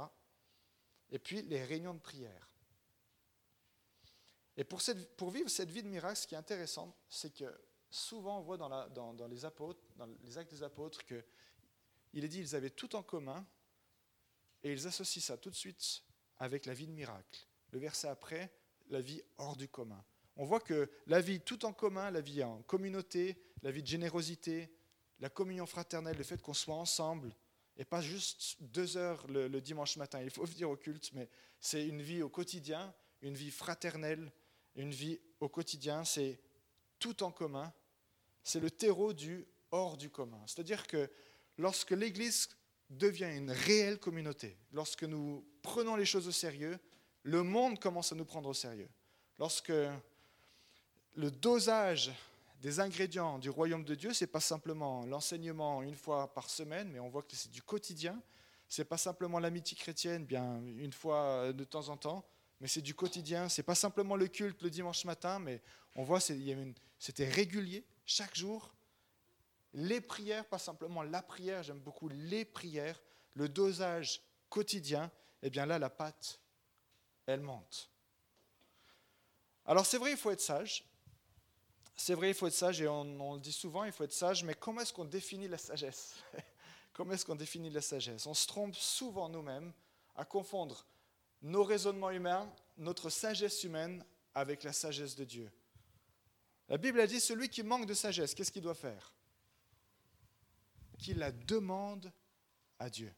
Et 1.12 1.20
puis 1.20 1.42
les 1.44 1.64
réunions 1.64 1.94
de 1.94 2.00
prière. 2.00 2.50
Et 4.58 4.64
pour, 4.64 5.32
vivre 5.32 5.50
cette 5.50 5.72
vie 5.72 5.84
de 5.84 5.88
miracle, 5.88 6.18
ce 6.18 6.28
qui 6.28 6.36
est 6.36 6.38
intéressant, 6.38 6.96
c'est 7.10 7.34
que 7.34 7.46
souvent 7.90 8.40
on 8.40 8.42
voit 8.42 8.58
dans, 8.58 8.68
les 9.28 9.46
actes 9.46 10.52
des 10.52 10.64
apôtres 10.64 11.06
que 11.06 11.24
il 12.14 12.26
est 12.26 12.28
dit 12.28 12.40
qu'ils 12.40 12.56
avaient 12.56 12.70
tout 12.70 12.96
en 12.96 13.04
commun 13.04 13.46
et 14.64 14.72
ils 14.74 14.88
associent 14.88 15.22
ça 15.22 15.38
tout 15.38 15.50
de 15.50 15.56
suite 15.56 16.04
avec 16.38 16.66
la 16.66 16.74
vie 16.74 16.88
de 16.88 16.92
miracle. 16.92 17.48
Le 17.72 17.80
verset 17.80 18.10
après, 18.10 18.52
la 18.90 19.00
vie 19.00 19.22
hors 19.38 19.56
du 19.56 19.70
commun. 19.70 20.04
On 20.36 20.46
voit 20.46 20.60
que 20.60 20.92
la 21.08 21.22
vie 21.22 21.40
tout 21.40 21.66
en 21.66 21.74
commun, 21.74 22.12
la 22.12 22.22
vie 22.22 22.44
en 22.44 22.62
communauté, 22.64 23.42
la 23.62 23.72
vie 23.72 23.82
de 23.82 23.88
générosité, 23.88 24.74
la 25.20 25.30
communion 25.30 25.66
fraternelle, 25.66 26.18
le 26.18 26.24
fait 26.24 26.42
qu'on 26.42 26.54
soit 26.54 26.76
ensemble, 26.76 27.34
et 27.78 27.86
pas 27.86 28.02
juste 28.02 28.58
deux 28.60 28.98
heures 28.98 29.26
le, 29.28 29.50
dimanche 29.62 29.98
matin, 29.98 30.22
il 30.22 30.30
faut 30.30 30.46
venir 30.46 30.70
au 30.70 30.76
culte, 30.76 31.12
mais 31.14 31.30
c'est 31.60 31.88
une 31.88 32.02
vie 32.02 32.22
au 32.22 32.30
quotidien, 32.30 32.94
une 33.22 33.36
vie 33.36 33.52
fraternelle, 33.52 34.32
une 34.76 34.92
vie 34.92 35.20
au 35.40 35.50
quotidien, 35.50 36.04
c'est 36.04 36.40
tout 37.00 37.24
en 37.24 37.32
commun, 37.32 37.74
c'est 38.44 38.60
le 38.60 38.72
terreau 38.72 39.14
du 39.14 39.46
hors 39.72 39.98
du 39.98 40.10
commun. 40.10 40.42
C'est-à-dire 40.48 40.88
que 40.88 41.10
lorsque 41.58 41.92
l'Église 41.92 42.50
devient 42.90 43.32
une 43.36 43.52
réelle 43.52 44.00
communauté, 44.00 44.58
lorsque 44.74 45.04
nous 45.04 45.46
prenons 45.62 45.96
les 45.96 46.06
choses 46.06 46.28
au 46.28 46.32
sérieux, 46.32 46.78
le 47.24 47.44
monde 47.44 47.80
commence 47.80 48.12
à 48.12 48.16
nous 48.16 48.26
prendre 48.26 48.50
au 48.50 48.54
sérieux. 48.54 48.90
Lorsque 49.40 49.72
le 51.16 51.32
dosage 51.32 52.12
des 52.62 52.80
ingrédients 52.80 53.40
du 53.40 53.50
royaume 53.50 53.84
de 53.84 53.96
Dieu, 53.96 54.14
ce 54.14 54.24
n'est 54.24 54.32
pas 54.32 54.40
simplement 54.40 55.04
l'enseignement 55.08 55.82
une 55.82 55.96
fois 55.96 56.32
par 56.32 56.50
semaine, 56.50 56.90
mais 56.92 57.00
on 57.00 57.10
voit 57.10 57.24
que 57.24 57.36
c'est 57.36 57.52
du 57.52 57.64
quotidien. 57.64 58.22
Ce 58.70 58.82
n'est 58.82 58.86
pas 58.86 58.98
simplement 58.98 59.40
l'amitié 59.40 59.76
chrétienne, 59.76 60.26
bien 60.26 60.62
une 60.78 60.94
fois 60.94 61.52
de 61.54 61.64
temps 61.64 61.90
en 61.90 61.98
temps, 61.98 62.24
mais 62.60 62.68
c'est 62.68 62.82
du 62.82 62.94
quotidien. 62.94 63.50
Ce 63.50 63.60
n'est 63.60 63.66
pas 63.66 63.74
simplement 63.74 64.16
le 64.16 64.28
culte 64.28 64.62
le 64.62 64.70
dimanche 64.70 65.06
matin, 65.06 65.40
mais 65.40 65.60
on 65.96 66.04
voit 66.04 66.20
c'était 66.20 67.28
régulier, 67.28 67.84
chaque 68.06 68.36
jour. 68.36 68.72
Les 69.74 70.00
prières, 70.00 70.46
pas 70.46 70.60
simplement 70.60 71.02
la 71.02 71.24
prière, 71.24 71.64
j'aime 71.64 71.80
beaucoup 71.80 72.10
les 72.10 72.46
prières, 72.46 73.02
le 73.34 73.50
dosage 73.50 74.22
quotidien, 74.50 75.06
et 75.42 75.48
eh 75.48 75.50
bien 75.50 75.66
là, 75.66 75.80
la 75.80 75.90
pâte, 75.90 76.40
elle 77.26 77.42
monte. 77.42 77.90
Alors 79.66 79.86
c'est 79.88 79.98
vrai, 79.98 80.12
il 80.12 80.18
faut 80.18 80.30
être 80.30 80.42
sage. 80.42 80.86
C'est 82.04 82.16
vrai, 82.16 82.30
il 82.30 82.34
faut 82.34 82.48
être 82.48 82.54
sage, 82.54 82.82
et 82.82 82.88
on, 82.88 83.36
le 83.36 83.40
dit 83.40 83.52
souvent, 83.52 83.84
il 83.84 83.92
faut 83.92 84.04
être 84.04 84.12
sage, 84.12 84.44
mais 84.44 84.56
comment 84.56 84.82
est-ce 84.82 84.92
qu'on 84.92 85.06
définit 85.06 85.48
la 85.48 85.60
sagesse 85.60 86.16
Comment 86.94 87.14
est-ce 87.14 87.24
qu'on 87.24 87.36
définit 87.36 87.70
la 87.70 87.80
sagesse 87.80 88.26
On 88.26 88.34
se 88.34 88.48
trompe 88.48 88.74
souvent 88.74 89.30
nous-mêmes 89.30 89.72
à 90.16 90.26
confondre 90.26 90.88
nos 91.44 91.64
raisonnements 91.64 92.10
humains, 92.10 92.52
notre 92.76 93.12
sagesse 93.12 93.64
humaine 93.64 94.04
avec 94.34 94.64
la 94.64 94.74
sagesse 94.74 95.16
de 95.16 95.26
Dieu. 95.26 95.52
La 96.70 96.80
Bible 96.80 97.00
a 97.00 97.06
dit, 97.06 97.20
celui 97.20 97.50
qui 97.50 97.62
manque 97.62 97.86
de 97.86 97.94
sagesse, 97.94 98.34
qu'est-ce 98.34 98.52
qu'il 98.52 98.64
doit 98.64 98.74
faire? 98.74 99.14
Qu'il 100.98 101.20
la 101.20 101.32
demande 101.32 102.12
à 102.80 102.90
Dieu. 102.90 103.14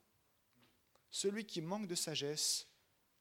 Celui 1.09 1.45
qui 1.45 1.61
manque 1.61 1.87
de 1.87 1.95
sagesse, 1.95 2.67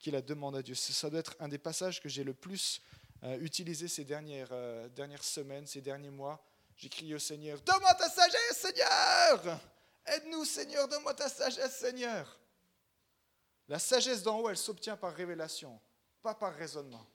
qu'il 0.01 0.15
la 0.15 0.23
demande 0.23 0.57
à 0.57 0.63
Dieu. 0.63 0.75
Ça 0.75 1.09
doit 1.09 1.21
être 1.21 1.37
un 1.39 1.47
des 1.47 1.59
passages 1.59 2.01
que 2.01 2.09
j'ai 2.09 2.25
le 2.25 2.35
plus 2.35 2.83
euh, 3.25 3.39
utilisé 3.41 3.89
ces 3.89 4.05
dernières, 4.05 4.49
euh, 4.53 4.89
dernières 4.89 5.25
semaines, 5.25 5.67
ces 5.67 5.81
derniers 5.81 6.11
mois. 6.11 6.45
J'ai 6.77 6.89
crié 6.89 7.15
au 7.15 7.19
Seigneur, 7.19 7.61
donne-moi 7.61 7.95
ta 7.95 8.09
sagesse, 8.09 8.57
Seigneur 8.57 9.61
Aide-nous, 10.05 10.45
Seigneur, 10.45 10.89
donne-moi 10.89 11.15
ta 11.15 11.29
sagesse, 11.29 11.79
Seigneur. 11.79 12.41
La 13.69 13.79
sagesse 13.79 14.23
d'en 14.23 14.41
haut, 14.41 14.49
elle 14.49 14.57
s'obtient 14.57 14.97
par 14.97 15.15
révélation, 15.15 15.81
pas 16.23 16.35
par 16.35 16.53
raisonnement. 16.55 17.07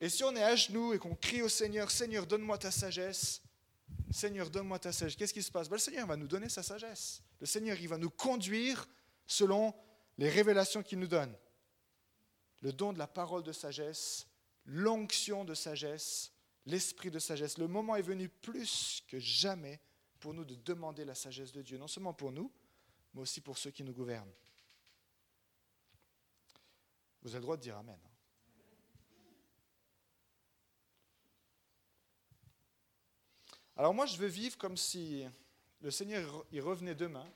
Et 0.00 0.08
si 0.08 0.22
on 0.22 0.36
est 0.36 0.42
à 0.42 0.54
genoux 0.54 0.92
et 0.92 0.98
qu'on 0.98 1.16
crie 1.16 1.42
au 1.42 1.48
Seigneur, 1.48 1.90
Seigneur, 1.90 2.26
donne-moi 2.26 2.58
ta 2.58 2.70
sagesse, 2.70 3.42
Seigneur, 4.12 4.50
donne-moi 4.50 4.78
ta 4.78 4.92
sagesse, 4.92 5.16
qu'est-ce 5.16 5.34
qui 5.34 5.42
se 5.42 5.50
passe? 5.50 5.68
Ben, 5.68 5.76
Le 5.76 5.80
Seigneur 5.80 6.06
va 6.06 6.16
nous 6.16 6.28
donner 6.28 6.48
sa 6.48 6.62
sagesse. 6.62 7.22
Le 7.40 7.46
Seigneur, 7.46 7.76
il 7.80 7.88
va 7.88 7.98
nous 7.98 8.10
conduire 8.10 8.86
selon 9.26 9.74
les 10.18 10.28
révélations 10.28 10.82
qu'il 10.82 11.00
nous 11.00 11.08
donne. 11.08 11.36
Le 12.62 12.72
don 12.72 12.92
de 12.92 12.98
la 12.98 13.06
parole 13.06 13.42
de 13.42 13.52
sagesse, 13.52 14.26
l'onction 14.64 15.44
de 15.44 15.54
sagesse, 15.54 16.32
l'esprit 16.64 17.10
de 17.10 17.18
sagesse. 17.18 17.58
Le 17.58 17.68
moment 17.68 17.96
est 17.96 18.02
venu 18.02 18.28
plus 18.28 19.02
que 19.08 19.18
jamais 19.18 19.80
pour 20.20 20.34
nous 20.34 20.44
de 20.44 20.54
demander 20.54 21.04
la 21.04 21.14
sagesse 21.14 21.52
de 21.52 21.62
Dieu, 21.62 21.78
non 21.78 21.88
seulement 21.88 22.14
pour 22.14 22.32
nous, 22.32 22.52
mais 23.14 23.20
aussi 23.20 23.40
pour 23.40 23.58
ceux 23.58 23.70
qui 23.70 23.84
nous 23.84 23.92
gouvernent. 23.92 24.32
Vous 27.22 27.30
avez 27.30 27.38
le 27.38 27.42
droit 27.42 27.56
de 27.56 27.62
dire 27.62 27.76
Amen. 27.76 27.98
Hein. 28.04 28.10
Alors 33.76 33.92
moi, 33.92 34.06
je 34.06 34.16
veux 34.16 34.26
vivre 34.26 34.56
comme 34.56 34.76
si 34.76 35.24
le 35.80 35.90
Seigneur 35.90 36.46
y 36.50 36.60
revenait 36.60 36.94
demain. 36.94 37.30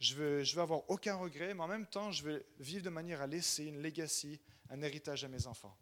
Je 0.00 0.14
veux, 0.14 0.42
veux 0.42 0.60
avoir 0.60 0.88
aucun 0.90 1.16
regret, 1.16 1.54
mais 1.54 1.62
en 1.62 1.68
même 1.68 1.86
temps, 1.86 2.12
je 2.12 2.22
veux 2.22 2.46
vivre 2.58 2.84
de 2.84 2.90
manière 2.90 3.20
à 3.20 3.26
laisser 3.26 3.64
une 3.64 3.82
legacy, 3.82 4.40
un 4.70 4.80
héritage 4.82 5.24
à 5.24 5.28
mes 5.28 5.46
enfants. 5.46 5.76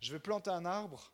Je 0.00 0.12
veux 0.12 0.18
planter 0.18 0.50
un 0.50 0.64
arbre, 0.64 1.12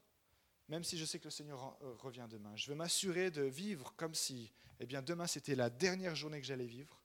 même 0.69 0.85
si 0.85 0.97
je 0.97 1.05
sais 1.05 1.19
que 1.19 1.25
le 1.25 1.31
Seigneur 1.31 1.77
revient 1.99 2.27
demain. 2.31 2.55
Je 2.57 2.71
veux 2.71 2.77
m'assurer 2.77 3.31
de 3.31 3.43
vivre 3.43 3.93
comme 3.97 4.15
si, 4.15 4.53
eh 4.79 4.87
bien, 4.87 5.03
demain 5.03 5.27
c'était 5.27 5.55
la 5.55 5.69
dernière 5.69 6.15
journée 6.15 6.41
que 6.41 6.47
j'allais 6.47 6.67
vivre. 6.67 7.01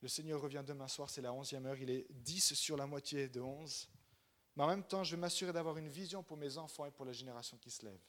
Le 0.00 0.08
Seigneur 0.08 0.40
revient 0.40 0.64
demain 0.66 0.88
soir, 0.88 1.10
c'est 1.10 1.22
la 1.22 1.32
onzième 1.32 1.66
heure, 1.66 1.78
il 1.78 1.90
est 1.90 2.06
dix 2.10 2.54
sur 2.54 2.76
la 2.76 2.86
moitié 2.86 3.28
de 3.28 3.40
onze. 3.40 3.88
Mais 4.56 4.64
en 4.64 4.68
même 4.68 4.84
temps, 4.84 5.04
je 5.04 5.14
veux 5.14 5.20
m'assurer 5.20 5.52
d'avoir 5.52 5.76
une 5.76 5.88
vision 5.88 6.22
pour 6.22 6.36
mes 6.36 6.58
enfants 6.58 6.86
et 6.86 6.90
pour 6.90 7.04
la 7.04 7.12
génération 7.12 7.56
qui 7.58 7.70
se 7.70 7.84
lève. 7.84 8.00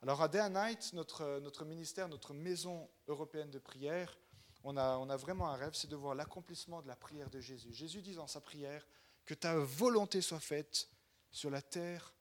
Alors 0.00 0.20
à 0.20 0.26
Day 0.26 0.40
and 0.40 0.50
Night, 0.50 0.92
notre, 0.94 1.38
notre 1.38 1.64
ministère, 1.64 2.08
notre 2.08 2.34
maison 2.34 2.90
européenne 3.06 3.50
de 3.50 3.60
prière, 3.60 4.18
on 4.64 4.76
a, 4.76 5.16
vraiment 5.16 5.48
un 5.48 5.56
rêve, 5.56 5.74
c'est 5.74 5.88
de 5.88 5.96
voir 5.96 6.14
l'accomplissement 6.14 6.82
de 6.82 6.88
la 6.88 6.96
prière 6.96 7.30
de 7.30 7.40
Jésus. 7.40 7.72
Jésus 7.72 8.02
dit 8.02 8.14
dans 8.14 8.26
sa 8.26 8.40
prière 8.40 8.86
que 9.24 9.34
ta 9.34 9.56
volonté 9.56 10.20
soit 10.20 10.40
faite 10.40 10.88
sur 11.30 11.50
la 11.50 11.62
terre 11.62 12.14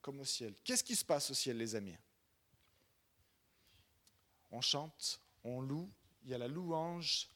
comme 0.00 0.20
au 0.20 0.24
ciel. 0.24 0.54
Qu'est-ce 0.64 0.84
qui 0.84 0.96
se 0.96 1.04
passe 1.04 1.30
au 1.30 1.34
ciel, 1.34 1.58
les 1.58 1.74
amis? 1.74 1.96
On 4.50 4.60
chante, 4.60 5.20
on 5.42 5.60
loue, 5.60 5.90
il 6.22 6.30
y 6.30 6.34
a 6.34 6.38
la 6.38 6.48
louange 6.48 7.28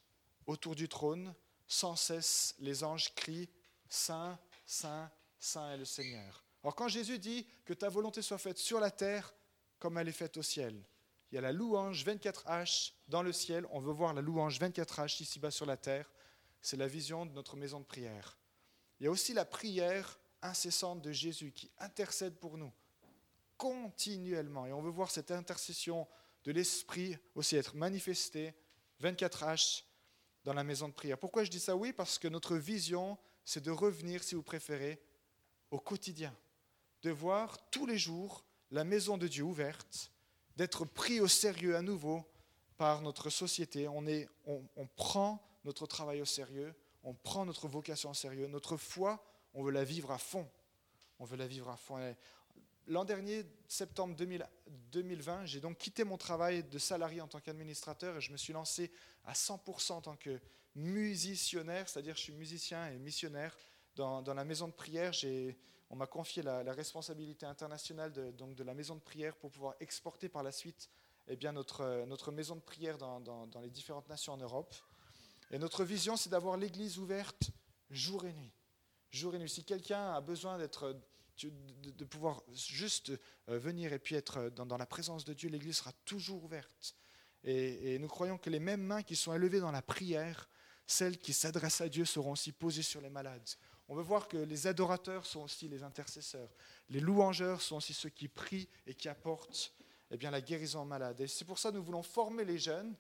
autour 0.47 0.75
du 0.75 0.89
trône, 0.89 1.35
sans 1.67 1.97
cesse 1.97 2.55
les 2.59 2.85
anges 2.85 3.15
crient 3.15 3.51
Saint, 3.89 4.39
Saint, 4.67 5.11
Saint 5.39 5.73
est 5.73 5.79
le 5.79 5.85
Seigneur. 5.85 6.45
Alors 6.63 6.75
quand 6.75 6.89
Jésus 6.89 7.19
dit 7.19 7.47
que 7.65 7.73
ta 7.73 7.89
volonté 7.89 8.23
soit 8.23 8.39
faite 8.39 8.59
sur 8.59 8.81
la 8.81 8.91
terre 8.91 9.35
comme 9.79 9.99
elle 9.99 10.09
est 10.09 10.13
faite 10.13 10.37
au 10.37 10.43
ciel. 10.43 10.83
Il 11.31 11.35
y 11.35 11.39
a 11.39 11.43
la 11.43 11.53
louange 11.53 12.05
24H 12.05 12.93
dans 13.09 13.23
le 13.23 13.33
ciel. 13.33 13.67
On 13.71 13.81
veut 13.81 13.93
voir 13.93 14.15
la 14.15 14.23
louange 14.23 14.59
24H 14.59 15.23
ici-bas 15.23 15.51
sur 15.51 15.67
la 15.67 15.77
terre. 15.77 16.11
C'est 16.63 16.77
la 16.77 16.87
vision 16.87 17.27
de 17.27 17.33
notre 17.33 17.57
maison 17.57 17.81
de 17.81 17.85
prière. 17.85 18.39
Il 18.99 19.05
y 19.05 19.07
a 19.07 19.11
aussi 19.11 19.35
la 19.35 19.45
prière 19.45 20.19
incessante 20.41 21.03
de 21.03 21.13
Jésus 21.13 21.53
qui 21.53 21.71
intercède 21.79 22.37
pour 22.37 22.57
nous 22.57 22.73
continuellement. 23.59 24.67
Et 24.67 24.73
on 24.73 24.81
veut 24.81 24.91
voir 24.91 25.11
cette 25.11 25.31
intercession 25.31 26.09
de 26.45 26.53
l'Esprit 26.53 27.19
aussi 27.35 27.57
être 27.57 27.77
manifestée 27.77 28.55
24H 29.03 29.83
dans 30.45 30.55
la 30.55 30.65
maison 30.65 30.89
de 30.89 30.95
prière. 30.95 31.19
Pourquoi 31.19 31.45
je 31.45 31.51
dis 31.51 31.61
ça? 31.61 31.77
Oui, 31.77 31.93
parce 31.93 32.19
que 32.19 32.29
notre 32.29 32.57
vision, 32.57 33.19
c'est 33.45 33.63
de 33.63 33.71
revenir, 33.71 34.23
si 34.23 34.35
vous 34.35 34.43
préférez, 34.43 35.03
au 35.71 35.79
quotidien, 35.79 36.35
de 37.03 37.11
voir 37.11 37.71
tous 37.71 37.85
les 37.85 37.99
jours 37.99 38.45
la 38.71 38.85
maison 38.85 39.19
de 39.19 39.29
Dieu 39.29 39.43
ouverte, 39.43 40.11
d'être 40.59 40.85
pris 40.85 41.21
au 41.21 41.29
sérieux 41.29 41.77
à 41.77 41.83
nouveau 41.83 42.27
par 42.77 43.01
notre 43.01 43.31
société. 43.31 43.87
On, 43.87 44.87
prend 44.97 45.41
notre 45.65 45.87
travail 45.87 46.21
au 46.21 46.25
sérieux, 46.25 46.75
on 47.05 47.15
prend 47.15 47.47
notre 47.47 47.69
vocation 47.69 48.11
au 48.11 48.15
sérieux, 48.15 48.49
notre 48.49 48.77
foi, 48.77 49.25
on 49.55 49.63
veut 49.63 49.71
la 49.71 49.85
vivre 49.85 50.11
à 50.11 50.19
fond. 50.19 50.51
On 51.21 51.25
veut 51.25 51.37
la 51.37 51.47
vivre 51.47 51.69
à 51.69 51.77
fond. 51.77 51.97
L'an 52.89 53.05
dernier, 53.05 53.45
septembre 53.69 54.17
2020, 54.17 55.47
j'ai 55.47 55.61
donc 55.61 55.79
quitté 55.79 56.03
mon 56.03 56.17
travail 56.17 56.65
de 56.65 56.79
salarié 56.79 57.21
en 57.21 57.29
tant 57.29 57.39
qu'administrateur 57.39 58.17
et 58.17 58.21
je 58.21 58.33
me 58.33 58.37
suis 58.37 58.53
lancé 58.53 58.91
à 59.27 59.35
100% 59.35 59.93
en 59.93 60.01
tant 60.01 60.17
que 60.17 60.41
musiciennaire, 60.75 61.89
c'est-à-dire 61.89 62.17
je 62.17 62.23
suis 62.23 62.33
musicien 62.33 62.89
et 62.89 62.99
missionnaire 62.99 63.57
dans, 63.95 64.35
la 64.35 64.45
maison 64.45 64.67
de 64.67 64.73
prière. 64.73 65.13
On 65.91 65.97
m'a 65.97 66.07
confié 66.07 66.43
la, 66.43 66.73
responsabilité 66.73 67.47
internationale 67.47 68.13
de, 68.13 68.31
donc 68.33 68.55
de 68.55 68.65
la 68.65 68.75
maison 68.75 68.95
de 68.95 69.01
prière 69.01 69.35
pour 69.37 69.51
pouvoir 69.51 69.75
exporter 69.81 70.29
par 70.29 70.43
la 70.43 70.53
suite 70.53 70.91
eh 71.29 71.37
bien, 71.37 71.53
notre, 71.53 72.05
notre 72.07 72.33
maison 72.33 72.57
de 72.57 72.61
prière 72.61 72.99
dans, 72.99 73.21
dans, 73.21 73.61
les 73.61 73.71
différentes 73.71 74.09
nations 74.09 74.33
en 74.33 74.39
Europe. 74.39 74.75
Et 75.51 75.59
notre 75.59 75.85
vision, 75.85 76.17
c'est 76.17 76.31
d'avoir 76.31 76.57
l'Église 76.57 76.99
ouverte 76.99 77.51
jour 77.91 78.25
et 78.27 78.33
nuit. 78.33 78.53
jour 79.11 79.35
et 79.35 79.39
nuit. 79.39 79.49
Si 79.49 79.65
quelqu'un 79.65 80.13
a 80.13 80.21
besoin 80.21 80.59
d'être, 80.59 80.99
de, 81.43 82.05
pouvoir 82.05 82.43
juste 82.53 83.13
euh, 83.49 83.59
venir 83.59 83.93
et 83.93 83.99
puis 83.99 84.15
être 84.15 84.51
dans, 84.51 84.77
la 84.77 84.87
présence 84.87 85.25
de 85.25 85.33
Dieu, 85.35 85.49
l'Église 85.49 85.79
sera 85.79 85.93
toujours 86.05 86.45
ouverte. 86.45 86.95
Et, 87.45 87.99
nous 87.99 88.09
croyons 88.09 88.37
que 88.37 88.51
les 88.51 88.59
mêmes 88.59 88.83
mains 88.83 89.03
qui 89.03 89.17
sont 89.17 89.33
élevées 89.33 89.61
dans 89.61 89.71
la 89.71 89.83
prière, 89.83 90.49
celles 90.87 91.19
qui 91.19 91.33
s'adressent 91.33 91.81
à 91.81 91.89
Dieu 91.89 92.05
seront 92.05 92.33
aussi 92.33 92.53
posées 92.53 92.83
sur 92.83 93.01
les 93.01 93.11
malades. 93.11 93.49
On 93.89 93.95
veut 93.95 94.03
voir 94.03 94.29
que 94.29 94.37
les 94.37 94.67
adorateurs 94.67 95.25
sont 95.25 95.41
aussi 95.41 95.67
les 95.67 95.83
intercesseurs. 95.83 96.51
Les 96.91 97.01
louangeurs 97.01 97.63
sont 97.63 97.77
aussi 97.77 97.95
ceux 97.95 98.11
qui 98.11 98.29
prient 98.29 98.69
et 98.87 98.95
qui 98.95 99.09
apportent 99.09 99.73
eh 100.11 100.17
bien, 100.17 100.31
la 100.31 100.43
guérison 100.43 100.83
aux 100.83 100.87
malades. 100.87 101.21
Et 101.23 101.27
c'est 101.27 101.47
pour 101.47 101.59
ça 101.59 101.71
que 101.71 101.77
nous 101.77 101.83
voulons 101.83 102.03
former 102.03 102.45
les 102.45 102.59
jeunes. 102.59 102.95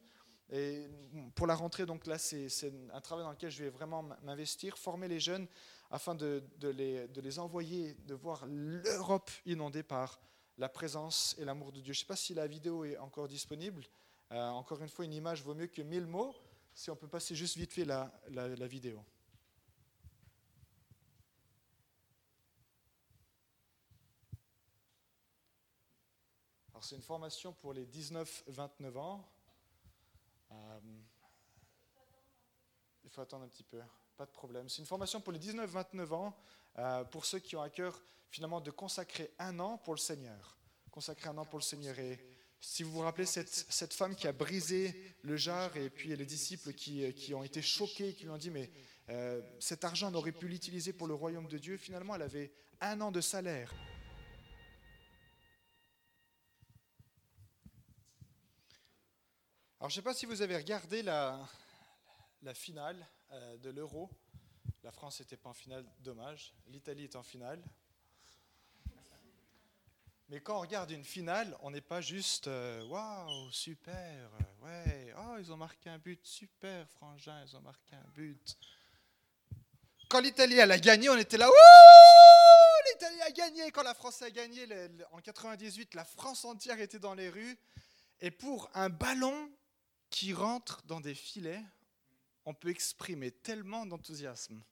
Et 0.51 0.86
pour 1.34 1.47
la 1.47 1.55
rentrée, 1.55 1.84
donc 1.84 2.07
là, 2.07 2.16
c'est 2.16 2.49
un 2.95 3.01
travail 3.03 3.24
dans 3.24 3.32
lequel 3.32 3.51
je 3.51 3.62
vais 3.62 3.68
vraiment 3.68 4.03
m'investir, 4.22 4.78
former 4.78 5.09
les 5.09 5.20
jeunes 5.20 5.47
afin 5.91 6.14
de, 6.14 6.43
les, 6.62 7.39
envoyer, 7.39 7.95
de 8.07 8.14
voir 8.14 8.47
l'Europe 8.47 9.30
inondée 9.45 9.82
par 9.82 10.18
la 10.57 10.70
présence 10.70 11.36
et 11.39 11.45
l'amour 11.45 11.70
de 11.70 11.80
Dieu. 11.80 11.93
Je 11.93 11.99
ne 11.99 12.01
sais 12.01 12.07
pas 12.07 12.16
si 12.16 12.32
la 12.32 12.47
vidéo 12.47 12.86
est 12.86 12.97
encore 12.97 13.28
disponible. 13.28 13.84
Euh, 14.32 14.49
encore 14.49 14.82
une 14.82 14.89
fois, 14.89 15.05
une 15.05 15.12
image 15.12 15.43
vaut 15.43 15.55
mieux 15.55 15.66
que 15.66 15.82
mille 15.82 16.07
mots. 16.07 16.34
Si 16.72 16.91
on 16.91 16.97
peut 16.97 17.09
passer 17.09 17.34
juste 17.34 17.57
vite 17.57 17.72
fait 17.74 17.84
la 17.84 18.11
vidéo. 18.66 19.05
C'est 26.83 26.97
une 26.97 27.03
formation 27.03 27.53
pour 27.53 27.72
les 27.72 27.87
19-29 27.87 28.99
ans. 28.99 29.29
Euh, 30.53 30.79
il 33.05 33.11
faut 33.11 33.20
attendre 33.20 33.45
un 33.45 33.49
petit 33.49 33.62
peu, 33.62 33.81
pas 34.16 34.26
de 34.26 34.31
problème. 34.31 34.68
C'est 34.68 34.81
une 34.81 34.87
formation 34.87 35.20
pour 35.20 35.33
les 35.33 35.39
19-29 35.39 36.12
ans, 36.12 36.37
euh, 36.79 37.05
pour 37.05 37.24
ceux 37.24 37.39
qui 37.39 37.57
ont 37.57 37.62
à 37.62 37.70
cœur 37.70 38.01
finalement 38.31 38.61
de 38.61 38.70
consacrer 38.70 39.31
un 39.39 39.59
an 39.59 39.79
pour 39.79 39.95
le 39.95 39.99
Seigneur. 39.99 40.57
Consacrer 40.91 41.29
un 41.29 41.39
an 41.39 41.45
pour 41.45 41.59
le 41.59 41.64
Seigneur. 41.64 41.99
Et 41.99 42.18
si 42.61 42.83
vous 42.83 42.93
vous 42.93 43.01
rappelez 43.01 43.26
cette, 43.26 43.95
femme 43.95 44.14
qui 44.14 44.26
a 44.26 44.33
brisé 44.33 45.16
le 45.22 45.37
jar 45.37 45.76
et 45.76 45.91
puis 45.91 46.14
les 46.14 46.26
disciples 46.26 46.72
qui, 46.72 47.12
qui 47.14 47.35
ont 47.35 47.43
été 47.43 47.62
choqués, 47.62 48.14
qui 48.14 48.24
lui 48.24 48.31
ont 48.31 48.39
dit 48.39 48.51
mais 48.51 48.70
euh, 49.11 49.41
cet 49.59 49.85
argent 49.85 50.12
on 50.12 50.14
aurait 50.16 50.33
pu 50.33 50.49
l'utiliser 50.49 50.93
pour 50.93 51.07
le 51.07 51.14
royaume 51.14 51.47
de 51.47 51.59
Dieu. 51.59 51.76
Finalement, 51.76 52.14
elle 52.14 52.22
avait 52.22 52.53
un 52.81 53.01
an 53.01 53.11
de 53.11 53.20
salaire. 53.20 53.72
Alors, 59.81 59.91
je 59.91 59.95
ne 59.95 60.03
sais 60.03 60.05
pas 60.05 60.14
si 60.14 60.26
vous 60.26 60.43
avez 60.43 60.57
regardé 60.57 61.03
la, 61.03 61.39
finale 62.53 63.07
euh, 63.31 63.57
de 63.59 63.70
l'Euro. 63.70 64.11
La 64.83 64.91
France 64.91 65.20
n'était 65.20 65.37
pas 65.37 65.51
en 65.51 65.55
finale, 65.55 65.87
dommage. 66.01 66.53
L'Italie 66.66 67.05
est 67.05 67.14
en 67.14 67.22
finale. 67.22 67.62
Mais 70.29 70.41
quand 70.41 70.57
on 70.57 70.61
regarde 70.62 70.91
une 70.91 71.05
finale, 71.05 71.57
on 71.61 71.70
n'est 71.70 71.81
pas 71.81 72.01
juste 72.01 72.49
euh, 72.49 72.83
waouh, 72.87 73.53
super, 73.53 74.29
ouais, 74.62 75.14
oh, 75.16 75.37
ils 75.39 75.53
ont 75.53 75.57
marqué 75.57 75.89
un 75.89 75.99
but, 75.99 76.26
super, 76.26 76.91
frangin, 76.91 77.41
ils 77.47 77.57
ont 77.57 77.61
marqué 77.61 77.95
un 77.95 78.09
but. 78.14 78.59
Quand 80.09 80.20
l'Italie 80.20 80.61
a 80.61 80.79
gagné, 80.79 81.09
on 81.09 81.16
était 81.16 81.39
là, 81.39 81.49
wouh, 81.49 82.93
l'Italie 82.93 83.22
a 83.22 83.31
gagné. 83.31 83.70
Quand 83.70 83.85
la 83.85 83.95
France 83.95 84.22
a 84.22 84.31
gagné 84.33 84.66
en 85.12 85.20
98, 85.20 85.95
la 85.95 86.05
France 86.05 86.45
entière 86.45 86.81
était 86.81 86.99
dans 86.99 87.14
les 87.14 87.29
rues. 87.31 87.57
Et 88.20 88.33
pour 88.33 88.68
un 88.74 88.89
ballon, 88.89 89.53
qui 90.11 90.32
rentre 90.32 90.82
dans 90.86 91.00
des 91.00 91.14
filets, 91.14 91.64
on 92.44 92.54
peut 92.54 92.70
exprimer 92.70 93.30
tellement 93.30 93.86
d'enthousiasme. 93.86 94.62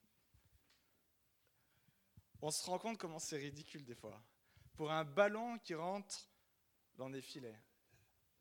On 2.43 2.51
se 2.51 2.65
rend 2.65 2.79
compte 2.79 2.99
comment 2.99 3.19
c'est 3.19 3.37
ridicule 3.37 3.85
des 3.85 3.95
fois. 3.95 4.21
Pour 4.75 4.93
un 4.93 5.05
ballon 5.05 5.59
qui 5.59 5.75
rentre 5.75 6.29
dans 6.97 7.11
des 7.11 7.23
filets. 7.23 7.59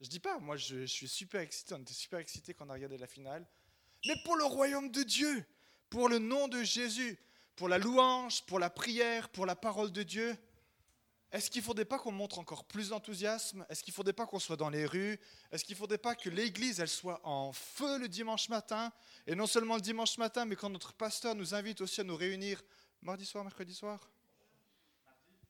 Je 0.01 0.09
dis 0.09 0.19
pas, 0.19 0.39
moi 0.39 0.57
je, 0.57 0.85
suis 0.85 1.07
super 1.07 1.41
excité, 1.41 1.73
on 1.73 1.81
était 1.81 1.93
super 1.93 2.19
excité 2.19 2.53
quand 2.53 2.67
on 2.67 2.69
a 2.69 2.73
regardé 2.73 2.97
la 2.97 3.07
finale. 3.07 3.45
Mais 4.05 4.15
pour 4.23 4.35
le 4.35 4.43
royaume 4.43 4.91
de 4.91 5.03
Dieu, 5.03 5.45
pour 5.89 6.09
le 6.09 6.19
nom 6.19 6.47
de 6.47 6.63
Jésus, 6.63 7.17
pour 7.55 7.69
la 7.69 7.77
louange, 7.77 8.45
pour 8.45 8.59
la 8.59 8.69
prière, 8.69 9.29
pour 9.29 9.45
la 9.45 9.55
parole 9.55 9.91
de 9.91 10.03
Dieu, 10.03 10.37
est-ce 11.35 11.51
qu'il 11.51 11.61
ne 11.61 11.65
faudrait 11.65 11.83
pas 11.83 11.99
qu'on 11.99 12.13
montre 12.13 12.39
encore 12.39 12.63
plus 12.63 12.89
d'enthousiasme? 12.89 13.65
Est-ce 13.67 13.83
qu'il 13.83 13.91
ne 13.91 13.95
faudrait 13.95 14.13
pas 14.13 14.25
qu'on 14.25 14.39
soit 14.39 14.55
dans 14.55 14.69
les 14.69 14.85
rues? 14.85 15.19
Est-ce 15.51 15.65
qu'il 15.65 15.75
ne 15.75 15.79
faudrait 15.79 15.97
pas 15.97 16.15
que 16.15 16.29
l'Église 16.29 16.79
elle 16.79 16.87
soit 16.87 17.19
en 17.25 17.51
feu 17.51 17.99
le 17.99 18.07
dimanche 18.07 18.47
matin? 18.47 18.93
Et 19.27 19.35
non 19.35 19.45
seulement 19.45 19.75
le 19.75 19.81
dimanche 19.81 20.17
matin, 20.17 20.45
mais 20.45 20.55
quand 20.55 20.69
notre 20.69 20.93
pasteur 20.93 21.35
nous 21.35 21.53
invite 21.53 21.81
aussi 21.81 21.99
à 21.99 22.05
nous 22.05 22.15
réunir 22.15 22.63
mardi 23.01 23.25
soir, 23.25 23.43
mercredi 23.43 23.75
soir? 23.75 24.09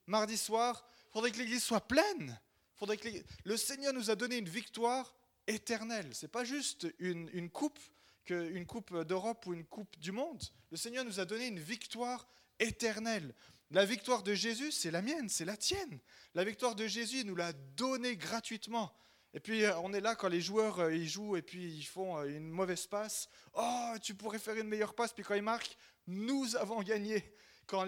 Mardi 0.08 0.38
soir, 0.38 0.84
il 1.10 1.12
faudrait 1.12 1.30
que 1.30 1.38
l'Église 1.38 1.64
soit 1.64 1.88
pleine. 1.88 2.40
Faudrait 2.74 2.98
que 2.98 3.08
le 3.44 3.56
Seigneur 3.56 3.94
nous 3.94 4.10
a 4.10 4.16
donné 4.16 4.38
une 4.38 4.50
victoire 4.50 5.14
éternelle. 5.46 6.16
Ce 6.16 6.26
n'est 6.26 6.32
pas 6.32 6.46
juste 6.46 6.88
une, 6.98 7.30
une 7.32 7.52
coupe, 7.52 7.80
une 8.30 8.66
coupe 8.66 9.04
d'Europe 9.04 9.46
ou 9.46 9.54
une 9.54 9.66
coupe 9.66 10.00
du 10.00 10.12
monde. 10.12 10.42
Le 10.72 10.78
Seigneur 10.78 11.06
nous 11.06 11.20
a 11.20 11.26
donné 11.26 11.46
une 11.46 11.60
victoire 11.60 12.28
éternelle. 12.60 13.36
La 13.72 13.86
victoire 13.86 14.24
de 14.24 14.34
Jésus, 14.34 14.72
c'est 14.72 14.92
la 14.92 15.02
mienne, 15.02 15.30
c'est 15.30 15.46
la 15.46 15.58
tienne. 15.58 16.00
La 16.34 16.44
victoire 16.44 16.76
de 16.76 16.86
Jésus, 16.88 17.20
il 17.22 17.28
nous 17.28 17.36
l'a 17.36 17.54
donnée 17.54 18.16
gratuitement. 18.16 18.94
Et 19.34 19.40
puis 19.42 19.66
euh, 19.66 19.78
on 19.80 19.92
est 19.94 20.00
là 20.00 20.16
quand 20.16 20.30
les 20.30 20.40
joueurs 20.40 20.80
euh, 20.80 20.96
ils 20.96 21.10
jouent 21.10 21.36
et 21.36 21.42
puis 21.42 21.66
ils 21.66 21.84
font 21.84 22.18
euh, 22.18 22.24
une 22.26 22.50
mauvaise 22.50 22.88
passe. 22.88 23.28
Oh, 23.54 23.94
tu 24.02 24.16
pourrais 24.16 24.40
faire 24.40 24.56
une 24.56 24.70
meilleure 24.70 24.94
passe. 24.94 25.12
Puis 25.12 25.24
quand 25.24 25.36
ils 25.36 25.42
marquent, 25.42 25.78
nous 26.08 26.56
avons 26.56 26.82
gagné. 26.82 27.34
Quand 27.68 27.84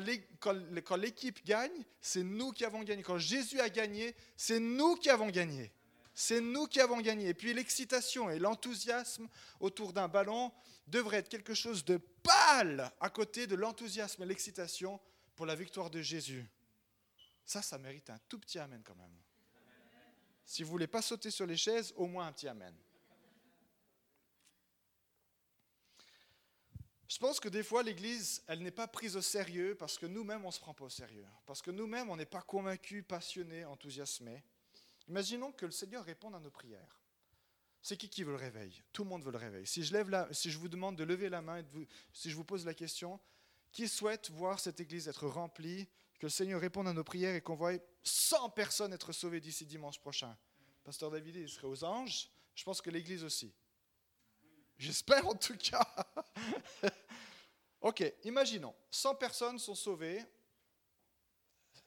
l'équipe 0.97 1.45
gagne, 1.45 1.85
c'est 2.01 2.23
nous 2.23 2.51
qui 2.51 2.65
avons 2.65 2.83
gagné. 2.83 3.03
Quand 3.03 3.19
Jésus 3.19 3.61
a 3.61 3.69
gagné, 3.69 4.15
c'est 4.35 4.59
nous 4.59 4.95
qui 4.95 5.09
avons 5.09 5.29
gagné. 5.29 5.71
C'est 6.13 6.41
nous 6.41 6.65
qui 6.65 6.81
avons 6.81 6.99
gagné. 6.99 7.29
Et 7.29 7.33
puis 7.35 7.53
l'excitation 7.53 8.29
et 8.29 8.39
l'enthousiasme 8.39 9.29
autour 9.59 9.93
d'un 9.93 10.07
ballon 10.07 10.51
devraient 10.87 11.17
être 11.17 11.29
quelque 11.29 11.53
chose 11.53 11.85
de 11.85 11.97
pâle 11.97 12.91
à 12.99 13.09
côté 13.09 13.45
de 13.45 13.55
l'enthousiasme 13.55 14.23
et 14.23 14.25
l'excitation 14.25 14.99
pour 15.37 15.45
la 15.45 15.55
victoire 15.55 15.89
de 15.89 16.01
Jésus. 16.01 16.45
Ça, 17.45 17.61
ça 17.61 17.77
mérite 17.77 18.09
un 18.09 18.17
tout 18.27 18.39
petit 18.39 18.59
amen 18.59 18.81
quand 18.83 18.95
même. 18.95 19.15
Si 20.43 20.63
vous 20.63 20.69
ne 20.69 20.71
voulez 20.71 20.87
pas 20.87 21.01
sauter 21.01 21.29
sur 21.31 21.45
les 21.45 21.55
chaises, 21.55 21.93
au 21.95 22.07
moins 22.07 22.27
un 22.27 22.33
petit 22.33 22.47
amen. 22.47 22.75
Je 27.07 27.19
pense 27.19 27.39
que 27.39 27.47
des 27.47 27.63
fois, 27.63 27.83
l'Église, 27.83 28.43
elle 28.47 28.61
n'est 28.63 28.71
pas 28.71 28.87
prise 28.87 29.15
au 29.15 29.21
sérieux 29.21 29.75
parce 29.75 29.97
que 29.97 30.07
nous-mêmes, 30.07 30.43
on 30.43 30.47
ne 30.47 30.51
se 30.51 30.59
prend 30.59 30.73
pas 30.73 30.85
au 30.85 30.89
sérieux. 30.89 31.25
Parce 31.45 31.61
que 31.61 31.71
nous-mêmes, 31.71 32.09
on 32.09 32.17
n'est 32.17 32.25
pas 32.25 32.41
convaincus, 32.41 33.05
passionnés, 33.07 33.63
enthousiasmés. 33.63 34.43
Imaginons 35.07 35.51
que 35.51 35.67
le 35.67 35.71
Seigneur 35.71 36.03
réponde 36.03 36.35
à 36.35 36.39
nos 36.39 36.51
prières. 36.51 36.99
C'est 37.81 37.95
qui 37.95 38.09
qui 38.09 38.23
veut 38.23 38.31
le 38.31 38.37
réveil? 38.37 38.83
Tout 38.91 39.03
le 39.03 39.09
monde 39.09 39.23
veut 39.23 39.31
le 39.31 39.37
réveil. 39.37 39.67
Si 39.67 39.83
je, 39.83 40.27
si 40.31 40.51
je 40.51 40.57
vous 40.57 40.67
demande 40.67 40.97
de 40.97 41.03
lever 41.03 41.29
la 41.29 41.41
main, 41.41 41.63
si 42.11 42.29
je 42.29 42.35
vous 42.35 42.43
pose 42.43 42.65
la 42.65 42.73
question, 42.73 43.19
qui 43.77 43.87
souhaite 43.87 44.31
voir 44.31 44.59
cette 44.59 44.79
église 44.79 45.07
être 45.07 45.27
remplie, 45.27 45.87
que 46.17 46.25
le 46.25 46.31
Seigneur 46.31 46.59
réponde 46.59 46.87
à 46.87 46.93
nos 46.93 47.03
prières 47.03 47.35
et 47.35 47.41
qu'on 47.41 47.53
voie 47.53 47.73
100 48.01 48.49
personnes 48.49 48.91
être 48.91 49.11
sauvées 49.11 49.39
d'ici 49.39 49.67
dimanche 49.67 49.99
prochain. 49.99 50.35
Pasteur 50.83 51.11
David, 51.11 51.35
il 51.35 51.47
serait 51.47 51.67
aux 51.67 51.83
anges. 51.83 52.27
Je 52.55 52.63
pense 52.63 52.81
que 52.81 52.89
l'église 52.89 53.23
aussi. 53.23 53.53
J'espère 54.79 55.27
en 55.27 55.35
tout 55.35 55.55
cas. 55.57 55.87
ok, 57.81 58.03
imaginons, 58.23 58.73
100 58.89 59.13
personnes 59.13 59.59
sont 59.59 59.75
sauvées, 59.75 60.25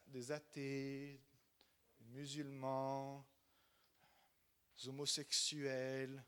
des 0.07 0.31
athées, 0.31 1.19
des 1.99 2.05
musulmans, 2.05 3.27
des 4.77 4.87
homosexuels, 4.87 6.23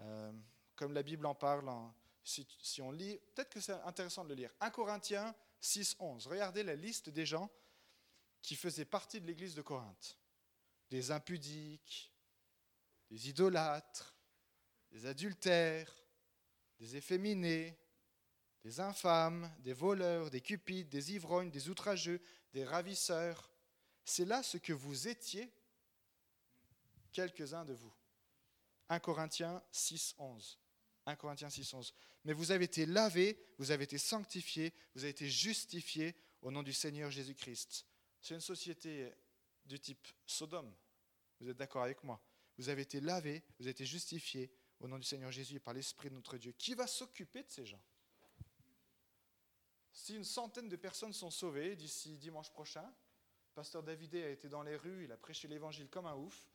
euh, 0.00 0.32
comme 0.74 0.94
la 0.94 1.02
Bible 1.02 1.26
en 1.26 1.34
parle 1.34 1.68
en 1.68 1.94
si, 2.28 2.82
on 2.82 2.90
lit, 2.90 3.18
peut-être 3.34 3.48
que 3.48 3.60
c'est 3.60 3.72
intéressant 3.72 4.24
de 4.24 4.28
le 4.30 4.34
lire. 4.34 4.52
1 4.60 4.70
Corinthiens 4.70 5.34
6, 5.60 5.96
11. 5.98 6.26
Regardez 6.26 6.62
la 6.62 6.74
liste 6.74 7.08
des 7.08 7.24
gens 7.24 7.50
qui 8.42 8.54
faisaient 8.54 8.84
partie 8.84 9.20
de 9.20 9.26
l'église 9.26 9.54
de 9.54 9.62
Corinthe. 9.62 10.18
Des 10.90 11.10
impudiques, 11.10 12.12
des 13.10 13.28
idolâtres, 13.30 14.14
des 14.90 15.06
adultères, 15.06 15.92
des 16.78 16.96
efféminés, 16.96 17.78
des 18.62 18.80
infâmes, 18.80 19.50
des 19.60 19.72
voleurs, 19.72 20.30
des 20.30 20.40
cupides, 20.40 20.88
des 20.88 21.12
ivrognes, 21.12 21.50
des 21.50 21.68
outrageux, 21.68 22.20
des 22.52 22.64
ravisseurs. 22.64 23.50
C'est 24.04 24.24
là 24.24 24.42
ce 24.42 24.58
que 24.58 24.72
vous 24.72 25.08
étiez, 25.08 25.50
quelques-uns 27.12 27.64
de 27.64 27.74
vous. 27.74 27.92
1 28.90 29.00
Corinthiens 29.00 29.62
6, 29.70 30.14
11. 30.18 30.58
1 31.08 31.16
Corinthiens 31.16 31.48
6, 31.48 31.72
11. 31.72 31.94
Mais 32.24 32.34
vous 32.34 32.50
avez 32.50 32.66
été 32.66 32.84
lavés, 32.84 33.38
vous 33.56 33.70
avez 33.70 33.84
été 33.84 33.96
sanctifiés, 33.96 34.74
vous 34.94 35.04
avez 35.04 35.10
été 35.10 35.28
justifiés 35.28 36.14
au 36.42 36.50
nom 36.50 36.62
du 36.62 36.72
Seigneur 36.72 37.10
Jésus-Christ. 37.10 37.86
C'est 38.20 38.34
une 38.34 38.40
société 38.40 39.10
du 39.64 39.80
type 39.80 40.06
Sodome. 40.26 40.74
Vous 41.40 41.48
êtes 41.48 41.56
d'accord 41.56 41.82
avec 41.82 42.04
moi? 42.04 42.20
Vous 42.58 42.68
avez 42.68 42.82
été 42.82 43.00
lavés, 43.00 43.42
vous 43.58 43.64
avez 43.64 43.70
été 43.70 43.86
justifiés 43.86 44.50
au 44.80 44.88
nom 44.88 44.98
du 44.98 45.04
Seigneur 45.04 45.32
Jésus 45.32 45.60
par 45.60 45.72
l'Esprit 45.72 46.10
de 46.10 46.14
notre 46.14 46.36
Dieu. 46.36 46.52
Qui 46.52 46.74
va 46.74 46.86
s'occuper 46.86 47.42
de 47.42 47.50
ces 47.50 47.64
gens? 47.64 47.82
Si 49.92 50.14
une 50.14 50.24
centaine 50.24 50.68
de 50.68 50.76
personnes 50.76 51.14
sont 51.14 51.30
sauvées 51.30 51.74
d'ici 51.74 52.18
dimanche 52.18 52.50
prochain, 52.50 52.92
pasteur 53.54 53.82
Davidé 53.82 54.24
a 54.24 54.30
été 54.30 54.48
dans 54.48 54.62
les 54.62 54.76
rues, 54.76 55.04
il 55.04 55.12
a 55.12 55.16
prêché 55.16 55.48
l'évangile 55.48 55.88
comme 55.88 56.06
un 56.06 56.14
ouf, 56.14 56.46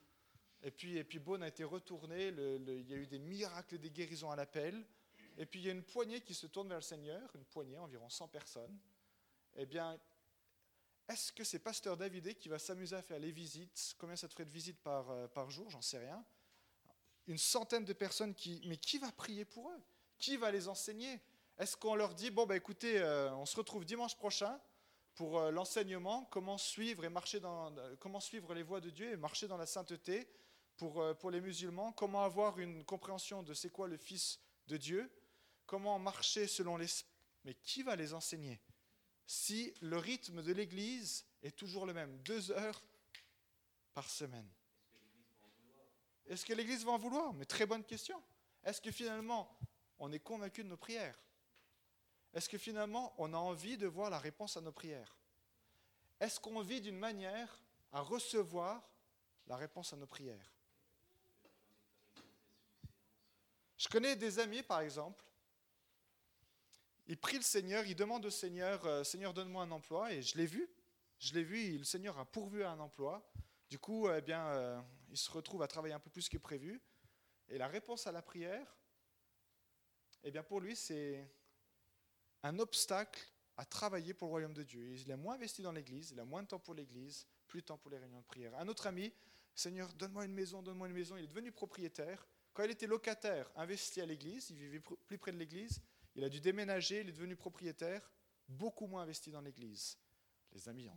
et 0.63 0.71
puis, 0.71 0.97
et 0.97 1.03
puis 1.03 1.19
Beaune 1.19 1.43
a 1.43 1.47
été 1.49 1.63
retourné, 1.63 2.29
il 2.29 2.89
y 2.89 2.93
a 2.93 2.97
eu 2.97 3.05
des 3.05 3.19
miracles 3.19 3.77
des 3.77 3.91
guérisons 3.91 4.31
à 4.31 4.35
l'appel, 4.35 4.85
et 5.37 5.45
puis 5.45 5.59
il 5.59 5.65
y 5.65 5.69
a 5.69 5.73
une 5.73 5.83
poignée 5.83 6.21
qui 6.21 6.33
se 6.33 6.47
tourne 6.47 6.69
vers 6.69 6.77
le 6.77 6.83
Seigneur, 6.83 7.29
une 7.35 7.43
poignée, 7.45 7.77
environ 7.77 8.09
100 8.09 8.29
personnes. 8.29 8.77
Eh 9.55 9.65
bien, 9.65 9.99
est-ce 11.09 11.31
que 11.31 11.43
c'est 11.43 11.59
pasteur 11.59 11.97
Davidé 11.97 12.33
qui 12.33 12.49
va 12.49 12.59
s'amuser 12.59 12.95
à 12.95 13.01
faire 13.01 13.19
les 13.19 13.31
visites? 13.31 13.95
Combien 13.97 14.15
ça 14.15 14.27
te 14.27 14.33
ferait 14.33 14.45
de 14.45 14.51
visites 14.51 14.79
par, 14.79 15.09
euh, 15.11 15.27
par 15.27 15.49
jour? 15.49 15.69
J'en 15.69 15.81
sais 15.81 15.99
rien. 15.99 16.23
Une 17.27 17.37
centaine 17.37 17.83
de 17.83 17.93
personnes 17.93 18.33
qui... 18.33 18.61
Mais 18.65 18.77
qui 18.77 18.99
va 18.99 19.11
prier 19.11 19.45
pour 19.45 19.69
eux? 19.69 19.81
Qui 20.17 20.37
va 20.37 20.51
les 20.51 20.67
enseigner? 20.67 21.19
Est-ce 21.57 21.75
qu'on 21.75 21.95
leur 21.95 22.15
dit, 22.15 22.31
bon, 22.31 22.45
bah, 22.45 22.55
écoutez, 22.55 22.99
euh, 22.99 23.33
on 23.35 23.45
se 23.45 23.55
retrouve 23.57 23.85
dimanche 23.85 24.15
prochain 24.15 24.59
pour 25.15 25.39
euh, 25.39 25.51
l'enseignement, 25.51 26.25
comment 26.31 26.57
suivre 26.57 27.03
et 27.05 27.09
marcher 27.09 27.39
dans, 27.39 27.73
comment 27.99 28.19
suivre 28.19 28.53
les 28.53 28.63
voies 28.63 28.81
de 28.81 28.89
Dieu 28.89 29.11
et 29.11 29.17
marcher 29.17 29.47
dans 29.47 29.57
la 29.57 29.65
sainteté? 29.65 30.27
Pour, 30.77 31.15
pour 31.17 31.31
les 31.31 31.41
musulmans, 31.41 31.91
comment 31.91 32.23
avoir 32.23 32.59
une 32.59 32.83
compréhension 32.83 33.43
de 33.43 33.53
c'est 33.53 33.69
quoi 33.69 33.87
le 33.87 33.97
Fils 33.97 34.39
de 34.67 34.77
Dieu, 34.77 35.11
comment 35.65 35.99
marcher 35.99 36.47
selon 36.47 36.77
les... 36.77 36.87
Mais 37.45 37.53
qui 37.55 37.83
va 37.83 37.95
les 37.95 38.13
enseigner 38.13 38.61
si 39.25 39.73
le 39.81 39.97
rythme 39.97 40.41
de 40.41 40.51
l'Église 40.51 41.25
est 41.41 41.55
toujours 41.55 41.85
le 41.85 41.93
même, 41.93 42.17
deux 42.19 42.51
heures 42.51 42.83
par 43.93 44.09
semaine? 44.09 44.49
Est-ce 46.25 46.45
que 46.45 46.53
l'Église 46.53 46.85
va 46.85 46.91
en 46.91 46.97
vouloir? 46.97 47.33
Mais 47.33 47.45
très 47.45 47.65
bonne 47.65 47.83
question. 47.83 48.21
Est-ce 48.63 48.81
que 48.81 48.91
finalement, 48.91 49.57
on 49.99 50.11
est 50.11 50.19
convaincu 50.19 50.63
de 50.63 50.69
nos 50.69 50.77
prières? 50.77 51.19
Est-ce 52.33 52.49
que 52.49 52.57
finalement, 52.57 53.13
on 53.17 53.33
a 53.33 53.37
envie 53.37 53.77
de 53.77 53.87
voir 53.87 54.09
la 54.09 54.19
réponse 54.19 54.57
à 54.57 54.61
nos 54.61 54.71
prières? 54.71 55.15
Est-ce 56.19 56.39
qu'on 56.39 56.61
vit 56.61 56.81
d'une 56.81 56.97
manière 56.97 57.59
à 57.91 58.01
recevoir 58.01 58.81
la 59.47 59.57
réponse 59.57 59.91
à 59.93 59.97
nos 59.97 60.07
prières? 60.07 60.52
Je 63.83 63.89
connais 63.89 64.15
des 64.15 64.39
amis, 64.39 64.63
par 64.63 64.79
exemple, 64.79 65.21
il 67.05 67.17
prie 67.17 67.35
le 67.35 67.43
Seigneur, 67.43 67.85
il 67.85 67.97
demande 67.97 68.25
au 68.25 68.29
Seigneur, 68.29 68.85
euh, 68.85 69.03
Seigneur, 69.03 69.33
donne-moi 69.33 69.61
un 69.61 69.71
emploi, 69.71 70.13
et 70.13 70.21
je 70.21 70.37
l'ai 70.37 70.45
vu, 70.45 70.69
je 71.19 71.33
l'ai 71.33 71.43
vu, 71.43 71.77
le 71.77 71.83
Seigneur 71.83 72.17
a 72.17 72.23
pourvu 72.23 72.63
un 72.63 72.79
emploi. 72.79 73.29
Du 73.69 73.77
coup, 73.77 74.09
eh 74.09 74.21
bien, 74.21 74.47
euh, 74.47 74.81
il 75.09 75.17
se 75.17 75.29
retrouve 75.29 75.63
à 75.63 75.67
travailler 75.67 75.93
un 75.93 75.99
peu 75.99 76.09
plus 76.09 76.29
que 76.29 76.37
prévu. 76.37 76.81
Et 77.49 77.57
la 77.57 77.67
réponse 77.67 78.07
à 78.07 78.13
la 78.13 78.21
prière, 78.21 78.73
eh 80.23 80.31
bien, 80.31 80.43
pour 80.43 80.61
lui, 80.61 80.77
c'est 80.77 81.29
un 82.41 82.59
obstacle 82.59 83.21
à 83.57 83.65
travailler 83.65 84.13
pour 84.13 84.29
le 84.29 84.31
royaume 84.31 84.53
de 84.53 84.63
Dieu. 84.63 84.95
Il 84.95 85.11
est 85.11 85.17
moins 85.17 85.35
investi 85.35 85.61
dans 85.61 85.73
l'Église, 85.73 86.11
il 86.11 86.21
a 86.21 86.25
moins 86.25 86.43
de 86.43 86.47
temps 86.47 86.59
pour 86.59 86.73
l'Église, 86.73 87.27
plus 87.49 87.59
de 87.59 87.65
temps 87.65 87.77
pour 87.77 87.91
les 87.91 87.97
réunions 87.97 88.21
de 88.21 88.25
prière. 88.25 88.57
Un 88.57 88.69
autre 88.69 88.87
ami, 88.87 89.13
Seigneur, 89.53 89.93
donne-moi 89.95 90.23
une 90.23 90.33
maison, 90.33 90.63
donne-moi 90.63 90.87
une 90.87 90.93
maison. 90.93 91.17
Il 91.17 91.25
est 91.25 91.27
devenu 91.27 91.51
propriétaire. 91.51 92.25
Quand 92.53 92.63
il 92.63 92.71
était 92.71 92.87
locataire, 92.87 93.49
investi 93.55 93.99
à 94.01 94.05
l'Église, 94.05 94.51
il 94.51 94.57
vivait 94.57 94.79
plus 94.79 95.17
près 95.17 95.31
de 95.31 95.37
l'Église, 95.37 95.81
il 96.15 96.23
a 96.23 96.29
dû 96.29 96.39
déménager, 96.39 97.01
il 97.01 97.09
est 97.09 97.13
devenu 97.13 97.35
propriétaire, 97.35 98.11
beaucoup 98.47 98.85
moins 98.85 99.01
investi 99.01 99.31
dans 99.31 99.41
l'Église. 99.41 99.97
Les 100.51 100.69
amis, 100.69 100.83
ils 100.83 100.91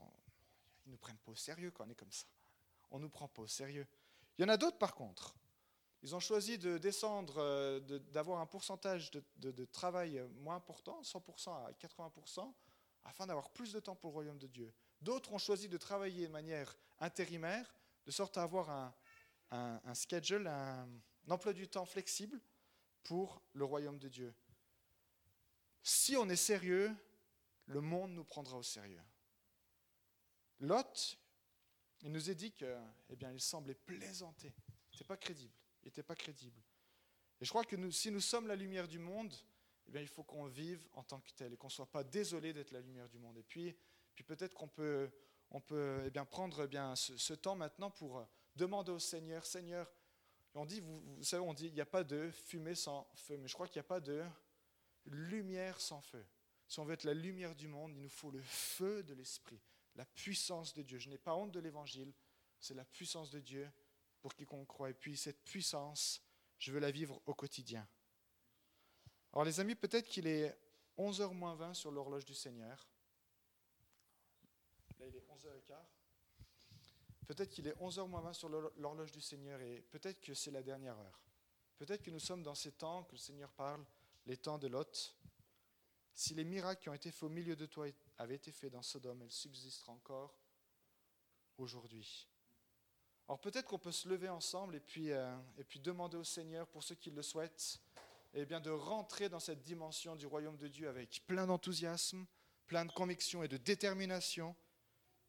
ne 0.86 0.92
nous 0.92 0.98
prennent 0.98 1.16
pas 1.18 1.32
au 1.32 1.36
sérieux 1.36 1.70
quand 1.70 1.86
on 1.86 1.90
est 1.90 1.94
comme 1.94 2.12
ça. 2.12 2.26
On 2.90 2.98
ne 2.98 3.04
nous 3.04 3.08
prend 3.08 3.28
pas 3.28 3.42
au 3.42 3.46
sérieux. 3.46 3.86
Il 4.36 4.42
y 4.42 4.44
en 4.44 4.48
a 4.48 4.58
d'autres 4.58 4.76
par 4.76 4.94
contre. 4.94 5.34
Ils 6.02 6.14
ont 6.14 6.20
choisi 6.20 6.58
de 6.58 6.76
descendre, 6.76 7.36
euh, 7.38 7.80
d'avoir 8.12 8.40
un 8.40 8.46
pourcentage 8.46 9.10
de, 9.10 9.64
travail 9.64 10.22
moins 10.40 10.56
important, 10.56 11.00
100% 11.00 11.48
à 11.48 11.72
80%, 11.72 12.52
afin 13.04 13.26
d'avoir 13.26 13.50
plus 13.50 13.72
de 13.72 13.80
temps 13.80 13.96
pour 13.96 14.10
le 14.10 14.14
royaume 14.14 14.38
de 14.38 14.46
Dieu. 14.46 14.72
D'autres 15.00 15.32
ont 15.32 15.38
choisi 15.38 15.68
de 15.68 15.78
travailler 15.78 16.26
de 16.26 16.32
manière 16.32 16.76
intérimaire, 17.00 17.74
de 18.04 18.10
sorte 18.10 18.36
à 18.36 18.42
avoir 18.42 18.68
un, 18.70 18.94
un 19.50 19.94
schedule, 19.94 20.46
un 20.46 20.86
emploi 21.32 21.52
du 21.52 21.68
temps 21.68 21.86
flexible 21.86 22.40
pour 23.02 23.42
le 23.52 23.64
royaume 23.64 23.98
de 23.98 24.08
Dieu. 24.08 24.34
Si 25.82 26.16
on 26.16 26.28
est 26.28 26.36
sérieux, 26.36 26.94
le 27.66 27.80
monde 27.80 28.12
nous 28.12 28.24
prendra 28.24 28.56
au 28.56 28.62
sérieux. 28.62 29.02
Lot, 30.60 31.18
il 32.02 32.12
nous 32.12 32.30
est 32.30 32.34
dit 32.34 32.52
que, 32.52 32.76
eh 33.08 33.16
bien, 33.16 33.32
il 33.32 33.40
semblait 33.40 33.74
plaisanter. 33.74 34.54
Il 34.92 34.94
n'était 34.94 35.04
pas 35.04 35.16
crédible. 35.16 35.54
Il 35.82 35.86
n'était 35.86 36.02
pas 36.02 36.14
crédible. 36.14 36.60
Et 37.40 37.44
je 37.44 37.50
crois 37.50 37.64
que 37.64 37.90
si 37.90 38.10
nous 38.10 38.20
sommes 38.20 38.46
la 38.46 38.56
lumière 38.56 38.88
du 38.88 38.98
monde, 38.98 39.34
eh 39.86 39.90
bien, 39.90 40.00
il 40.00 40.08
faut 40.08 40.24
qu'on 40.24 40.46
vive 40.46 40.80
en 40.94 41.02
tant 41.02 41.20
que 41.20 41.30
tel 41.32 41.52
et 41.52 41.56
qu'on 41.56 41.66
ne 41.66 41.72
soit 41.72 41.90
pas 41.90 42.02
désolé 42.02 42.52
d'être 42.52 42.72
la 42.72 42.80
lumière 42.80 43.08
du 43.08 43.18
monde. 43.18 43.36
Et 43.38 43.42
puis, 43.42 43.76
puis 44.14 44.24
peut-être 44.24 44.54
qu'on 44.54 44.68
peut, 44.68 45.10
on 45.50 45.60
peut 45.60 46.02
eh 46.06 46.10
bien, 46.10 46.24
prendre 46.24 46.64
eh 46.64 46.68
bien, 46.68 46.96
ce, 46.96 47.34
temps 47.34 47.54
maintenant 47.54 47.90
pour 47.90 48.26
demander 48.54 48.90
au 48.90 48.98
Seigneur, 48.98 49.44
Seigneur, 49.44 49.92
on 50.56 50.64
dit, 50.64 50.80
vous, 50.80 51.22
savez, 51.22 51.42
on 51.42 51.54
dit, 51.54 51.66
il 51.66 51.74
n'y 51.74 51.80
a 51.80 51.86
pas 51.86 52.04
de 52.04 52.30
fumée 52.30 52.74
sans 52.74 53.08
feu, 53.14 53.36
mais 53.36 53.48
je 53.48 53.54
crois 53.54 53.66
qu'il 53.66 53.76
n'y 53.76 53.86
a 53.86 53.88
pas 53.88 54.00
de 54.00 54.22
lumière 55.06 55.80
sans 55.80 56.00
feu. 56.00 56.24
Si 56.68 56.80
on 56.80 56.84
veut 56.84 56.94
être 56.94 57.04
la 57.04 57.14
lumière 57.14 57.54
du 57.54 57.68
monde, 57.68 57.92
il 57.94 58.00
nous 58.00 58.08
faut 58.08 58.30
le 58.30 58.42
feu 58.42 59.02
de 59.02 59.14
l'Esprit, 59.14 59.60
la 59.94 60.04
puissance 60.04 60.74
de 60.74 60.82
Dieu. 60.82 60.98
Je 60.98 61.08
n'ai 61.08 61.18
pas 61.18 61.34
honte 61.34 61.52
de 61.52 61.60
l'Évangile, 61.60 62.12
c'est 62.58 62.74
la 62.74 62.84
puissance 62.84 63.30
de 63.30 63.40
Dieu 63.40 63.70
pour 64.20 64.34
quiconque 64.34 64.66
croit. 64.66 64.90
Et 64.90 64.94
puis 64.94 65.16
cette 65.16 65.44
puissance, 65.44 66.22
je 66.58 66.72
veux 66.72 66.80
la 66.80 66.90
vivre 66.90 67.20
au 67.26 67.34
quotidien. 67.34 67.86
Alors 69.32 69.44
les 69.44 69.60
amis, 69.60 69.74
peut-être 69.74 70.08
qu'il 70.08 70.26
est 70.26 70.58
11h 70.98 71.32
moins 71.34 71.54
20 71.54 71.74
sur 71.74 71.90
l'horloge 71.90 72.24
du 72.24 72.34
Seigneur. 72.34 72.88
Là, 74.98 75.06
il 75.06 75.14
est 75.14 75.26
11h15. 75.28 75.95
Peut-être 77.26 77.50
qu'il 77.50 77.66
est 77.66 77.76
11h 77.80 78.08
moins 78.08 78.20
20 78.20 78.32
sur 78.32 78.48
l'horloge 78.48 79.12
du 79.12 79.20
Seigneur 79.20 79.60
et 79.60 79.82
peut-être 79.90 80.20
que 80.20 80.34
c'est 80.34 80.50
la 80.50 80.62
dernière 80.62 80.98
heure. 80.98 81.20
Peut-être 81.78 82.02
que 82.02 82.10
nous 82.10 82.20
sommes 82.20 82.42
dans 82.42 82.54
ces 82.54 82.72
temps 82.72 83.04
que 83.04 83.12
le 83.12 83.18
Seigneur 83.18 83.50
parle 83.52 83.84
les 84.26 84.36
temps 84.36 84.58
de 84.58 84.66
Lot, 84.66 85.16
si 86.14 86.34
les 86.34 86.44
miracles 86.44 86.82
qui 86.82 86.88
ont 86.88 86.94
été 86.94 87.10
faits 87.10 87.24
au 87.24 87.28
milieu 87.28 87.56
de 87.56 87.66
toi 87.66 87.86
avaient 88.16 88.36
été 88.36 88.50
faits 88.50 88.72
dans 88.72 88.80
Sodome, 88.80 89.20
elles 89.20 89.30
subsisteraient 89.30 89.92
encore 89.92 90.34
aujourd'hui. 91.58 92.26
Alors 93.28 93.38
peut-être 93.38 93.66
qu'on 93.66 93.78
peut 93.78 93.92
se 93.92 94.08
lever 94.08 94.30
ensemble 94.30 94.76
et 94.76 94.80
puis, 94.80 95.12
euh, 95.12 95.36
et 95.58 95.64
puis 95.64 95.78
demander 95.78 96.16
au 96.16 96.24
Seigneur, 96.24 96.66
pour 96.68 96.82
ceux 96.82 96.94
qui 96.94 97.10
le 97.10 97.22
souhaitent, 97.22 97.80
eh 98.32 98.46
bien 98.46 98.60
de 98.60 98.70
rentrer 98.70 99.28
dans 99.28 99.40
cette 99.40 99.62
dimension 99.62 100.16
du 100.16 100.26
royaume 100.26 100.56
de 100.56 100.68
Dieu 100.68 100.88
avec 100.88 101.22
plein 101.26 101.46
d'enthousiasme, 101.46 102.24
plein 102.66 102.86
de 102.86 102.92
conviction 102.92 103.42
et 103.42 103.48
de 103.48 103.58
détermination. 103.58 104.56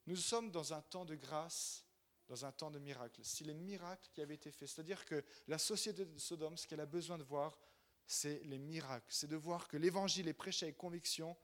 Nous 0.06 0.16
sommes 0.16 0.52
dans 0.52 0.74
un 0.74 0.82
temps 0.82 1.06
de 1.06 1.16
grâce, 1.16 1.84
dans 2.28 2.46
un 2.46 2.52
temps 2.52 2.72
de 2.72 2.80
miracles. 2.80 3.22
Si 3.24 3.44
les 3.44 3.54
miracles 3.54 4.10
qui 4.14 4.22
avaient 4.22 4.36
été 4.36 4.52
faits, 4.52 4.68
c'est-à-dire 4.68 5.06
que 5.06 5.24
la 5.48 5.58
société 5.58 6.06
de 6.06 6.18
Sodome, 6.20 6.58
ce 6.58 6.68
qu'elle 6.68 6.82
a 6.82 6.86
besoin 6.86 7.18
de 7.18 7.24
voir, 7.24 7.58
c'est 8.06 8.42
les 8.46 8.58
miracles. 8.58 9.08
C'est 9.10 9.28
de 9.28 9.36
voir 9.36 9.68
que 9.68 9.78
l'évangile 9.78 10.28
est 10.28 10.34
prêché 10.34 10.66
avec 10.66 10.78
conviction 10.78 11.36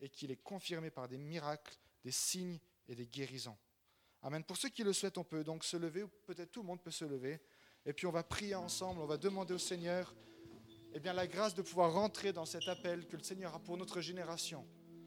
et 0.00 0.08
qu'il 0.08 0.30
est 0.30 0.42
confirmé 0.42 0.90
par 0.90 1.08
des 1.08 1.18
miracles, 1.18 1.78
des 2.04 2.12
signes 2.12 2.58
et 2.88 2.94
des 2.94 3.06
guérisons. 3.06 3.56
Amen. 4.22 4.44
Pour 4.44 4.56
ceux 4.56 4.68
qui 4.68 4.84
le 4.84 4.92
souhaitent, 4.92 5.18
on 5.18 5.24
peut 5.24 5.44
donc 5.44 5.64
se 5.64 5.76
lever, 5.76 6.02
ou 6.02 6.08
peut-être 6.26 6.52
tout 6.52 6.60
le 6.60 6.66
monde 6.66 6.82
peut 6.82 6.90
se 6.90 7.04
lever, 7.04 7.40
et 7.84 7.92
puis 7.92 8.06
on 8.06 8.12
va 8.12 8.22
prier 8.22 8.54
ensemble, 8.54 9.00
on 9.00 9.06
va 9.06 9.16
demander 9.16 9.54
au 9.54 9.58
Seigneur 9.58 10.14
eh 10.94 11.00
bien, 11.00 11.12
la 11.12 11.26
grâce 11.26 11.54
de 11.54 11.62
pouvoir 11.62 11.92
rentrer 11.92 12.32
dans 12.32 12.44
cet 12.44 12.68
appel 12.68 13.06
que 13.08 13.16
le 13.16 13.22
Seigneur 13.22 13.54
a 13.54 13.58
pour 13.58 13.76
notre 13.76 14.00
génération. 14.00 14.66